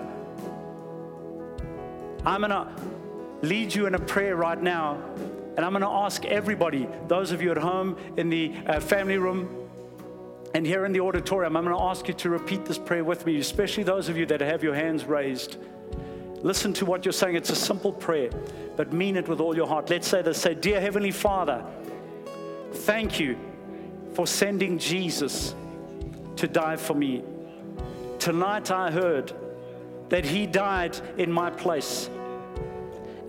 I'm 2.25 2.41
going 2.41 2.51
to 2.51 2.67
lead 3.41 3.73
you 3.73 3.87
in 3.87 3.95
a 3.95 3.99
prayer 3.99 4.35
right 4.35 4.61
now, 4.61 5.01
and 5.57 5.65
I'm 5.65 5.71
going 5.71 5.81
to 5.81 5.87
ask 5.87 6.25
everybody, 6.25 6.87
those 7.07 7.31
of 7.31 7.41
you 7.41 7.49
at 7.49 7.57
home 7.57 7.97
in 8.17 8.29
the 8.29 8.53
uh, 8.67 8.79
family 8.79 9.17
room, 9.17 9.64
and 10.55 10.65
here 10.65 10.85
in 10.85 10.93
the 10.93 11.01
auditorium, 11.01 11.57
I'm 11.57 11.65
going 11.65 11.75
to 11.75 11.83
ask 11.83 12.07
you 12.07 12.13
to 12.13 12.29
repeat 12.29 12.63
this 12.63 12.77
prayer 12.77 13.03
with 13.03 13.25
me, 13.25 13.37
especially 13.39 13.83
those 13.83 14.07
of 14.07 14.15
you 14.15 14.25
that 14.27 14.39
have 14.39 14.63
your 14.63 14.73
hands 14.73 15.03
raised. 15.03 15.57
Listen 16.43 16.71
to 16.75 16.85
what 16.85 17.03
you're 17.03 17.11
saying. 17.11 17.35
It's 17.35 17.49
a 17.49 17.55
simple 17.57 17.91
prayer, 17.91 18.29
but 18.77 18.93
mean 18.93 19.17
it 19.17 19.27
with 19.27 19.41
all 19.41 19.53
your 19.53 19.67
heart. 19.67 19.89
Let's 19.89 20.07
say 20.07 20.21
this 20.21 20.41
say, 20.41 20.55
Dear 20.55 20.79
Heavenly 20.79 21.11
Father, 21.11 21.61
thank 22.71 23.19
you 23.19 23.37
for 24.13 24.25
sending 24.25 24.77
Jesus 24.77 25.53
to 26.37 26.47
die 26.47 26.77
for 26.77 26.93
me. 26.93 27.21
Tonight 28.17 28.71
I 28.71 28.91
heard 28.91 29.33
that 30.07 30.23
He 30.23 30.45
died 30.47 30.97
in 31.17 31.29
my 31.29 31.49
place, 31.49 32.09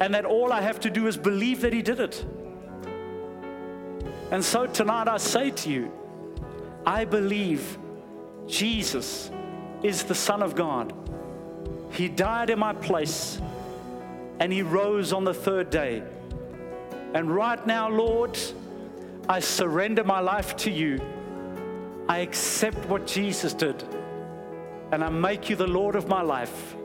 and 0.01 0.15
that 0.15 0.27
all 0.27 0.53
I 0.53 0.61
have 0.61 0.79
to 0.79 0.91
do 0.91 1.09
is 1.09 1.17
believe 1.17 1.63
that 1.63 1.73
He 1.73 1.83
did 1.83 1.99
it. 1.99 2.25
And 4.31 4.45
so 4.45 4.67
tonight 4.67 5.09
I 5.09 5.17
say 5.17 5.51
to 5.51 5.71
you, 5.71 5.93
I 6.87 7.05
believe 7.05 7.79
Jesus 8.47 9.31
is 9.83 10.05
the 10.05 10.15
Son 10.15 10.43
of 10.43 10.55
God. 10.55 10.95
He 11.91 12.09
died 12.09 12.51
in 12.51 12.59
my 12.59 12.73
place 12.73 13.41
and 14.39 14.53
He 14.53 14.63
rose 14.63 15.13
on 15.13 15.25
the 15.25 15.35
third 15.35 15.71
day. 15.71 16.03
And 17.15 17.35
right 17.35 17.67
now, 17.67 17.89
Lord, 17.89 18.39
I 19.29 19.41
surrender 19.41 20.05
my 20.05 20.21
life 20.21 20.57
to 20.59 20.71
you. 20.71 21.01
I 22.09 22.19
accept 22.19 22.87
what 22.87 23.07
Jesus 23.07 23.53
did 23.53 23.83
and 24.93 25.03
I 25.03 25.09
make 25.09 25.51
you 25.51 25.57
the 25.57 25.67
Lord 25.67 25.97
of 25.97 26.09
my 26.09 26.23
life. 26.23 26.77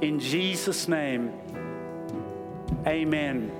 In 0.00 0.20
Jesus' 0.20 0.86
name, 0.86 1.32
Amen. 2.86 3.50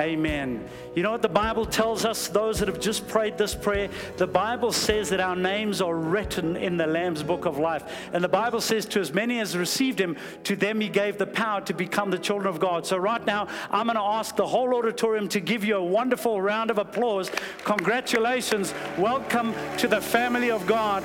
Amen. 0.00 0.66
You 0.96 1.02
know 1.02 1.10
what 1.10 1.20
the 1.20 1.28
Bible 1.28 1.66
tells 1.66 2.06
us, 2.06 2.28
those 2.28 2.58
that 2.60 2.68
have 2.68 2.80
just 2.80 3.06
prayed 3.06 3.36
this 3.36 3.54
prayer? 3.54 3.90
The 4.16 4.26
Bible 4.26 4.72
says 4.72 5.10
that 5.10 5.20
our 5.20 5.36
names 5.36 5.82
are 5.82 5.94
written 5.94 6.56
in 6.56 6.78
the 6.78 6.86
Lamb's 6.86 7.22
book 7.22 7.44
of 7.44 7.58
life. 7.58 7.84
And 8.14 8.24
the 8.24 8.28
Bible 8.28 8.62
says, 8.62 8.86
to 8.86 9.00
as 9.00 9.12
many 9.12 9.40
as 9.40 9.58
received 9.58 10.00
him, 10.00 10.16
to 10.44 10.56
them 10.56 10.80
he 10.80 10.88
gave 10.88 11.18
the 11.18 11.26
power 11.26 11.60
to 11.62 11.74
become 11.74 12.10
the 12.10 12.18
children 12.18 12.48
of 12.48 12.58
God. 12.58 12.86
So, 12.86 12.96
right 12.96 13.24
now, 13.26 13.46
I'm 13.70 13.86
going 13.86 13.96
to 13.96 14.02
ask 14.02 14.36
the 14.36 14.46
whole 14.46 14.74
auditorium 14.74 15.28
to 15.28 15.40
give 15.40 15.64
you 15.64 15.76
a 15.76 15.84
wonderful 15.84 16.40
round 16.40 16.70
of 16.70 16.78
applause. 16.78 17.30
Congratulations. 17.64 18.72
Welcome 18.96 19.54
to 19.76 19.86
the 19.86 20.00
family 20.00 20.50
of 20.50 20.66
God. 20.66 21.04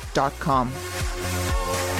www.thebrainfeed.com. 0.13 1.90